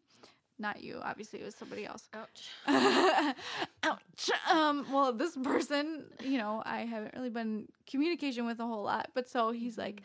not 0.62 0.82
you, 0.82 1.00
obviously 1.02 1.40
it 1.40 1.44
was 1.44 1.54
somebody 1.54 1.84
else. 1.84 2.08
Ouch. 2.14 2.48
Ouch. 3.82 4.30
Um, 4.50 4.86
well, 4.90 5.12
this 5.12 5.36
person, 5.36 6.04
you 6.22 6.38
know, 6.38 6.62
I 6.64 6.86
haven't 6.86 7.14
really 7.14 7.28
been 7.28 7.68
communication 7.86 8.46
with 8.46 8.58
a 8.60 8.66
whole 8.66 8.84
lot, 8.84 9.10
but 9.12 9.28
so 9.28 9.50
he's 9.50 9.76
like, 9.76 10.00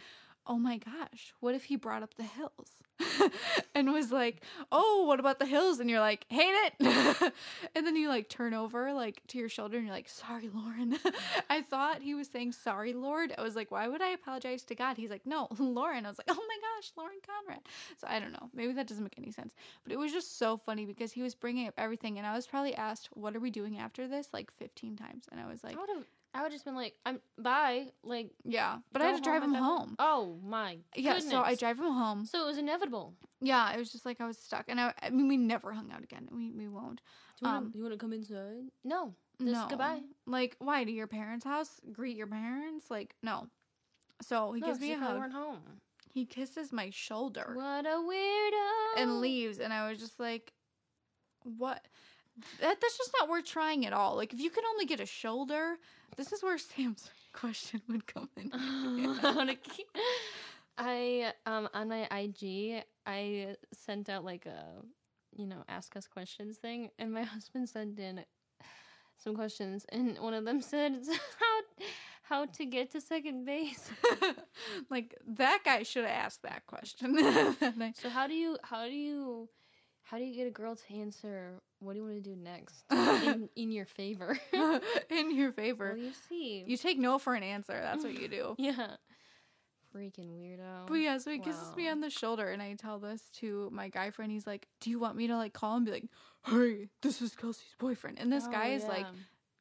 oh 0.47 0.57
my 0.57 0.77
gosh, 0.77 1.33
what 1.39 1.55
if 1.55 1.65
he 1.65 1.75
brought 1.75 2.03
up 2.03 2.15
the 2.15 2.23
hills? 2.23 2.71
and 3.75 3.91
was 3.91 4.11
like, 4.11 4.41
oh, 4.71 5.05
what 5.05 5.19
about 5.19 5.39
the 5.39 5.45
hills? 5.45 5.79
And 5.79 5.89
you're 5.89 5.99
like, 5.99 6.25
hate 6.29 6.53
it. 6.79 7.33
and 7.75 7.85
then 7.85 7.95
you 7.95 8.09
like 8.09 8.29
turn 8.29 8.53
over 8.53 8.93
like 8.93 9.21
to 9.27 9.37
your 9.37 9.49
shoulder 9.49 9.77
and 9.77 9.85
you're 9.85 9.95
like, 9.95 10.09
sorry, 10.09 10.49
Lauren. 10.53 10.97
I 11.49 11.61
thought 11.61 12.01
he 12.01 12.15
was 12.15 12.27
saying 12.27 12.53
sorry, 12.53 12.93
Lord. 12.93 13.33
I 13.37 13.41
was 13.41 13.55
like, 13.55 13.71
why 13.71 13.87
would 13.87 14.01
I 14.01 14.09
apologize 14.09 14.63
to 14.63 14.75
God? 14.75 14.97
He's 14.97 15.09
like, 15.09 15.25
no, 15.25 15.47
Lauren. 15.59 16.05
I 16.05 16.09
was 16.09 16.17
like, 16.17 16.29
oh 16.29 16.33
my 16.33 16.57
gosh, 16.75 16.91
Lauren 16.97 17.17
Conrad. 17.25 17.61
So 17.97 18.07
I 18.09 18.19
don't 18.19 18.31
know. 18.31 18.49
Maybe 18.53 18.73
that 18.73 18.87
doesn't 18.87 19.03
make 19.03 19.17
any 19.17 19.31
sense. 19.31 19.53
But 19.83 19.93
it 19.93 19.99
was 19.99 20.11
just 20.11 20.39
so 20.39 20.57
funny 20.57 20.85
because 20.85 21.11
he 21.11 21.21
was 21.21 21.35
bringing 21.35 21.67
up 21.67 21.75
everything. 21.77 22.17
And 22.17 22.25
I 22.25 22.35
was 22.35 22.47
probably 22.47 22.75
asked, 22.75 23.09
what 23.13 23.35
are 23.35 23.39
we 23.39 23.51
doing 23.51 23.77
after 23.77 24.07
this? 24.07 24.29
Like 24.33 24.51
15 24.57 24.95
times. 24.95 25.25
And 25.31 25.39
I 25.39 25.47
was 25.47 25.63
like. 25.63 25.75
I 26.37 26.43
would 26.43 26.51
just 26.51 26.65
been 26.65 26.75
like, 26.75 26.95
"I'm 27.05 27.19
bye." 27.37 27.87
Like, 28.03 28.31
yeah. 28.45 28.77
But 28.91 29.01
I 29.01 29.05
had 29.07 29.15
to 29.17 29.21
drive 29.21 29.41
him 29.43 29.53
that 29.53 29.61
point. 29.61 29.79
home. 29.79 29.95
Oh 29.99 30.37
my. 30.43 30.77
Goodness. 30.95 31.23
Yeah, 31.25 31.31
so 31.31 31.41
I 31.41 31.55
drive 31.55 31.79
him 31.79 31.85
home. 31.85 32.25
So 32.25 32.43
it 32.43 32.45
was 32.45 32.57
inevitable. 32.57 33.13
Yeah, 33.41 33.71
it 33.73 33.77
was 33.79 33.91
just 33.91 34.05
like 34.05 34.21
I 34.21 34.27
was 34.27 34.37
stuck, 34.37 34.65
and 34.67 34.79
I, 34.79 34.93
I 35.01 35.09
mean, 35.09 35.27
we 35.27 35.37
never 35.37 35.71
hung 35.73 35.91
out 35.91 36.03
again. 36.03 36.27
We 36.31 36.51
we 36.51 36.67
won't. 36.67 37.01
Do 37.39 37.45
you 37.45 37.51
want 37.51 37.65
Um, 37.65 37.71
to? 37.71 37.77
You 37.77 37.83
want 37.83 37.93
to 37.93 37.99
come 37.99 38.13
inside? 38.13 38.65
No. 38.83 39.15
This 39.39 39.53
no, 39.53 39.67
goodbye. 39.69 40.01
Like, 40.25 40.55
why 40.59 40.83
to 40.83 40.91
your 40.91 41.05
parents' 41.07 41.45
house? 41.45 41.79
Greet 41.91 42.17
your 42.17 42.25
parents? 42.27 42.89
Like, 42.89 43.15
no. 43.21 43.47
So 44.21 44.51
he 44.53 44.61
no, 44.61 44.67
gives 44.67 44.79
'cause 44.79 44.87
me 44.87 44.93
a 44.93 44.97
hug. 44.97 45.17
weren't 45.19 45.33
home. 45.33 45.61
He 46.11 46.25
kisses 46.25 46.71
my 46.73 46.89
shoulder 46.89 47.51
What 47.53 47.85
a 47.85 47.89
weirdo. 47.99 49.01
and 49.01 49.21
leaves, 49.21 49.59
and 49.59 49.71
I 49.71 49.87
was 49.89 49.99
just 49.99 50.19
like, 50.19 50.53
what? 51.43 51.87
That 52.61 52.79
that's 52.79 52.97
just 52.97 53.11
not 53.19 53.29
worth 53.29 53.45
trying 53.45 53.85
at 53.85 53.93
all. 53.93 54.15
Like, 54.15 54.33
if 54.33 54.39
you 54.39 54.49
can 54.49 54.63
only 54.73 54.85
get 54.85 54.99
a 54.99 55.05
shoulder, 55.05 55.77
this 56.15 56.31
is 56.31 56.43
where 56.43 56.57
Sam's 56.57 57.09
question 57.33 57.81
would 57.87 58.05
come 58.07 58.29
in. 58.37 58.51
I 60.77 61.33
um 61.45 61.69
on 61.73 61.89
my 61.89 62.07
IG 62.11 62.83
I 63.05 63.55
sent 63.73 64.09
out 64.09 64.23
like 64.23 64.45
a 64.45 64.81
you 65.35 65.47
know 65.47 65.63
ask 65.67 65.95
us 65.95 66.07
questions 66.07 66.57
thing, 66.57 66.89
and 66.99 67.11
my 67.11 67.23
husband 67.33 67.69
sent 67.69 67.99
in 67.99 68.23
some 69.17 69.35
questions, 69.35 69.85
and 69.89 70.17
one 70.19 70.33
of 70.33 70.45
them 70.45 70.61
said 70.61 70.93
how 71.39 71.85
how 72.23 72.45
to 72.45 72.65
get 72.65 72.91
to 72.91 73.01
second 73.01 73.45
base. 73.45 73.89
like 74.89 75.15
that 75.25 75.61
guy 75.63 75.83
should 75.83 76.03
have 76.05 76.25
asked 76.25 76.43
that 76.43 76.65
question. 76.67 77.17
so 77.95 78.09
how 78.09 78.27
do 78.27 78.33
you 78.33 78.57
how 78.63 78.85
do 78.85 78.93
you 78.93 79.49
how 80.09 80.17
do 80.17 80.23
you 80.23 80.33
get 80.33 80.47
a 80.47 80.51
girl 80.51 80.75
to 80.75 80.93
answer 80.93 81.59
what 81.79 81.93
do 81.93 81.99
you 81.99 82.05
want 82.05 82.23
to 82.23 82.29
do 82.29 82.35
next 82.35 82.85
in, 82.91 83.49
in 83.55 83.71
your 83.71 83.85
favor? 83.85 84.37
in 85.09 85.35
your 85.35 85.51
favor. 85.51 85.89
Well, 85.89 85.97
you 85.97 86.11
see. 86.29 86.63
You 86.65 86.77
take 86.77 86.97
no 86.97 87.19
for 87.19 87.35
an 87.35 87.43
answer. 87.43 87.73
That's 87.73 88.03
what 88.03 88.13
you 88.19 88.27
do. 88.27 88.55
yeah. 88.57 88.95
Freaking 89.95 90.39
weirdo. 90.39 90.87
But 90.87 90.95
yeah, 90.95 91.17
so 91.17 91.31
he 91.31 91.39
kisses 91.39 91.75
me 91.75 91.87
on 91.89 92.01
the 92.01 92.09
shoulder, 92.09 92.49
and 92.49 92.61
I 92.61 92.73
tell 92.73 92.99
this 92.99 93.21
to 93.37 93.69
my 93.71 93.89
guy 93.89 94.11
friend. 94.11 94.31
He's 94.31 94.45
like, 94.47 94.67
"Do 94.81 94.89
you 94.89 94.99
want 94.99 95.15
me 95.15 95.27
to 95.27 95.35
like 95.35 95.53
call 95.53 95.77
and 95.77 95.85
be 95.85 95.91
like, 95.91 96.05
hey, 96.45 96.89
this 97.01 97.21
is 97.21 97.35
Kelsey's 97.35 97.75
boyfriend?" 97.79 98.19
And 98.19 98.31
this 98.31 98.45
Oh, 98.47 98.51
guy 98.51 98.69
is 98.69 98.83
like 98.87 99.05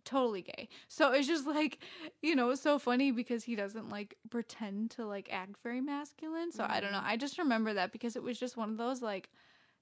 totally 0.05 0.43
gay. 0.43 0.69
So 0.89 1.13
it's 1.13 1.27
just 1.27 1.47
like, 1.47 1.79
you 2.23 2.35
know, 2.37 2.51
it's 2.51 2.63
so 2.63 2.79
funny 2.79 3.11
because 3.13 3.45
he 3.45 3.57
doesn't 3.57 3.89
like 3.89 4.17
pretend 4.31 4.91
to 4.93 5.07
like 5.07 5.29
act 5.33 5.57
very 5.63 5.81
masculine. 5.81 6.53
So 6.53 6.65
I 6.69 6.81
don't 6.81 6.93
know. 6.93 6.99
Mhm. 6.99 7.07
I 7.07 7.17
just 7.17 7.39
remember 7.39 7.75
that 7.75 7.93
because 7.93 8.17
it 8.17 8.23
was 8.23 8.39
just 8.39 8.57
one 8.57 8.71
of 8.71 8.77
those 8.79 9.03
like 9.03 9.31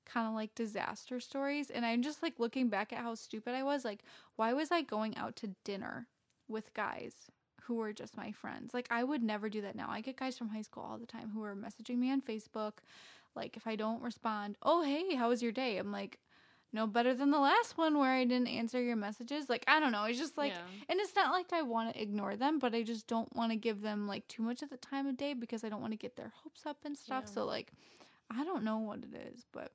kind 0.05 0.26
of 0.28 0.34
like 0.34 0.55
disaster 0.55 1.20
stories. 1.20 1.70
And 1.70 1.84
I'm 1.84 2.02
just 2.02 2.22
like 2.22 2.38
looking 2.38 2.68
back 2.68 2.92
at 2.92 3.00
how 3.00 3.14
stupid 3.14 3.55
I 3.55 3.62
was. 3.62 3.84
Like, 3.84 4.00
why 4.36 4.52
was 4.52 4.70
I 4.70 4.82
going 4.82 5.16
out 5.16 5.36
to 5.36 5.55
dinner 5.64 6.07
with 6.48 6.74
guys 6.74 7.14
who 7.62 7.74
were 7.74 7.92
just 7.92 8.16
my 8.16 8.32
friends? 8.32 8.74
Like, 8.74 8.88
I 8.90 9.05
would 9.05 9.22
never 9.22 9.48
do 9.48 9.62
that 9.62 9.76
now. 9.76 9.88
I 9.90 10.00
get 10.00 10.16
guys 10.16 10.36
from 10.38 10.48
high 10.50 10.62
school 10.62 10.82
all 10.88 10.98
the 10.98 11.07
time 11.07 11.30
who 11.32 11.42
are 11.44 11.57
messaging 11.57 11.98
me 11.98 12.11
on 12.12 12.20
Facebook. 12.20 12.74
Like, 13.34 13.57
if 13.57 13.66
I 13.66 13.76
don't 13.76 14.02
respond, 14.02 14.57
oh, 14.62 14.82
hey, 14.82 15.14
how 15.16 15.28
was 15.30 15.42
your 15.42 15.52
day? 15.52 15.76
I'm 15.78 15.90
like, 15.90 16.18
no 16.72 16.86
better 16.88 17.14
than 17.14 17.30
the 17.30 17.38
last 17.38 17.78
one 17.78 17.98
where 17.98 18.11
I 18.11 18.24
didn't 18.24 18.48
answer 18.48 18.82
your 18.82 18.96
messages. 18.96 19.48
Like, 19.48 19.64
I 19.68 19.78
don't 19.78 19.92
know. 19.92 20.05
It's 20.05 20.18
just 20.18 20.36
like, 20.36 20.52
Yeah. 20.52 20.59
and 20.88 21.00
it's 21.00 21.14
not 21.14 21.30
like 21.32 21.52
I 21.52 21.62
want 21.62 21.94
to 21.94 22.02
ignore 22.02 22.34
them, 22.36 22.59
but 22.59 22.74
I 22.74 22.82
just 22.82 23.07
don't 23.07 23.34
want 23.34 23.52
to 23.52 23.57
give 23.57 23.80
them 23.80 24.09
like 24.09 24.26
too 24.26 24.42
much 24.42 24.61
of 24.62 24.70
the 24.70 24.76
time 24.76 25.07
of 25.07 25.16
day 25.16 25.34
because 25.34 25.62
I 25.64 25.68
don't 25.68 25.80
want 25.80 25.92
to 25.92 25.96
get 25.98 26.16
their 26.16 26.32
hopes 26.42 26.66
up 26.66 26.78
and 26.84 26.96
stuff. 26.98 27.24
Yeah. 27.28 27.32
So, 27.34 27.44
like, 27.46 27.72
I 28.30 28.42
don't 28.44 28.64
know 28.64 28.78
what 28.78 28.98
it 29.00 29.14
is, 29.32 29.46
but 29.52 29.70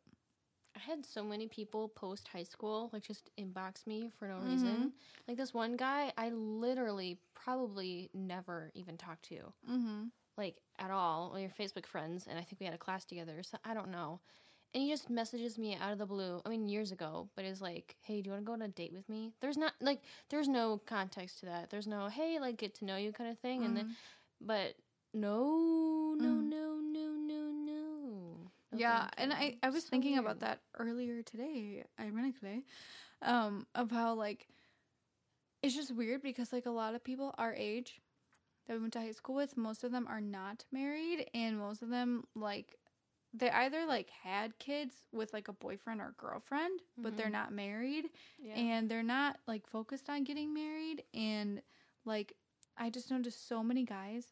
I 0.79 0.89
had 0.91 1.05
so 1.05 1.23
many 1.23 1.47
people 1.47 1.89
post 1.89 2.27
high 2.29 2.43
school, 2.43 2.89
like 2.93 3.03
just 3.03 3.29
inbox 3.37 3.85
me 3.85 4.11
for 4.17 4.27
no 4.27 4.37
Mhm. 4.37 4.49
reason. 4.51 4.93
Like 5.27 5.37
this 5.37 5.53
one 5.53 5.75
guy, 5.75 6.13
I 6.17 6.29
literally 6.29 7.19
probably 7.33 8.09
never 8.13 8.71
even 8.73 8.97
talked 8.97 9.23
to, 9.25 9.53
mm-hmm. 9.69 10.05
like 10.37 10.57
at 10.77 10.91
all. 10.91 11.31
We 11.35 11.43
were 11.43 11.49
Facebook 11.49 11.85
friends, 11.85 12.27
and 12.27 12.39
I 12.39 12.43
think 12.43 12.59
we 12.59 12.65
had 12.65 12.75
a 12.75 12.79
class 12.79 13.03
together. 13.05 13.43
So 13.43 13.57
I 13.65 13.73
don't 13.73 13.89
know. 13.91 14.21
And 14.73 14.83
he 14.83 14.89
just 14.89 15.09
messages 15.09 15.57
me 15.57 15.75
out 15.75 15.91
of 15.91 15.97
the 15.97 16.05
blue. 16.05 16.41
I 16.45 16.49
mean, 16.49 16.67
years 16.69 16.91
ago, 16.91 17.27
but 17.35 17.43
is 17.43 17.59
like, 17.61 17.95
"Hey, 18.01 18.21
do 18.21 18.27
you 18.27 18.33
want 18.33 18.43
to 18.43 18.47
go 18.47 18.53
on 18.53 18.61
a 18.61 18.67
date 18.67 18.93
with 18.93 19.09
me?" 19.09 19.33
There's 19.41 19.57
not 19.57 19.73
like, 19.81 20.01
there's 20.29 20.47
no 20.47 20.77
context 20.85 21.39
to 21.39 21.47
that. 21.47 21.69
There's 21.71 21.87
no, 21.87 22.07
"Hey, 22.07 22.39
like 22.39 22.57
get 22.57 22.75
to 22.75 22.85
know 22.85 22.95
you" 22.97 23.11
kind 23.11 23.31
of 23.31 23.39
thing. 23.39 23.65
And 23.65 23.75
then, 23.75 23.95
but 24.39 24.75
no, 25.13 26.15
no, 26.15 26.29
Mhm. 26.35 26.49
no. 26.49 26.75
No, 26.75 26.78
yeah, 28.79 29.09
and. 29.17 29.33
I 29.33 29.55
I 29.63 29.69
was 29.69 29.83
So 29.83 29.89
thinking 29.89 30.13
weird. 30.13 30.25
about 30.25 30.39
that 30.41 30.59
earlier 30.77 31.21
today, 31.23 31.83
ironically, 31.99 32.65
um, 33.21 33.65
of 33.75 33.91
how 33.91 34.13
like 34.15 34.47
it's 35.61 35.75
just 35.75 35.93
weird 35.95 36.21
because 36.21 36.53
like 36.53 36.65
a 36.65 36.71
lot 36.71 36.95
of 36.95 37.03
people 37.03 37.33
our 37.37 37.53
age 37.53 38.01
that 38.67 38.73
we 38.75 38.79
went 38.81 38.93
to 38.93 38.99
high 38.99 39.11
school 39.11 39.35
with, 39.35 39.57
most 39.57 39.83
of 39.83 39.91
them 39.91 40.07
are 40.07 40.21
not 40.21 40.63
married, 40.71 41.29
and 41.33 41.57
most 41.57 41.81
of 41.81 41.89
them 41.89 42.23
like 42.35 42.75
they 43.33 43.49
either 43.51 43.85
like 43.85 44.09
had 44.23 44.57
kids 44.59 44.95
with 45.11 45.33
like 45.33 45.47
a 45.47 45.53
boyfriend 45.53 46.01
or 46.01 46.13
girlfriend, 46.17 46.81
but 46.97 47.15
they're 47.17 47.27
Mhm. 47.27 47.31
not 47.31 47.51
married, 47.53 48.09
Yeah. 48.39 48.55
and 48.55 48.89
they're 48.89 49.03
not 49.03 49.37
like 49.47 49.67
focused 49.67 50.09
on 50.09 50.23
getting 50.23 50.53
married 50.53 51.03
and 51.13 51.61
like 52.05 52.33
i 52.77 52.89
just 52.89 53.11
noticed 53.11 53.47
so 53.47 53.61
many 53.63 53.83
guys 53.83 54.25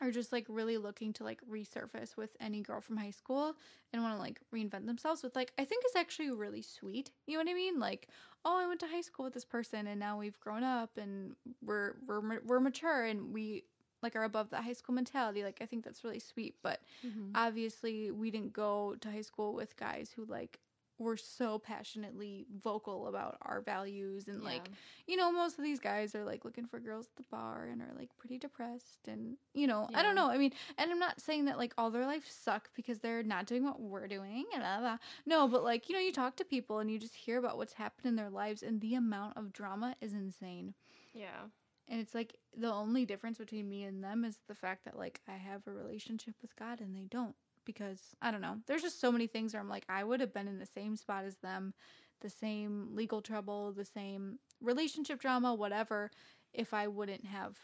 are 0.00 0.10
just 0.10 0.30
like 0.32 0.44
really 0.48 0.76
looking 0.76 1.12
to 1.14 1.24
like 1.24 1.40
resurface 1.50 2.16
with 2.16 2.36
any 2.40 2.60
girl 2.60 2.80
from 2.80 2.96
high 2.96 3.10
school 3.10 3.54
and 3.92 4.02
want 4.02 4.14
to 4.14 4.20
like 4.20 4.40
reinvent 4.54 4.86
themselves 4.86 5.22
with 5.22 5.34
like 5.34 5.52
i 5.58 5.64
think 5.64 5.84
is 5.86 5.96
actually 5.96 6.30
really 6.30 6.62
sweet 6.62 7.10
you 7.26 7.34
know 7.34 7.40
what 7.44 7.50
i 7.50 7.54
mean 7.54 7.78
like 7.78 8.08
oh 8.44 8.58
i 8.58 8.66
went 8.66 8.78
to 8.80 8.86
high 8.86 9.00
school 9.00 9.24
with 9.24 9.32
this 9.34 9.44
person 9.44 9.86
and 9.86 9.98
now 9.98 10.18
we've 10.18 10.38
grown 10.40 10.62
up 10.62 10.90
and 10.98 11.34
we're 11.64 11.94
we're 12.06 12.40
we're 12.44 12.60
mature 12.60 13.04
and 13.04 13.32
we 13.32 13.64
like 14.02 14.14
are 14.14 14.24
above 14.24 14.50
that 14.50 14.62
high 14.64 14.72
school 14.74 14.94
mentality 14.94 15.42
like 15.42 15.58
i 15.62 15.66
think 15.66 15.82
that's 15.82 16.04
really 16.04 16.18
sweet 16.20 16.56
but 16.62 16.80
Mhm. 17.04 17.30
obviously 17.34 18.10
we 18.10 18.30
didn't 18.30 18.52
go 18.52 18.96
to 19.00 19.10
high 19.10 19.22
school 19.22 19.54
with 19.54 19.76
guys 19.76 20.10
who 20.14 20.26
like 20.26 20.60
were 20.98 21.16
so 21.16 21.58
passionately 21.58 22.46
vocal 22.62 23.06
about 23.08 23.36
our 23.42 23.60
values 23.60 24.28
and 24.28 24.42
like 24.42 24.70
you 25.06 25.16
know 25.16 25.30
most 25.30 25.58
of 25.58 25.64
these 25.64 25.78
guys 25.78 26.14
are 26.14 26.24
like 26.24 26.44
looking 26.44 26.66
for 26.66 26.80
girls 26.80 27.06
at 27.06 27.16
the 27.16 27.28
bar 27.30 27.68
and 27.70 27.82
are 27.82 27.92
like 27.98 28.08
pretty 28.16 28.38
depressed 28.38 29.06
and 29.06 29.36
you 29.52 29.66
know 29.66 29.88
i 29.94 30.02
don't 30.02 30.14
know. 30.14 30.30
I 30.30 30.38
mean 30.38 30.52
and 30.78 30.90
i'm 30.90 30.98
not 30.98 31.20
saying 31.20 31.44
that 31.46 31.58
like 31.58 31.74
all 31.76 31.90
their 31.90 32.06
lives 32.06 32.32
suck 32.32 32.70
because 32.74 32.98
they're 33.00 33.22
not 33.22 33.46
doing 33.46 33.64
what 33.64 33.80
we're 33.80 34.08
doing 34.08 34.44
and 34.54 34.62
blah, 34.62 34.80
blah. 34.80 34.98
no 35.26 35.48
but 35.48 35.62
like 35.62 35.88
you 35.88 35.94
know 35.94 36.00
you 36.00 36.12
talk 36.12 36.36
to 36.36 36.44
people 36.44 36.78
and 36.78 36.90
you 36.90 36.98
just 36.98 37.14
hear 37.14 37.38
about 37.38 37.56
what's 37.58 37.74
happened 37.74 38.06
in 38.06 38.16
their 38.16 38.30
lives 38.30 38.62
and 38.62 38.80
the 38.80 38.94
amount 38.94 39.36
of 39.36 39.52
drama 39.52 39.94
is 40.00 40.14
insane. 40.14 40.74
Yeah. 41.14 41.48
and 41.88 42.00
it's 42.00 42.14
like 42.14 42.38
the 42.56 42.72
only 42.72 43.04
difference 43.04 43.38
between 43.38 43.68
me 43.68 43.84
and 43.84 44.02
them 44.02 44.24
is 44.24 44.38
the 44.48 44.54
fact 44.54 44.84
that 44.86 44.98
like 44.98 45.20
I 45.28 45.32
have 45.32 45.66
a 45.66 45.72
relationship 45.72 46.34
with 46.40 46.56
God 46.56 46.80
and 46.80 46.94
they 46.96 47.06
don't 47.10 47.34
because 47.66 48.00
I 48.22 48.30
don't 48.30 48.40
know. 48.40 48.56
There's 48.66 48.82
just 48.82 49.00
so 49.00 49.12
many 49.12 49.26
things 49.26 49.52
where 49.52 49.60
I'm 49.60 49.68
like 49.68 49.84
I 49.88 50.04
would 50.04 50.20
have 50.20 50.32
been 50.32 50.48
in 50.48 50.58
the 50.58 50.66
same 50.66 50.96
spot 50.96 51.24
as 51.24 51.36
them, 51.36 51.74
the 52.22 52.30
same 52.30 52.88
legal 52.94 53.20
trouble, 53.20 53.72
the 53.72 53.84
same 53.84 54.38
relationship 54.62 55.20
drama, 55.20 55.54
whatever, 55.54 56.10
if 56.54 56.72
I 56.72 56.88
wouldn't 56.88 57.26
have, 57.26 57.58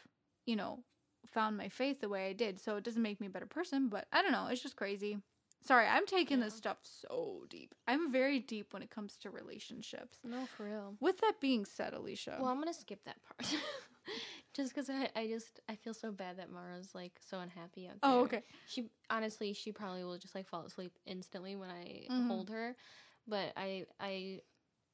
you 0.44 0.56
know, 0.56 0.80
found 1.26 1.56
my 1.56 1.68
faith 1.68 2.00
the 2.00 2.08
way 2.08 2.28
I 2.28 2.32
did. 2.34 2.60
So 2.60 2.76
it 2.76 2.84
doesn't 2.84 3.00
make 3.00 3.20
me 3.20 3.28
a 3.28 3.30
better 3.30 3.46
person, 3.46 3.88
but 3.88 4.06
I 4.12 4.20
don't 4.20 4.32
know, 4.32 4.48
it's 4.50 4.62
just 4.62 4.76
crazy. 4.76 5.18
Sorry, 5.64 5.86
I'm 5.86 6.06
taking 6.06 6.40
this 6.40 6.54
stuff 6.54 6.78
so 6.82 7.44
deep. 7.48 7.72
I'm 7.86 8.10
very 8.10 8.40
deep 8.40 8.72
when 8.72 8.82
it 8.82 8.90
comes 8.90 9.16
to 9.18 9.30
relationships. 9.30 10.18
No, 10.24 10.44
for 10.46 10.64
real. 10.64 10.96
With 11.00 11.18
that 11.18 11.34
being 11.40 11.64
said, 11.64 11.94
Alysia. 11.94 12.40
Well, 12.40 12.48
I'm 12.48 12.58
gonna 12.58 12.74
skip 12.74 13.04
that 13.04 13.18
part, 13.22 13.54
just 14.54 14.74
because 14.74 14.90
I, 14.90 15.08
I 15.14 15.26
just 15.26 15.60
I 15.68 15.76
feel 15.76 15.94
so 15.94 16.10
bad 16.12 16.38
that 16.38 16.50
Mara's 16.50 16.94
like 16.94 17.12
so 17.20 17.40
unhappy 17.40 17.86
out 17.86 18.00
there. 18.02 18.10
oh, 18.10 18.20
okay. 18.24 18.42
She 18.68 18.88
honestly, 19.10 19.52
she 19.52 19.72
probably 19.72 20.04
will 20.04 20.18
just 20.18 20.34
like 20.34 20.46
fall 20.48 20.64
asleep 20.64 20.92
instantly 21.06 21.56
when 21.56 21.70
I 21.70 22.06
Mhm. 22.10 22.28
hold 22.28 22.50
her, 22.50 22.76
but 23.26 23.52
I 23.56 23.86
I 24.00 24.40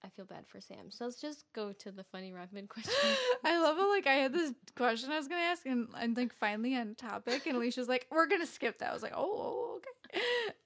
I 0.05 0.09
feel 0.11 0.27
bad 0.27 0.47
for 0.47 0.61
Sam. 0.61 0.91
So 0.91 1.05
let's 1.07 1.21
just 1.21 1.45
go 1.53 1.73
to 1.73 1.91
the 1.91 2.05
funny 2.05 2.33
rapid 2.33 2.69
question. 2.69 2.93
I 3.45 3.59
love 3.61 3.77
how 3.77 3.91
like 3.91 4.07
I 4.07 4.15
had 4.15 4.33
this 4.33 4.53
question 4.77 5.11
I 5.11 5.17
was 5.17 5.29
gonna 5.29 5.43
ask 5.43 5.67
and 5.67 5.89
and 5.99 6.17
like 6.17 6.33
finally 6.35 6.77
on 6.77 6.95
topic 6.95 7.47
and 7.47 7.57
Alysia's 7.57 7.89
like, 7.89 8.07
we're 8.11 8.27
gonna 8.27 8.47
skip 8.47 8.79
that. 8.79 8.91
I 8.91 8.95
was 8.95 9.03
like, 9.03 9.15
oh, 9.17 9.27
oh 9.27 9.81
okay. 10.15 10.23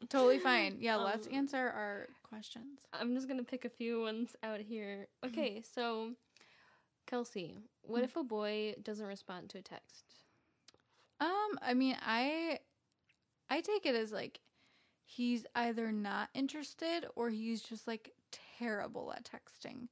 totally 0.08 0.38
fine. 0.38 0.76
Yeah, 0.80 0.96
let's 0.96 1.26
Um, 1.26 1.34
answer 1.34 1.56
our 1.58 2.08
questions. 2.22 2.80
I'm 2.92 3.14
just 3.14 3.26
gonna 3.28 3.42
pick 3.44 3.64
a 3.64 3.70
few 3.70 4.00
ones 4.02 4.36
out 4.42 4.60
here. 4.60 5.08
Okay, 5.24 5.62
so 5.74 6.12
Kelsey, 7.06 7.56
what 7.82 8.02
if 8.02 8.16
a 8.16 8.24
boy 8.24 8.74
doesn't 8.82 9.06
respond 9.06 9.50
to 9.50 9.58
a 9.58 9.62
text? 9.62 10.04
Um, 11.20 11.58
I 11.60 11.74
mean 11.74 11.96
I 12.04 12.58
I 13.50 13.60
take 13.60 13.86
it 13.86 13.94
as 13.94 14.12
like 14.12 14.40
he's 15.04 15.44
either 15.54 15.92
not 15.92 16.28
interested 16.34 17.06
or 17.16 17.30
he's 17.30 17.62
just 17.62 17.86
like 17.86 18.12
terrible 18.58 19.12
at 19.16 19.24
texting. 19.24 19.88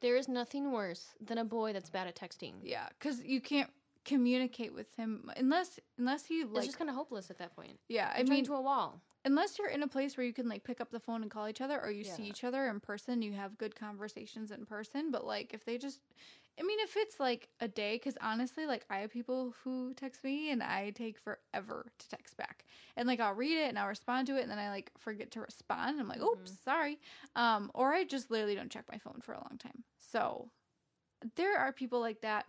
There 0.00 0.16
is 0.16 0.28
nothing 0.28 0.72
worse 0.72 1.06
than 1.20 1.38
a 1.38 1.44
boy 1.44 1.72
that's 1.72 1.90
bad 1.90 2.06
at 2.06 2.16
texting. 2.16 2.54
Yeah, 2.62 2.88
because 2.98 3.22
you 3.22 3.40
can't 3.40 3.70
communicate 4.04 4.72
with 4.72 4.94
him 4.96 5.30
unless 5.36 5.78
unless 5.98 6.24
he 6.24 6.44
like 6.44 6.58
it's 6.58 6.66
just 6.66 6.78
kind 6.78 6.88
of 6.88 6.96
hopeless 6.96 7.30
at 7.30 7.38
that 7.38 7.54
point. 7.54 7.78
yeah. 7.88 8.12
I 8.14 8.20
I 8.20 8.22
mean, 8.22 8.44
to 8.44 8.54
a 8.54 8.60
wall. 8.60 9.00
Unless 9.24 9.58
you're 9.58 9.68
in 9.68 9.82
a 9.82 9.88
place 9.88 10.16
where 10.16 10.26
you 10.26 10.32
can 10.32 10.48
like 10.48 10.64
pick 10.64 10.80
up 10.80 10.90
the 10.90 11.00
phone 11.00 11.22
and 11.22 11.30
call 11.30 11.48
each 11.48 11.60
other 11.60 11.80
or 11.80 11.90
you 11.90 12.04
see 12.04 12.24
each 12.24 12.44
other 12.44 12.68
in 12.68 12.80
person 12.80 13.22
you 13.22 13.32
have 13.32 13.58
good 13.58 13.74
conversations 13.74 14.50
in 14.50 14.64
person 14.64 15.10
but 15.10 15.26
like 15.26 15.52
if 15.52 15.64
they 15.64 15.76
just 15.76 16.00
i 16.58 16.62
mean 16.62 16.78
if 16.80 16.96
it's 16.96 17.18
like 17.20 17.48
a 17.60 17.68
day 17.68 17.96
because 17.96 18.16
honestly 18.20 18.66
like 18.66 18.84
i 18.90 18.98
have 18.98 19.10
people 19.10 19.54
who 19.62 19.92
text 19.94 20.22
me 20.24 20.50
and 20.50 20.62
i 20.62 20.90
take 20.90 21.18
forever 21.18 21.86
to 21.98 22.08
text 22.08 22.36
back. 22.36 22.64
And 22.96 23.06
like 23.06 23.20
i'll 23.20 23.34
read 23.34 23.58
it 23.58 23.68
and 23.68 23.78
i'll 23.78 23.88
respond 23.88 24.26
to 24.28 24.36
it 24.36 24.42
and 24.42 24.50
then 24.50 24.58
i 24.58 24.70
like 24.70 24.90
forget 24.98 25.30
to 25.32 25.40
respond. 25.40 25.90
And 25.90 26.00
i'm 26.00 26.08
like 26.08 26.22
oops 26.22 26.52
sorry. 26.64 26.98
Um 27.36 27.70
or 27.74 27.92
i 27.92 28.04
just 28.04 28.30
literally 28.30 28.54
don't 28.54 28.70
check 28.70 28.84
my 28.90 28.98
phone 28.98 29.20
for 29.20 29.32
a 29.32 29.38
long 29.38 29.58
time. 29.58 29.84
So 29.98 30.50
there 31.36 31.58
are 31.58 31.72
people 31.72 32.00
like 32.00 32.20
that. 32.22 32.46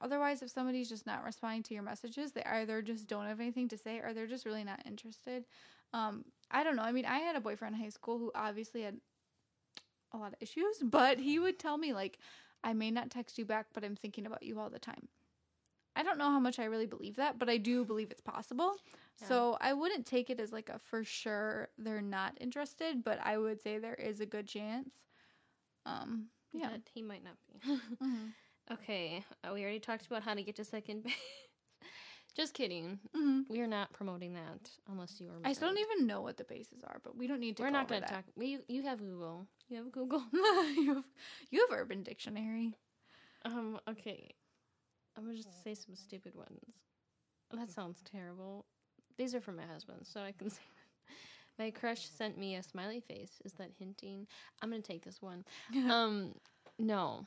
Otherwise 0.00 0.42
if 0.42 0.50
somebody's 0.50 0.88
just 0.88 1.06
not 1.06 1.24
responding 1.24 1.62
to 1.64 1.74
your 1.74 1.82
messages 1.82 2.32
they 2.32 2.42
either 2.42 2.82
just 2.82 3.06
don't 3.06 3.26
have 3.26 3.40
anything 3.40 3.68
to 3.68 3.78
say 3.78 3.98
or 3.98 4.12
they're 4.12 4.26
just 4.26 4.44
really 4.44 4.64
not 4.64 4.82
interested 4.86 5.44
um 5.92 6.24
i 6.50 6.62
don't 6.64 6.76
know 6.76 6.82
i 6.82 6.92
mean 6.92 7.04
i 7.06 7.18
had 7.18 7.36
a 7.36 7.40
boyfriend 7.40 7.74
in 7.74 7.80
high 7.80 7.88
school 7.88 8.18
who 8.18 8.30
obviously 8.34 8.82
had 8.82 8.96
a 10.12 10.16
lot 10.18 10.28
of 10.32 10.38
issues 10.40 10.78
but 10.84 11.18
he 11.18 11.38
would 11.38 11.58
tell 11.58 11.78
me 11.78 11.92
like 11.92 12.18
i 12.64 12.72
may 12.72 12.90
not 12.90 13.10
text 13.10 13.38
you 13.38 13.44
back 13.44 13.66
but 13.72 13.84
i'm 13.84 13.96
thinking 13.96 14.26
about 14.26 14.42
you 14.42 14.58
all 14.58 14.70
the 14.70 14.78
time 14.78 15.08
i 15.94 16.02
don't 16.02 16.18
know 16.18 16.30
how 16.30 16.40
much 16.40 16.58
i 16.58 16.64
really 16.64 16.86
believe 16.86 17.16
that 17.16 17.38
but 17.38 17.48
i 17.48 17.56
do 17.56 17.84
believe 17.84 18.10
it's 18.10 18.20
possible 18.20 18.76
Yeah. 19.20 19.28
So 19.28 19.56
I 19.62 19.72
wouldn't 19.72 20.04
take 20.04 20.28
it 20.28 20.40
as 20.40 20.52
like 20.52 20.68
a 20.68 20.78
for 20.78 21.02
sure 21.02 21.68
they're 21.78 22.02
not 22.02 22.36
interested, 22.38 23.02
but 23.02 23.18
I 23.24 23.38
would 23.38 23.62
say 23.62 23.78
there 23.78 23.94
is 23.94 24.20
a 24.20 24.26
good 24.26 24.46
chance. 24.46 24.92
Um, 25.86 26.26
yeah. 26.52 26.68
He 26.92 27.00
might 27.02 27.24
not 27.24 27.36
be. 27.46 27.60
Mhm. 28.04 28.32
okay, 28.70 29.24
uh, 29.42 29.52
we 29.54 29.62
already 29.62 29.80
talked 29.80 30.06
about 30.06 30.22
how 30.22 30.34
to 30.34 30.42
get 30.42 30.56
to 30.56 30.64
second 30.64 31.02
base. 31.04 31.14
Just 32.36 32.52
kidding. 32.52 33.00
Mhm. 33.16 33.48
We 33.48 33.60
are 33.62 33.66
not 33.66 33.92
promoting 33.94 34.34
that 34.34 34.70
unless 34.88 35.18
you 35.20 35.28
are. 35.30 35.40
I 35.42 35.54
still 35.54 35.68
don't 35.68 35.78
even 35.78 36.06
know 36.06 36.20
what 36.20 36.36
the 36.36 36.44
bases 36.44 36.84
are, 36.84 37.00
but 37.02 37.16
we 37.16 37.26
don't 37.26 37.40
need 37.40 37.56
to. 37.56 37.62
We're 37.62 37.70
not 37.70 37.88
going 37.88 38.02
to 38.02 38.08
talk. 38.08 38.24
We 38.36 38.58
you 38.68 38.82
have 38.82 38.98
Google. 38.98 39.46
You 39.68 39.78
have 39.78 39.90
Google. 39.90 40.22
you 40.32 40.94
have 40.94 41.04
you 41.50 41.66
have 41.68 41.78
Urban 41.78 42.02
Dictionary. 42.02 42.74
Um. 43.46 43.80
Okay. 43.88 44.34
I'm 45.16 45.24
gonna 45.24 45.36
just 45.36 45.64
say 45.64 45.74
some 45.74 45.96
stupid 45.96 46.34
ones. 46.34 46.60
That 47.52 47.70
sounds 47.70 48.02
terrible. 48.02 48.66
These 49.16 49.34
are 49.34 49.40
from 49.40 49.56
my 49.56 49.64
husband, 49.64 50.00
so 50.06 50.20
I 50.20 50.32
can 50.32 50.50
say. 50.50 50.60
My 51.58 51.70
crush 51.70 52.06
sent 52.06 52.36
me 52.36 52.56
a 52.56 52.62
smiley 52.62 53.00
face. 53.00 53.40
Is 53.46 53.52
that 53.54 53.70
hinting? 53.78 54.26
I'm 54.60 54.68
gonna 54.68 54.82
take 54.82 55.04
this 55.06 55.22
one. 55.22 55.42
Um, 55.90 56.34
no. 56.78 57.26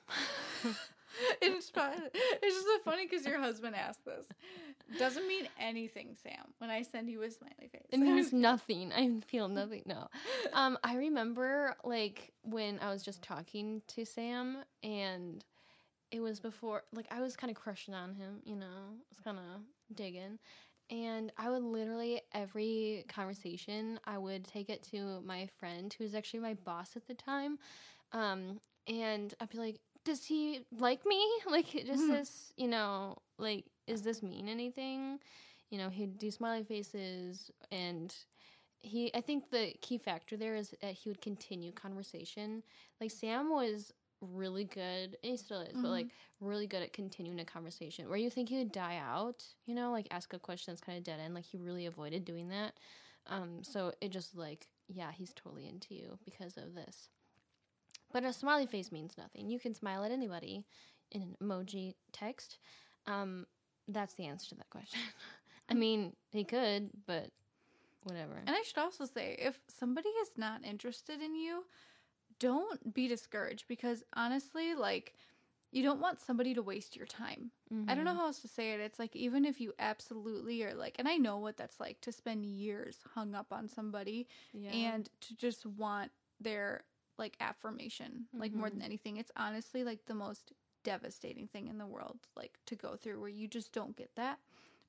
it's 1.41 1.71
fun. 1.71 1.93
It's 2.13 2.55
just 2.55 2.67
so 2.67 2.77
funny 2.85 3.07
because 3.07 3.25
your 3.25 3.39
husband 3.39 3.75
asked 3.75 4.05
this. 4.05 4.27
Doesn't 4.97 5.27
mean 5.27 5.47
anything, 5.59 6.15
Sam. 6.21 6.53
When 6.57 6.69
I 6.69 6.81
send 6.81 7.09
you 7.09 7.21
a 7.23 7.29
smiley 7.31 7.69
face, 7.71 7.81
It 7.91 7.99
means 7.99 8.33
nothing. 8.49 8.91
I 8.91 9.19
feel 9.27 9.47
nothing. 9.47 9.83
No. 9.85 10.07
Um, 10.53 10.77
I 10.83 10.95
remember 10.95 11.75
like 11.83 12.31
when 12.43 12.79
I 12.79 12.89
was 12.91 13.03
just 13.03 13.21
talking 13.21 13.81
to 13.89 14.05
Sam 14.05 14.57
and 14.83 15.43
it 16.11 16.21
was 16.21 16.39
before 16.39 16.83
like 16.91 17.05
I 17.11 17.21
was 17.21 17.35
kind 17.35 17.51
of 17.51 17.57
crushing 17.57 17.93
on 17.93 18.15
him, 18.15 18.41
you 18.43 18.55
know. 18.55 18.65
I 18.65 19.05
was 19.09 19.19
kind 19.23 19.37
of 19.37 19.95
digging. 19.95 20.39
And 20.89 21.31
I 21.37 21.51
would 21.51 21.61
literally 21.61 22.21
every 22.33 23.05
conversation 23.07 23.99
I 24.05 24.17
would 24.17 24.45
take 24.47 24.69
it 24.69 24.81
to 24.91 25.21
my 25.21 25.47
friend 25.59 25.93
who 25.95 26.03
was 26.03 26.15
actually 26.15 26.39
my 26.39 26.55
boss 26.55 26.95
at 26.95 27.07
the 27.07 27.13
time. 27.13 27.59
Um, 28.11 28.59
and 28.87 29.33
I'd 29.39 29.49
be 29.49 29.59
like, 29.59 29.79
"Does 30.03 30.25
he 30.25 30.61
like 30.79 31.05
me? 31.05 31.23
Like, 31.47 31.71
does 31.85 32.01
Mhm. 32.01 32.09
this, 32.09 32.53
you 32.57 32.67
know, 32.67 33.17
like, 33.37 33.65
is 33.89 34.03
this 34.03 34.23
mean 34.23 34.47
anything?" 34.47 35.19
You 35.69 35.77
know, 35.79 35.89
he'd 35.89 36.17
do 36.17 36.31
smiley 36.31 36.63
faces, 36.63 37.51
and 37.71 38.15
he. 38.79 39.13
I 39.13 39.21
think 39.21 39.49
the 39.51 39.73
key 39.81 39.97
factor 39.97 40.37
there 40.37 40.55
is 40.55 40.73
that 40.81 40.93
he 40.93 41.09
would 41.09 41.21
continue 41.21 41.71
conversation. 41.71 42.63
Like 43.01 43.11
Sam 43.11 43.49
was 43.49 43.93
really 44.21 44.65
good, 44.65 45.17
and 45.23 45.31
he 45.31 45.37
still 45.37 45.61
is, 45.61 45.73
but 45.73 45.89
Mhm. 45.89 45.91
like 45.91 46.07
really 46.41 46.67
good 46.67 46.81
at 46.83 46.93
continuing 46.93 47.39
a 47.39 47.45
conversation. 47.45 48.07
Where 48.09 48.17
you 48.17 48.29
think 48.29 48.49
he 48.49 48.57
would 48.57 48.71
die 48.71 48.97
out, 48.97 49.43
you 49.65 49.75
know, 49.75 49.91
like 49.91 50.07
ask 50.11 50.33
a 50.33 50.39
question 50.39 50.71
that's 50.73 50.81
kind 50.81 50.97
of 50.97 51.03
dead 51.03 51.19
end. 51.19 51.33
Like 51.33 51.45
he 51.45 51.57
really 51.57 51.85
avoided 51.85 52.25
doing 52.25 52.49
that. 52.49 52.79
Um, 53.27 53.63
so 53.63 53.93
it 54.01 54.09
just 54.11 54.35
like, 54.35 54.67
yeah, 54.87 55.11
he's 55.11 55.33
totally 55.33 55.67
into 55.67 55.93
you 55.93 56.17
because 56.25 56.57
of 56.57 56.73
this. 56.73 57.09
But 58.11 58.23
a 58.23 58.33
smiley 58.33 58.65
face 58.65 58.91
means 58.91 59.17
nothing. 59.17 59.49
You 59.49 59.59
can 59.59 59.75
smile 59.75 60.03
at 60.03 60.11
anybody 60.11 60.65
in 61.11 61.21
an 61.21 61.35
emoji 61.41 61.95
text. 62.11 62.57
Um, 63.05 63.45
that's 63.89 64.13
the 64.15 64.25
answer 64.25 64.49
to 64.49 64.55
that 64.55 64.69
question. 64.69 64.99
I 65.69 65.73
mean, 65.73 66.13
he 66.31 66.43
could, 66.43 66.89
but 67.05 67.29
whatever. 68.03 68.33
And 68.45 68.55
I 68.55 68.61
should 68.63 68.77
also 68.77 69.05
say, 69.05 69.35
if 69.39 69.59
somebody 69.67 70.09
is 70.09 70.31
not 70.37 70.63
interested 70.65 71.21
in 71.21 71.35
you, 71.35 71.65
don't 72.39 72.93
be 72.93 73.07
discouraged 73.07 73.67
because 73.67 74.03
honestly, 74.15 74.73
like, 74.75 75.13
you 75.71 75.83
don't 75.83 75.99
want 76.01 76.19
somebody 76.19 76.53
to 76.55 76.63
waste 76.63 76.95
your 76.95 77.05
time. 77.05 77.51
I 77.87 77.93
don't 77.95 78.05
know 78.05 78.13
Mhm. 78.13 78.17
how 78.17 78.25
else 78.27 78.39
to 78.41 78.47
say 78.47 78.71
it. 78.73 78.79
It's 78.79 78.97
like, 78.99 79.15
even 79.15 79.45
if 79.45 79.61
you 79.61 79.73
absolutely 79.77 80.63
are 80.63 80.73
like, 80.73 80.95
and 80.97 81.07
I 81.07 81.17
know 81.17 81.37
what 81.37 81.57
that's 81.57 81.79
like 81.79 82.01
to 82.01 82.11
spend 82.11 82.45
years 82.45 82.97
hung 83.13 83.35
up 83.35 83.51
on 83.53 83.67
somebody 83.67 84.27
Yeah. 84.53 84.71
and 84.73 85.09
to 85.21 85.35
just 85.35 85.65
want 85.65 86.11
their 86.39 86.83
like 87.17 87.35
affirmation, 87.39 88.27
like 88.33 88.53
more 88.53 88.69
than 88.69 88.81
Mhm. 88.81 88.85
anything. 88.85 89.17
It's 89.17 89.31
honestly 89.35 89.83
like 89.83 90.05
the 90.05 90.15
most 90.15 90.53
devastating 90.91 91.47
thing 91.47 91.67
in 91.67 91.77
the 91.77 91.85
world, 91.87 92.17
like 92.35 92.57
to 92.65 92.75
go 92.75 92.95
through 92.95 93.19
where 93.19 93.29
you 93.29 93.47
just 93.47 93.71
don't 93.73 93.95
get 93.97 94.11
that, 94.15 94.37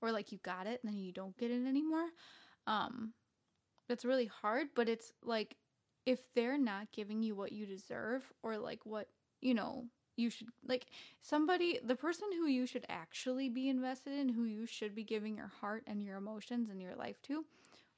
or 0.00 0.12
like 0.12 0.32
you 0.32 0.38
got 0.42 0.66
it 0.66 0.80
and 0.82 0.92
then 0.92 1.00
you 1.00 1.12
don't 1.12 1.36
get 1.38 1.50
it 1.50 1.66
anymore. 1.66 2.08
Um, 2.66 3.12
it's 3.88 4.04
really 4.04 4.26
hard, 4.26 4.68
but 4.74 4.88
it's 4.88 5.12
like 5.24 5.56
if 6.06 6.20
they're 6.34 6.58
not 6.58 6.92
giving 6.92 7.22
you 7.22 7.34
what 7.34 7.52
you 7.52 7.66
deserve 7.66 8.32
or 8.42 8.56
like 8.56 8.84
what 8.84 9.08
you 9.40 9.54
know 9.54 9.84
you 10.16 10.30
should 10.30 10.48
like 10.66 10.86
somebody 11.22 11.78
the 11.84 11.94
person 11.96 12.28
who 12.32 12.46
you 12.46 12.66
should 12.66 12.84
actually 12.88 13.48
be 13.48 13.68
invested 13.68 14.12
in 14.12 14.28
who 14.28 14.44
you 14.44 14.66
should 14.66 14.94
be 14.94 15.04
giving 15.04 15.36
your 15.36 15.50
heart 15.60 15.82
and 15.86 16.02
your 16.02 16.16
emotions 16.16 16.68
and 16.70 16.80
your 16.80 16.94
life 16.94 17.20
to 17.22 17.44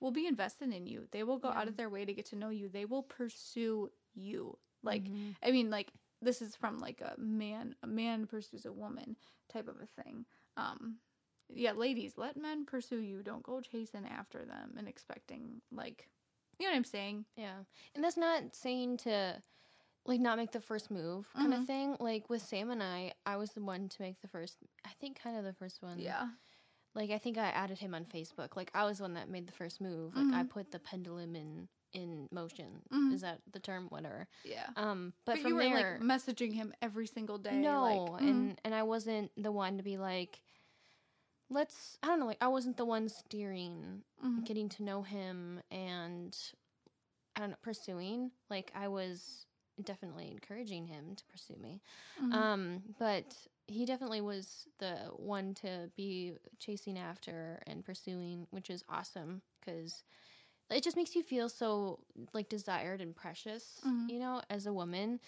will 0.00 0.10
be 0.12 0.26
invested 0.26 0.72
in 0.72 0.86
you 0.86 1.06
they 1.12 1.22
will 1.22 1.38
go 1.38 1.48
out 1.48 1.68
of 1.68 1.76
their 1.76 1.88
way 1.90 2.04
to 2.04 2.12
get 2.14 2.26
to 2.26 2.36
know 2.36 2.50
you 2.50 2.68
they 2.68 2.84
will 2.84 3.02
pursue 3.02 3.90
you 4.14 4.56
like 4.82 5.04
Mhm. 5.04 5.34
i 5.42 5.50
mean 5.50 5.70
like 5.70 5.90
this 6.22 6.40
is 6.40 6.54
from 6.56 6.78
like 6.78 7.00
a 7.02 7.14
man 7.18 7.74
a 7.82 7.86
man 7.86 8.26
pursues 8.26 8.64
a 8.64 8.72
woman 8.72 9.16
type 9.52 9.68
of 9.68 9.76
a 9.82 10.02
thing 10.02 10.24
um 10.56 10.96
yeah 11.48 11.72
ladies 11.72 12.14
let 12.16 12.36
men 12.36 12.64
pursue 12.64 12.98
you 13.00 13.22
don't 13.22 13.42
go 13.42 13.60
chasing 13.60 14.06
after 14.06 14.44
them 14.44 14.74
and 14.78 14.88
expecting 14.88 15.60
like 15.70 16.08
you 16.58 16.66
know 16.66 16.70
what 16.72 16.76
i'm 16.78 16.84
saying 16.84 17.24
Yeah. 17.36 17.58
And 17.94 18.02
that's 18.04 18.16
not 18.16 18.54
saying 18.54 18.98
to 18.98 19.42
like 20.06 20.20
not 20.20 20.36
make 20.38 20.52
the 20.52 20.60
first 20.60 20.90
move 20.90 21.28
kind 21.34 21.52
Mhm. 21.52 21.60
of 21.60 21.66
thing. 21.66 21.96
Like 22.00 22.28
with 22.28 22.42
Sam 22.42 22.70
and 22.72 22.82
I, 22.82 23.12
I 23.24 23.36
was 23.36 23.52
the 23.52 23.62
one 23.62 23.88
to 23.88 24.02
make 24.02 24.20
the 24.20 24.26
first 24.28 24.56
I 24.84 24.90
think 25.00 25.20
kind 25.22 25.36
of 25.36 25.44
the 25.44 25.52
first 25.52 25.80
one. 25.82 25.98
yeah 26.00 26.28
Like 26.94 27.10
I 27.10 27.18
think 27.18 27.38
I 27.38 27.48
added 27.50 27.78
him 27.78 27.94
on 27.94 28.04
Facebook. 28.04 28.56
Like 28.56 28.70
I 28.74 28.84
was 28.84 28.98
the 28.98 29.04
one 29.04 29.14
that 29.14 29.28
made 29.30 29.46
the 29.46 29.52
first 29.52 29.80
move. 29.80 30.14
Like 30.16 30.32
I 30.34 30.42
Mhm. 30.42 30.50
put 30.50 30.70
the 30.72 30.78
pendulum 30.80 31.36
in 31.36 31.68
in 31.92 32.28
motion. 32.32 32.82
Mhm. 32.90 33.14
Is 33.14 33.20
that 33.22 33.40
the 33.52 33.60
term? 33.60 33.86
Whatever. 33.88 34.26
yeah 34.44 34.66
Um 34.76 35.12
but, 35.24 35.34
but, 35.34 35.42
from 35.42 35.50
you 35.50 35.56
were 35.56 35.62
there 35.64 35.98
like 35.98 36.02
messaging 36.02 36.52
him 36.52 36.72
every 36.82 37.06
single 37.06 37.38
day 37.38 37.62
No, 37.62 37.82
like, 37.82 38.22
mhm. 38.22 38.28
and 38.28 38.60
and 38.64 38.74
I 38.74 38.82
wasn't 38.82 39.30
the 39.36 39.52
one 39.52 39.76
to 39.76 39.82
be 39.82 39.96
like 39.98 40.40
let's 41.50 41.98
I 42.02 42.06
don't 42.08 42.20
know, 42.20 42.26
like 42.26 42.38
I 42.40 42.48
wasn't 42.48 42.76
the 42.76 42.84
one 42.84 43.08
steering 43.08 44.02
Mhm. 44.24 44.44
getting 44.44 44.68
to 44.70 44.82
know 44.82 45.02
him 45.02 45.60
and 45.70 46.36
I 47.36 47.40
don't 47.40 47.50
know, 47.50 47.56
pursuing. 47.62 48.30
Like 48.50 48.72
I 48.74 48.88
was 48.88 49.46
definitely 49.82 50.30
encouraging 50.30 50.86
him 50.86 51.14
to 51.16 51.24
pursue 51.26 51.56
me. 51.56 51.80
Mhm. 52.20 52.32
Um, 52.32 52.82
but 52.98 53.36
he 53.66 53.86
definitely 53.86 54.20
was 54.20 54.66
the 54.78 55.10
one 55.16 55.54
to 55.54 55.90
be 55.96 56.34
chasing 56.58 56.98
after 56.98 57.62
and 57.66 57.84
pursuing, 57.84 58.46
which 58.50 58.70
is 58.70 58.84
awesome 58.88 59.42
because 59.60 60.04
it 60.74 60.84
just 60.84 60.96
makes 60.96 61.14
you 61.14 61.22
feel 61.22 61.48
so 61.48 62.00
like 62.34 62.48
desired 62.48 63.00
and 63.00 63.14
precious, 63.16 63.84
Mhm. 63.84 64.08
you 64.08 64.18
know, 64.18 64.42
as 64.50 64.66
a 64.66 64.72
woman. 64.72 65.20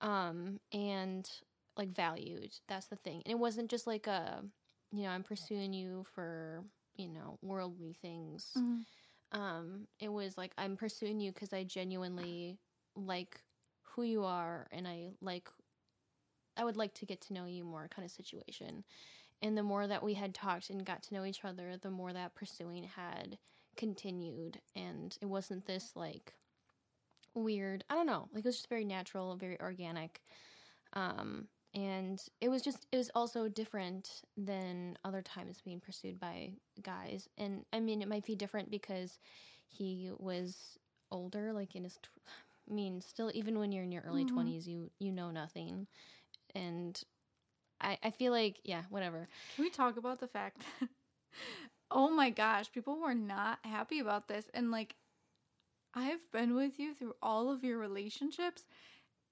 Um, 0.00 0.60
and 0.72 1.30
like 1.76 1.90
valued. 1.90 2.54
That's 2.68 2.88
the 2.88 2.96
thing. 2.96 3.22
And 3.26 3.32
it 3.32 3.38
wasn't 3.38 3.70
just 3.70 3.86
like 3.86 4.06
a, 4.06 4.44
you 4.92 5.02
know, 5.04 5.10
I'm 5.10 5.24
pursuing 5.24 5.72
you 5.74 6.04
for, 6.04 6.64
you 6.96 7.08
know, 7.08 7.38
worldly 7.42 7.94
things 7.94 8.44
Mhm. 8.54 8.86
um 9.32 9.88
it 9.98 10.08
was 10.08 10.38
like 10.38 10.52
i'm 10.58 10.76
pursuing 10.76 11.20
you 11.20 11.32
because 11.32 11.52
i 11.52 11.64
genuinely 11.64 12.58
like 12.94 13.40
who 13.82 14.02
you 14.02 14.24
are 14.24 14.68
and 14.70 14.86
i 14.86 15.10
like 15.20 15.48
i 16.56 16.64
would 16.64 16.76
like 16.76 16.94
to 16.94 17.06
get 17.06 17.20
to 17.20 17.32
know 17.32 17.44
you 17.46 17.64
more 17.64 17.88
kind 17.88 18.04
of 18.04 18.10
situation 18.10 18.84
and 19.42 19.56
the 19.58 19.62
more 19.62 19.86
that 19.86 20.02
we 20.02 20.14
had 20.14 20.34
talked 20.34 20.70
and 20.70 20.86
got 20.86 21.02
to 21.02 21.14
know 21.14 21.24
each 21.24 21.44
other 21.44 21.76
the 21.76 21.90
more 21.90 22.12
that 22.12 22.34
pursuing 22.34 22.84
had 22.84 23.38
continued 23.76 24.60
and 24.74 25.16
it 25.20 25.26
wasn't 25.26 25.66
this 25.66 25.92
like 25.96 26.34
weird 27.34 27.84
i 27.90 27.94
don't 27.94 28.06
know 28.06 28.28
like 28.32 28.44
it 28.44 28.48
was 28.48 28.56
just 28.56 28.68
very 28.68 28.84
natural 28.84 29.36
very 29.36 29.60
organic 29.60 30.22
um 30.94 31.46
and 31.74 32.22
it 32.40 32.48
was 32.48 32.62
just 32.62 32.86
it 32.92 32.96
was 32.96 33.10
also 33.14 33.48
different 33.48 34.22
than 34.36 34.96
other 35.04 35.20
times 35.22 35.60
being 35.62 35.80
pursued 35.80 36.18
by 36.18 36.50
guys 36.82 37.28
and 37.36 37.64
i 37.72 37.80
mean 37.80 38.00
it 38.00 38.08
might 38.08 38.24
be 38.24 38.34
different 38.34 38.70
because 38.70 39.18
he 39.66 40.10
was 40.18 40.78
older 41.10 41.52
like 41.52 41.74
in 41.76 41.84
his 41.84 41.96
tw- 41.96 42.08
i 42.70 42.72
mean 42.74 43.00
still 43.00 43.30
even 43.34 43.58
when 43.58 43.72
you're 43.72 43.84
in 43.84 43.92
your 43.92 44.02
early 44.06 44.24
Mhm. 44.24 44.28
20s 44.34 44.66
you 44.66 44.90
you 44.98 45.12
know 45.12 45.30
nothing 45.30 45.86
and 46.54 47.02
i 47.80 47.98
i 48.02 48.10
feel 48.10 48.32
like 48.32 48.60
yeah 48.64 48.82
whatever 48.88 49.28
Can 49.54 49.64
we 49.64 49.70
talk 49.70 49.96
about 49.96 50.20
the 50.20 50.28
fact 50.28 50.62
oh 51.90 52.10
my 52.10 52.30
gosh, 52.30 52.70
people 52.72 52.98
were 52.98 53.14
not 53.14 53.58
happy 53.62 54.00
about 54.00 54.28
this. 54.28 54.46
And 54.54 54.70
like, 54.70 54.94
I've 55.94 56.30
been 56.32 56.54
with 56.54 56.78
you 56.78 56.94
through 56.94 57.14
all 57.22 57.50
of 57.50 57.64
your 57.64 57.78
relationships, 57.78 58.64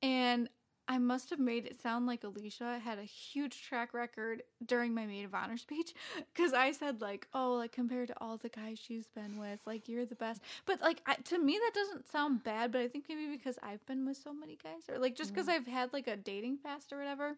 and 0.03 0.49
I 0.87 0.99
must 0.99 1.31
have 1.31 1.39
made 1.39 1.65
it 1.65 1.81
sound 1.81 2.07
like 2.07 2.23
Alysia 2.23 2.79
had 2.81 2.99
a 2.99 3.05
huge 3.05 3.63
track 3.63 3.95
record 3.95 4.43
during 4.67 4.95
my 4.95 5.07
maid 5.07 5.25
of 5.25 5.35
honor 5.35 5.57
speech 5.59 5.95
because 6.35 6.53
I 6.53 6.73
said 6.73 7.01
like, 7.01 7.27
oh, 7.33 7.55
like 7.55 7.73
compared 7.73 8.09
to 8.09 8.15
all 8.21 8.37
the 8.37 8.51
guys 8.51 8.79
she's 8.79 9.07
been 9.07 9.39
with, 9.39 9.61
like 9.67 9.89
you're 9.89 10.05
the 10.05 10.15
best. 10.15 10.43
But 10.67 10.83
like 10.83 11.01
I, 11.07 11.15
to 11.15 11.39
me, 11.39 11.59
that 11.59 11.75
doesn't 11.75 12.11
sound 12.11 12.45
bad. 12.45 12.73
But 12.73 12.83
I 12.83 12.89
think 12.89 13.07
maybe 13.09 13.29
because 13.29 13.59
I've 13.63 13.85
been 13.87 14.07
with 14.07 14.19
so 14.19 14.33
many 14.33 14.59
guys, 14.63 14.83
or 14.89 14.99
like 14.99 15.17
just 15.17 15.33
because 15.33 15.49
mm. 15.49 15.53
I've 15.53 15.67
had 15.67 15.93
like 15.93 16.07
a 16.07 16.17
dating 16.17 16.59
past 16.59 16.93
or 16.93 16.99
whatever, 16.99 17.37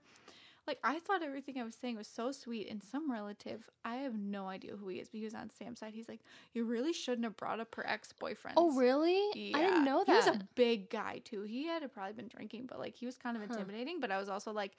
Like 0.67 0.79
I 0.83 0.99
thought 0.99 1.23
everything 1.23 1.59
I 1.61 1.64
was 1.64 1.75
saying 1.77 1.97
was 1.97 2.09
so 2.09 2.33
sweet, 2.33 2.69
and 2.69 2.83
some 2.83 3.11
relative, 3.11 3.69
I 3.85 3.97
have 3.97 4.19
no 4.19 4.47
idea 4.49 4.73
who 4.77 4.89
he 4.89 4.99
is, 4.99 5.09
but 5.09 5.19
he 5.19 5.25
was 5.25 5.35
on 5.35 5.51
Sam's 5.51 5.79
side. 5.81 5.95
He's 5.95 6.09
like, 6.09 6.21
"You 6.55 6.64
really 6.64 6.93
shouldn't 6.93 7.25
have 7.25 7.37
brought 7.37 7.61
up 7.61 7.75
her 7.77 7.87
ex 7.87 8.12
boyfriend." 8.12 8.57
Oh, 8.59 8.75
really? 8.75 9.55
I 9.55 9.61
didn't 9.61 9.85
know 9.85 10.03
that. 10.05 10.12
He 10.25 10.31
was 10.31 10.37
a 10.41 10.41
big 10.55 10.91
guy 10.91 11.21
too. 11.25 11.43
He 11.43 11.67
had 11.67 11.93
probably 11.93 12.14
been 12.14 12.29
drinking, 12.29 12.67
but 12.67 12.79
like 12.79 12.97
he 12.97 13.07
was 13.07 13.17
kind 13.17 13.37
of 13.37 13.43
Huh. 13.45 13.55
intimidating. 13.59 14.01
But 14.01 14.11
I 14.11 14.19
was 14.19 14.29
also 14.29 14.53
like, 14.53 14.73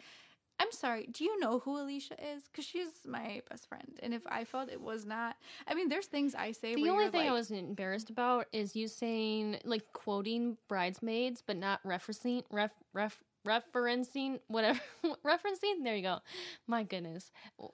I'm 0.60 0.72
sorry. 0.72 1.08
Do 1.12 1.24
you 1.24 1.40
know 1.40 1.60
who 1.60 1.78
Alysia 1.78 2.16
is? 2.36 2.44
Because 2.52 2.66
she's 2.66 2.90
my 3.06 3.42
best 3.50 3.68
friend, 3.70 4.00
and 4.02 4.14
if 4.14 4.24
I 4.28 4.44
felt 4.44 4.70
it 4.70 4.82
was 4.82 5.06
not, 5.06 5.38
I 5.68 5.74
mean, 5.74 5.88
there's 5.88 6.08
things 6.08 6.34
I 6.36 6.52
say. 6.52 6.76
the 6.76 6.90
only 6.90 7.10
thing 7.10 7.30
I 7.30 7.34
was 7.34 7.52
embarrassed 7.52 8.10
about 8.10 8.48
is 8.52 8.76
you 8.76 8.88
saying 8.88 9.60
like 9.64 9.84
quoting 9.94 10.58
bridesmaids, 10.68 11.44
but 11.46 11.58
not 11.58 11.82
referencing 11.84 12.44
ref 12.52 12.72
ref 12.94 13.24
referencing 13.48 14.39
whatever 14.48 14.80
referencing. 15.26 15.84
There 15.84 15.95
you 15.95 16.04
go. 16.04 16.20
My 16.68 16.84
goodness, 16.84 17.32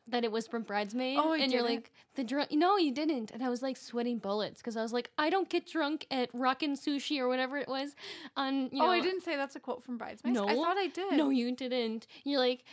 that 0.08 0.24
it 0.24 0.32
was 0.32 0.48
from 0.48 0.64
bridesmaid. 0.64 1.18
Oh, 1.20 1.34
I 1.34 1.40
and 1.40 1.52
you're 1.52 1.64
like 1.64 1.92
the 2.16 2.24
drunk. 2.24 2.52
No, 2.52 2.78
you 2.78 2.92
didn't. 2.92 3.32
And 3.32 3.44
I 3.44 3.50
was 3.50 3.62
like 3.62 3.78
sweating 3.78 4.20
bullets 4.20 4.62
because 4.62 4.78
I 4.78 4.82
was 4.82 4.94
like, 4.94 5.10
I 5.18 5.30
don't 5.30 5.50
get 5.50 5.68
drunk 5.68 6.06
at 6.12 6.30
Rockin' 6.34 6.76
Sushi 6.76 7.20
or 7.20 7.28
whatever 7.28 7.58
it 7.58 7.68
was. 7.68 7.96
On 8.38 8.70
you 8.72 8.82
oh, 8.82 8.86
know, 8.86 8.92
I 8.92 9.02
didn't 9.02 9.22
say 9.22 9.36
that's 9.36 9.56
a 9.56 9.60
quote 9.60 9.84
from 9.84 9.98
Bridesmaids. 9.98 10.40
I 10.40 10.56
thought 10.56 10.78
I 10.78 10.88
did. 10.88 11.14
No, 11.14 11.30
you 11.30 11.56
didn't. 11.56 12.08
You're 12.24 12.40
like. 12.40 12.64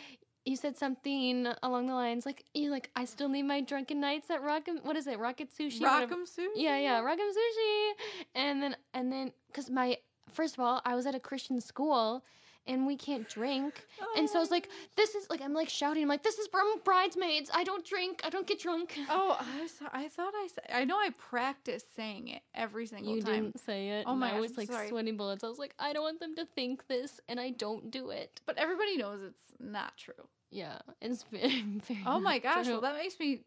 You 0.47 0.57
said 0.57 0.79
something 0.79 1.47
along 1.63 1.87
the 1.89 1.93
lines 1.93 2.25
like 2.25 2.47
you 2.55 2.71
like 2.71 2.89
I 2.97 3.05
still 3.05 3.29
need 3.29 3.43
my 3.43 3.61
drunken 3.61 4.01
nights 4.01 4.31
at 4.31 4.43
Rock 4.43 4.69
what 4.85 4.97
is 4.97 5.07
it 5.07 5.19
Rocket 5.19 5.51
Sushi. 5.51 5.83
Rock'em 5.83 6.23
Sushi. 6.23 6.47
Yeah, 6.57 6.79
yeah, 6.79 7.03
Rock'em 7.03 7.31
Sushi. 7.31 7.91
And 8.35 8.63
then 8.63 8.77
and 8.95 9.13
then 9.13 9.33
cuz 9.53 9.69
my 9.69 9.99
first 10.33 10.55
of 10.55 10.61
all, 10.61 10.81
I 10.85 10.95
was 10.95 11.07
at 11.07 11.15
a 11.15 11.21
Christian 11.21 11.61
school 11.61 12.25
and 12.71 12.87
we 12.87 12.97
can't 12.97 13.29
drink. 13.29 13.87
And 14.17 14.31
so 14.31 14.39
I 14.39 14.41
was 14.41 14.51
oh. 14.51 14.55
like, 14.55 14.69
this 14.97 15.15
is 15.15 15.29
like 15.29 15.43
I'm 15.43 15.53
like 15.53 15.69
shouting, 15.69 16.05
I'm 16.05 16.09
like, 16.09 16.23
this 16.23 16.39
is 16.39 16.47
from 16.47 16.67
bridesmaids. 16.85 17.51
I 17.53 17.65
don't 17.65 17.85
drink. 17.85 18.21
I 18.25 18.31
don't 18.31 18.47
get 18.47 18.61
drunk. 18.61 18.97
Oh, 19.13 19.37
I, 19.41 19.63
was, 19.63 19.73
I 19.93 20.09
thought 20.09 20.33
I 20.37 20.49
said. 20.55 20.67
I 20.73 20.85
know 20.85 20.97
I 20.97 21.11
practiced 21.19 21.97
saying 21.97 22.29
it 22.29 22.43
every 22.55 22.87
single 22.87 23.17
you 23.17 23.23
time. 23.23 23.35
You 23.35 23.43
didn't 23.43 23.61
say 23.61 23.89
it. 23.89 24.05
Oh 24.07 24.15
my 24.15 24.37
I 24.37 24.41
was 24.41 24.57
like 24.57 24.71
sorry. 24.71 24.89
sweating 24.89 25.17
bullets. 25.17 25.43
I 25.43 25.49
was 25.49 25.59
like, 25.59 25.75
I 25.79 25.93
don't 25.93 26.05
want 26.05 26.21
them 26.21 26.37
to 26.37 26.45
think 26.45 26.87
this 26.87 27.21
and 27.29 27.41
I 27.41 27.51
don't 27.51 27.91
do 27.91 28.11
it. 28.11 28.41
But 28.47 28.57
everybody 28.57 28.97
knows 28.97 29.21
it's 29.23 29.53
not 29.59 29.97
true. 29.97 30.29
Yeah. 30.51 30.79
It's 31.01 31.25
very, 31.25 31.63
very 31.89 32.03
Oh 32.07 32.21
my 32.21 32.39
gosh, 32.39 32.67
true. 32.67 32.75
well 32.75 32.83
that 32.83 32.95
makes 32.95 33.19
me 33.19 33.41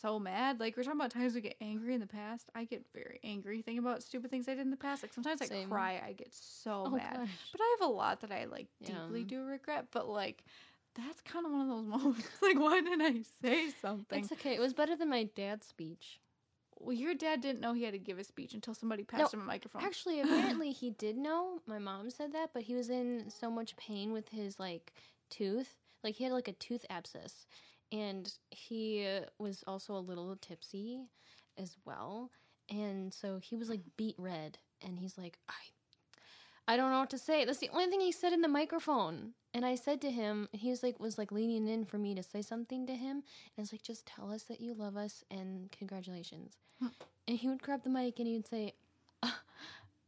so 0.00 0.18
mad. 0.18 0.60
Like 0.60 0.76
we're 0.76 0.82
talking 0.82 1.00
about 1.00 1.10
times 1.10 1.34
we 1.34 1.40
get 1.40 1.56
angry 1.60 1.94
in 1.94 2.00
the 2.00 2.06
past. 2.06 2.48
I 2.54 2.64
get 2.64 2.84
very 2.94 3.20
angry 3.24 3.62
thinking 3.62 3.78
about 3.84 4.02
stupid 4.02 4.30
things 4.30 4.48
I 4.48 4.52
did 4.54 4.60
in 4.60 4.70
the 4.70 4.76
past. 4.76 5.02
Like 5.02 5.12
sometimes 5.12 5.42
I 5.42 5.64
cry. 5.64 6.00
I 6.06 6.12
get 6.12 6.32
so 6.32 6.84
Oh, 6.86 6.90
mad. 6.90 7.16
gosh. 7.16 7.28
But 7.52 7.60
I 7.62 7.76
have 7.80 7.88
a 7.88 7.92
lot 7.92 8.20
that 8.20 8.32
I 8.32 8.44
like 8.46 8.66
deeply 8.84 9.20
Yeah. 9.20 9.26
do 9.26 9.44
regret. 9.44 9.86
But 9.92 10.08
like 10.08 10.44
that's 10.94 11.20
kind 11.22 11.44
of 11.46 11.52
one 11.52 11.62
of 11.62 11.68
those 11.68 11.86
moments. 12.02 12.28
like 12.42 12.58
why 12.58 12.80
didn't 12.80 13.02
I 13.02 13.22
say 13.42 13.70
something? 13.82 14.22
It's 14.24 14.32
okay. 14.32 14.54
It 14.54 14.60
was 14.60 14.72
better 14.74 14.96
than 14.96 15.08
my 15.10 15.24
dad's 15.24 15.66
speech. 15.66 16.20
well, 16.78 16.92
your 16.94 17.14
dad 17.14 17.40
didn't 17.40 17.60
know 17.60 17.72
he 17.72 17.84
had 17.84 17.92
to 17.92 17.98
give 17.98 18.18
a 18.18 18.24
speech 18.24 18.54
until 18.54 18.74
somebody 18.74 19.02
passed 19.02 19.32
him 19.34 19.40
a 19.40 19.44
microphone. 19.44 19.82
Actually, 19.82 20.20
apparently 20.22 20.72
he 20.72 20.90
did 20.90 21.16
know. 21.16 21.60
My 21.66 21.78
mom 21.78 22.10
said 22.10 22.32
that, 22.34 22.50
but 22.54 22.62
he 22.64 22.74
was 22.74 22.90
in 22.90 23.30
so 23.30 23.50
much 23.50 23.76
pain 23.76 24.12
with 24.12 24.28
his 24.28 24.58
like 24.58 24.92
tooth. 25.30 25.74
Like 26.04 26.14
he 26.16 26.24
had 26.24 26.32
like 26.32 26.48
a 26.48 26.52
tooth 26.52 26.84
abscess, 26.88 27.46
and 27.92 28.32
he 28.50 29.06
was 29.38 29.64
also 29.66 29.94
a 29.94 29.98
little 29.98 30.36
tipsy 30.40 31.00
as 31.58 31.76
well. 31.84 32.30
And 32.68 33.12
so 33.14 33.38
he 33.38 33.56
was 33.56 33.68
like 33.68 33.80
beat 33.96 34.16
red, 34.18 34.58
and 34.82 34.98
he's 34.98 35.16
like, 35.16 35.38
I, 35.48 36.72
I 36.72 36.76
don't 36.76 36.90
know 36.90 37.00
what 37.00 37.10
to 37.10 37.18
say. 37.18 37.44
That's 37.44 37.58
the 37.58 37.70
only 37.72 37.86
thing 37.86 38.00
he 38.00 38.12
said 38.12 38.32
in 38.32 38.42
the 38.42 38.48
microphone. 38.48 39.32
And 39.54 39.64
I 39.64 39.76
said 39.76 40.00
to 40.02 40.10
him, 40.10 40.48
he 40.52 40.70
was 40.70 40.82
like, 40.82 40.98
was 40.98 41.16
like 41.16 41.32
leaning 41.32 41.68
in 41.68 41.84
for 41.84 41.96
me 41.96 42.14
to 42.14 42.22
say 42.22 42.42
something 42.42 42.86
to 42.86 42.94
him, 42.94 43.16
and 43.16 43.58
I 43.58 43.60
was 43.60 43.72
like, 43.72 43.82
just 43.82 44.06
tell 44.06 44.32
us 44.32 44.42
that 44.44 44.60
you 44.60 44.74
love 44.74 44.96
us 44.96 45.24
and 45.30 45.70
congratulations. 45.70 46.56
Hmm. 46.80 46.88
And 47.28 47.38
he 47.38 47.48
would 47.48 47.62
grab 47.62 47.82
the 47.82 47.90
mic 47.90 48.18
and 48.18 48.28
he 48.28 48.34
would 48.34 48.48
say, 48.48 48.74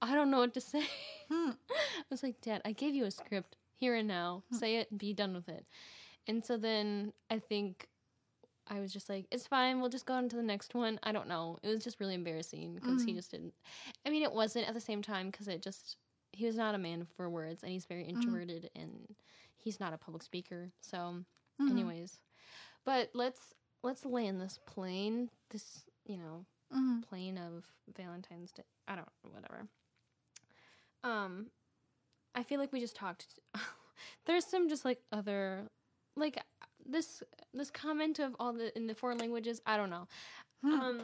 I 0.01 0.15
don't 0.15 0.31
know 0.31 0.39
what 0.39 0.55
to 0.55 0.61
say. 0.61 0.85
Hmm. 1.31 1.51
I 1.71 2.05
was 2.11 2.23
like, 2.23 2.41
Dad, 2.41 2.63
I 2.65 2.73
gave 2.73 2.95
you 2.95 3.05
a 3.05 3.11
script 3.11 3.57
here 3.77 3.95
and 3.95 4.09
now. 4.09 4.43
Hmm. 4.51 4.57
Say 4.57 4.77
it 4.77 4.91
and 4.91 4.99
be 4.99 5.13
done 5.13 5.35
with 5.35 5.49
it. 5.49 5.67
And 6.29 6.45
so 6.45 6.57
then 6.59 7.13
I 7.31 7.39
think 7.41 7.89
I 8.69 8.81
was 8.81 8.93
just 8.93 9.09
like, 9.09 9.27
it's 9.31 9.47
fine. 9.47 9.81
We'll 9.81 9.91
just 9.91 10.07
go 10.07 10.15
on 10.15 10.29
to 10.29 10.37
the 10.37 10.43
next 10.43 10.75
one. 10.75 11.01
I 11.03 11.13
don't 11.13 11.29
know. 11.29 11.59
It 11.63 11.69
was 11.69 11.83
just 11.83 12.01
really 12.01 12.15
embarrassing 12.15 12.75
because 12.75 13.03
he 13.03 13.13
Mhm. 13.13 13.17
just 13.17 13.31
didn't. 13.33 13.55
I 14.07 14.11
mean, 14.11 14.23
it 14.23 14.33
wasn't 14.33 14.69
at 14.69 14.75
the 14.75 14.81
same 14.81 15.03
time 15.03 15.31
because 15.31 15.49
it 15.49 15.63
just, 15.63 15.97
he 16.33 16.47
was 16.47 16.57
not 16.57 16.75
a 16.75 16.79
man 16.79 17.05
for 17.17 17.31
words 17.31 17.63
and 17.63 17.73
he's 17.73 17.87
very 17.87 18.05
Mm-hmm. 18.15 18.39
introverted 18.39 18.71
and 18.77 19.17
he's 19.57 19.81
not 19.81 19.95
a 19.95 19.99
public 19.99 20.23
speaker. 20.23 20.71
So, 20.81 21.25
Mhm. 21.61 21.71
anyways, 21.71 22.19
but 22.85 23.11
let's, 23.15 23.55
let's 23.83 24.05
land 24.05 24.41
this 24.41 24.59
plane, 24.67 25.31
this, 25.51 25.85
you 26.07 26.19
know, 26.19 26.45
Mhm. 26.73 27.03
plane 27.09 27.39
of 27.39 27.65
Valentine's 27.97 28.53
Day. 28.53 28.65
I 28.87 28.97
don't 28.97 29.09
whatever. 29.33 29.69
Um 31.05 31.47
I 32.35 32.43
feel 32.43 32.59
like 32.61 32.73
we 32.73 32.81
just 32.81 32.97
talked 32.97 33.27
there's 34.27 34.45
some 34.45 34.69
just 34.69 34.85
like 34.85 35.01
other 35.13 35.71
like 36.19 36.43
this 36.85 37.23
this 37.55 37.71
comment 37.71 38.19
of 38.19 38.35
all 38.41 38.53
the 38.53 38.77
in 38.77 38.87
the 38.87 38.95
foreign 38.95 39.19
languages, 39.19 39.61
I 39.67 39.77
don't 39.77 39.91
know. 39.91 40.07
Hmm. 40.63 40.81
Um 40.81 41.01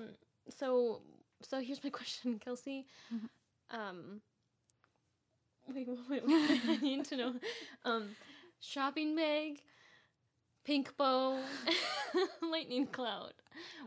so 0.49 1.03
so 1.43 1.61
here's 1.61 1.83
my 1.85 1.91
question, 2.01 2.39
Kelsey. 2.39 2.87
Mhm. 3.13 3.29
Um 3.71 4.21
wait, 5.75 5.89
wait, 6.11 6.23
wait, 6.27 6.61
I 6.69 6.77
need 6.83 7.05
to 7.07 7.17
know. 7.17 7.35
Um 7.85 8.11
shopping 8.61 9.15
bag, 9.17 9.61
pink 10.65 10.97
bow, 10.97 11.39
lightning 12.43 12.87
cloud. 12.87 13.33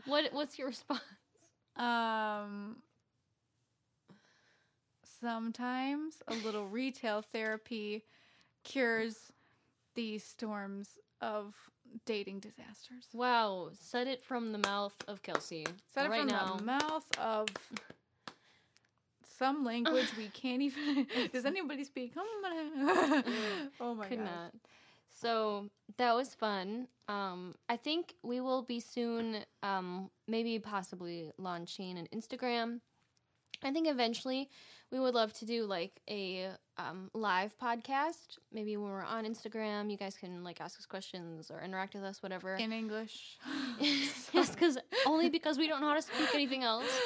What 0.06 0.32
what's 0.32 0.58
your 0.58 0.68
response? 0.68 1.02
Um, 1.76 2.76
sometimes 5.20 6.22
a 6.26 6.34
little 6.34 6.66
retail 6.66 7.22
therapy 7.22 8.04
cures 8.64 9.32
the 9.94 10.18
storms 10.18 10.98
of 11.20 11.54
dating 12.04 12.40
disasters. 12.40 13.06
Wow, 13.12 13.70
said 13.78 14.06
it 14.06 14.22
from 14.22 14.52
the 14.52 14.58
mouth 14.58 14.94
of 15.06 15.22
Kelsey. 15.22 15.66
Said 15.92 16.06
it 16.06 16.10
right 16.10 16.20
from 16.20 16.28
now. 16.28 16.56
the 16.56 16.64
mouth 16.64 17.06
of 17.18 17.48
some 19.38 19.64
language 19.64 20.08
we 20.16 20.28
can't 20.32 20.62
even. 20.62 21.06
Does 21.32 21.44
anybody 21.44 21.84
speak? 21.84 22.12
oh 22.16 23.94
my 23.94 24.06
Could 24.06 24.18
god! 24.18 24.24
not. 24.24 24.54
So 25.20 25.68
that 25.96 26.14
was 26.14 26.34
fun. 26.34 26.86
Um, 27.08 27.54
I 27.68 27.76
think 27.76 28.14
we 28.22 28.40
will 28.40 28.62
be 28.62 28.78
soon, 28.78 29.38
um, 29.62 30.10
maybe 30.28 30.58
possibly 30.58 31.32
launching 31.38 31.98
an 31.98 32.06
Instagram. 32.14 32.80
I 33.62 33.72
think 33.72 33.88
eventually 33.88 34.48
we 34.92 35.00
would 35.00 35.14
love 35.14 35.32
to 35.34 35.46
do 35.46 35.64
like 35.64 36.00
a 36.08 36.50
um, 36.78 37.10
live 37.12 37.58
podcast. 37.58 38.38
Maybe 38.52 38.76
when 38.76 38.90
we're 38.90 39.04
on 39.04 39.24
Instagram, 39.24 39.90
you 39.90 39.96
guys 39.96 40.16
can 40.16 40.44
like 40.44 40.60
ask 40.60 40.78
us 40.78 40.86
questions 40.86 41.50
or 41.50 41.60
interact 41.60 41.94
with 41.94 42.04
us, 42.04 42.22
whatever. 42.22 42.54
In 42.54 42.72
English. 42.72 43.38
yes, 43.80 44.50
because 44.50 44.78
only 45.06 45.28
because 45.28 45.58
we 45.58 45.66
don't 45.68 45.80
know 45.80 45.88
how 45.88 45.94
to 45.94 46.02
speak 46.02 46.34
anything 46.34 46.62
else. 46.64 46.86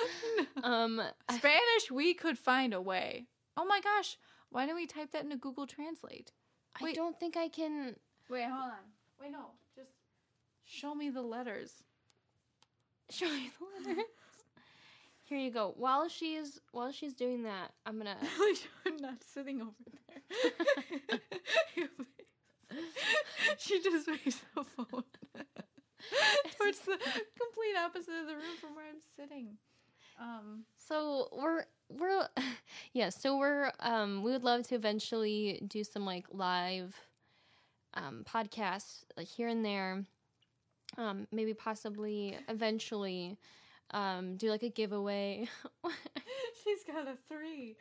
Um, 0.62 1.00
Spanish, 1.28 1.90
we 1.90 2.14
could 2.14 2.38
find 2.38 2.72
a 2.72 2.80
way. 2.80 3.26
Oh 3.56 3.64
my 3.64 3.80
gosh! 3.80 4.16
Why 4.50 4.64
didn't 4.64 4.76
we 4.76 4.86
type 4.86 5.10
that 5.10 5.24
into 5.24 5.36
Google 5.36 5.66
Translate? 5.66 6.30
I 6.80 6.92
don't 6.92 7.18
think 7.18 7.36
I 7.36 7.48
can. 7.48 7.96
Wait, 8.30 8.44
hold 8.44 8.70
on. 8.70 8.78
Wait, 9.20 9.32
no. 9.32 9.46
Just 9.74 9.90
show 10.64 10.94
me 10.94 11.10
the 11.10 11.22
letters. 11.22 11.82
show 13.10 13.26
me 13.26 13.50
the 13.58 13.90
letters. 13.90 14.04
Here 15.32 15.40
you 15.40 15.50
go. 15.50 15.72
While 15.78 16.10
she's 16.10 16.60
while 16.72 16.92
she's 16.92 17.14
doing 17.14 17.44
that, 17.44 17.72
I'm 17.86 17.96
gonna. 17.96 18.18
I'm 18.86 18.98
not 18.98 19.24
sitting 19.24 19.62
over 19.62 19.72
there. 21.08 21.18
she 23.58 23.82
just 23.82 24.06
raised 24.08 24.42
the 24.54 24.62
phone 24.62 25.04
towards 26.58 26.80
the 26.80 26.98
complete 26.98 27.76
opposite 27.82 28.12
of 28.20 28.26
the 28.26 28.34
room 28.34 28.58
from 28.60 28.76
where 28.76 28.84
I'm 28.84 29.00
sitting. 29.16 29.56
Um, 30.20 30.64
So 30.76 31.28
we're 31.32 31.64
we're 31.88 32.28
yeah. 32.92 33.08
So 33.08 33.38
we're 33.38 33.72
um 33.80 34.22
we 34.22 34.32
would 34.32 34.44
love 34.44 34.68
to 34.68 34.74
eventually 34.74 35.62
do 35.66 35.82
some 35.82 36.04
like 36.04 36.26
live 36.30 36.94
um 37.94 38.22
podcasts 38.30 39.04
like 39.16 39.28
here 39.28 39.48
and 39.48 39.64
there. 39.64 40.04
Um, 40.98 41.26
maybe 41.32 41.54
possibly 41.54 42.36
eventually 42.50 43.38
um 43.92 44.36
do 44.36 44.48
like 44.50 44.62
a 44.62 44.68
giveaway. 44.70 45.48
she's 46.64 46.84
got 46.84 47.06
a 47.08 47.16
three 47.28 47.76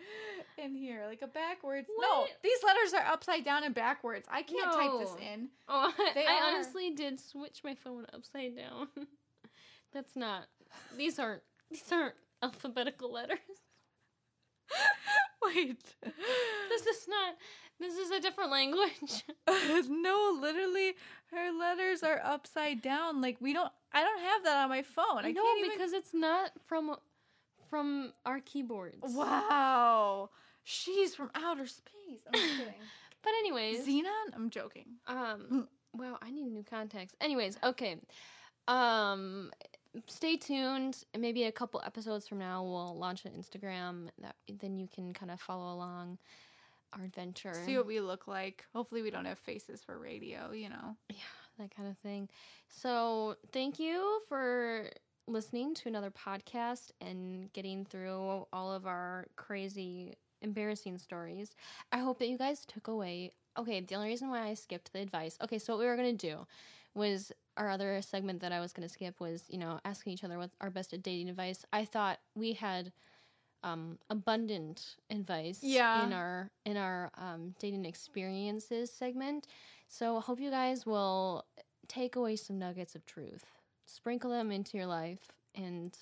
in 0.57 0.75
here, 0.75 1.05
like 1.07 1.21
a 1.21 1.27
backwards. 1.27 1.87
No, 1.99 2.25
these 2.43 2.57
letters 2.65 2.93
are 2.93 3.11
upside 3.11 3.43
down 3.45 3.63
and 3.63 3.73
backwards. 3.75 4.27
I 4.31 4.41
can't 4.41 4.71
type 4.73 4.91
this 4.99 5.15
in. 5.33 5.49
oh, 5.67 5.93
They 6.15 6.25
I 6.25 6.33
are. 6.33 6.55
honestly 6.55 6.91
did 6.91 7.19
switch 7.19 7.61
my 7.63 7.75
phone 7.75 8.05
upside 8.13 8.55
down. 8.55 8.87
That's 9.93 10.15
not. 10.15 10.45
These 10.97 11.19
aren't. 11.19 11.43
These 11.69 11.91
aren't 11.91 12.15
alphabetical 12.41 13.11
letters. 13.11 13.39
Wait. 15.43 15.83
This 16.69 16.85
is 16.85 17.07
not? 17.07 17.35
This 17.79 17.95
is 17.97 18.11
a 18.11 18.19
different 18.19 18.51
language. 18.51 19.23
no, 19.89 20.37
literally, 20.39 20.93
her 21.31 21.51
letters 21.51 22.03
are 22.03 22.21
upside 22.23 22.81
down. 22.81 23.21
Like 23.21 23.37
we 23.41 23.53
don't. 23.53 23.71
I 23.93 24.03
don't 24.03 24.21
have 24.21 24.43
that 24.45 24.57
on 24.63 24.69
my 24.69 24.81
phone. 24.83 25.25
I 25.25 25.31
no, 25.31 25.41
can't 25.41 25.59
even. 25.59 25.71
because 25.71 25.93
it's 25.93 26.13
not 26.13 26.51
from 26.67 26.95
from 27.69 28.13
our 28.25 28.39
keyboards. 28.39 29.13
Wow, 29.13 30.29
she's 30.63 31.15
from 31.15 31.31
outer 31.35 31.67
space. 31.67 32.21
I'm 32.27 32.33
just 32.33 32.57
kidding. 32.57 32.73
But 33.23 33.33
anyways, 33.39 33.85
Zenon. 33.87 34.33
I'm 34.33 34.49
joking. 34.49 34.85
um, 35.05 35.67
wow, 35.93 36.17
I 36.23 36.31
need 36.31 36.51
new 36.51 36.63
context. 36.63 37.15
Anyways, 37.21 37.55
okay. 37.63 37.97
Um, 38.67 39.51
stay 40.07 40.37
tuned. 40.37 41.03
Maybe 41.15 41.43
a 41.43 41.51
couple 41.51 41.81
episodes 41.85 42.27
from 42.27 42.39
now, 42.39 42.63
we'll 42.63 42.97
launch 42.97 43.25
an 43.25 43.33
Instagram. 43.33 44.07
That 44.23 44.35
then 44.59 44.75
you 44.75 44.87
can 44.87 45.13
kind 45.13 45.31
of 45.31 45.39
follow 45.39 45.71
along 45.71 46.17
our 46.93 47.03
adventure. 47.03 47.53
See 47.65 47.77
what 47.77 47.85
we 47.85 47.99
look 47.99 48.27
like. 48.27 48.65
Hopefully, 48.73 49.01
we 49.01 49.11
don't 49.11 49.25
have 49.25 49.39
faces 49.39 49.83
for 49.83 49.99
radio. 49.99 50.51
You 50.51 50.69
know. 50.69 50.97
That 51.61 51.75
kind 51.75 51.89
of 51.89 51.97
thing. 51.99 52.29
So, 52.67 53.35
thank 53.51 53.79
you 53.79 54.21
for 54.27 54.89
listening 55.27 55.73
to 55.75 55.87
another 55.89 56.11
podcast 56.11 56.91
and 56.99 57.51
getting 57.53 57.85
through 57.85 58.45
all 58.51 58.73
of 58.73 58.85
our 58.87 59.27
crazy, 59.35 60.15
embarrassing 60.41 60.97
stories. 60.97 61.55
I 61.91 61.99
hope 61.99 62.19
that 62.19 62.27
you 62.27 62.37
guys 62.37 62.65
took 62.65 62.87
away. 62.87 63.31
Okay, 63.57 63.81
the 63.81 63.95
only 63.95 64.07
reason 64.07 64.29
why 64.29 64.47
I 64.47 64.53
skipped 64.55 64.91
the 64.93 64.99
advice. 64.99 65.37
Okay, 65.43 65.59
so 65.59 65.73
what 65.73 65.79
we 65.79 65.85
were 65.85 65.95
going 65.95 66.17
to 66.17 66.27
do 66.27 66.45
was 66.95 67.31
our 67.57 67.69
other 67.69 68.01
segment 68.01 68.41
that 68.41 68.51
I 68.51 68.59
was 68.59 68.73
going 68.73 68.87
to 68.87 68.93
skip 68.93 69.19
was, 69.19 69.43
you 69.49 69.57
know, 69.57 69.79
asking 69.85 70.13
each 70.13 70.23
other 70.23 70.37
what 70.37 70.51
our 70.61 70.69
best 70.69 70.91
dating 71.01 71.29
advice. 71.29 71.65
I 71.71 71.85
thought 71.85 72.19
we 72.35 72.53
had 72.53 72.91
um 73.63 73.99
abundant 74.09 74.95
advice 75.11 75.59
Yeah. 75.61 76.03
in 76.05 76.13
our 76.13 76.49
in 76.65 76.77
our 76.77 77.11
um 77.15 77.53
dating 77.59 77.85
experiences 77.85 78.91
segment. 78.91 79.47
So 79.93 80.15
I 80.15 80.21
hope 80.21 80.39
you 80.39 80.49
guys 80.49 80.85
will 80.85 81.43
take 81.89 82.15
away 82.15 82.37
some 82.37 82.57
nuggets 82.57 82.95
of 82.95 83.05
truth, 83.05 83.43
sprinkle 83.85 84.31
them 84.31 84.49
into 84.49 84.77
your 84.77 84.85
life, 84.85 85.33
and 85.53 85.95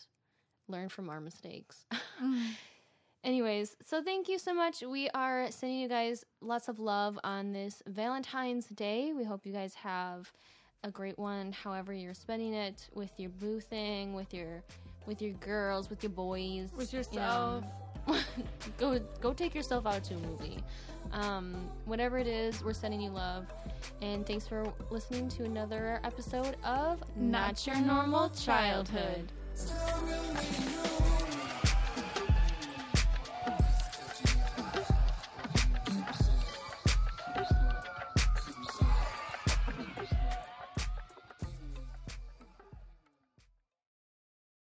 learn 0.68 0.90
from 0.90 1.10
our 1.10 1.20
mistakes. 1.20 1.88
Anyways, 3.24 3.76
so 3.84 4.04
thank 4.04 4.30
you 4.30 4.38
so 4.38 4.54
much. 4.54 4.84
We 4.84 5.10
are 5.10 5.50
sending 5.50 5.80
you 5.80 5.90
guys 5.90 6.24
lots 6.40 6.68
of 6.68 6.78
love 6.80 7.18
on 7.24 7.52
this 7.52 7.82
Valentine's 7.88 8.68
Day. 8.68 9.12
We 9.12 9.24
hope 9.24 9.44
you 9.44 9.52
guys 9.52 9.74
have 9.74 10.32
a 10.84 10.92
great 10.92 11.18
one, 11.18 11.52
however 11.52 11.92
you're 11.92 12.14
spending 12.14 12.54
it, 12.54 12.88
with 12.94 13.12
your 13.18 13.32
boo 13.32 13.60
thing, 13.60 14.14
with 14.14 14.32
your 14.36 14.64
with 15.08 15.20
your 15.20 15.34
girls, 15.34 15.90
with 15.90 16.04
your 16.04 16.12
boys, 16.12 16.70
With 16.78 16.94
you 16.94 17.00
yourself. 17.00 17.64
know. 18.08 18.18
go 18.78 19.00
go 19.20 19.34
take 19.34 19.56
yourself 19.56 19.88
out 19.88 20.04
to 20.06 20.14
a 20.14 20.18
movie. 20.20 20.60
Um, 21.12 21.70
whatever 21.86 22.18
it 22.18 22.28
is, 22.28 22.64
we're 22.64 22.74
sending 22.74 23.02
you 23.02 23.10
love. 23.12 23.46
And 24.02 24.26
thanks 24.26 24.48
for 24.48 24.72
listening 24.90 25.30
to 25.30 25.44
another 25.44 26.00
episode 26.04 26.56
of 26.64 27.04
Not 27.16 27.66
Your 27.66 27.78
Normal 27.78 28.30
Childhood. 28.30 29.32
Know 29.68 31.09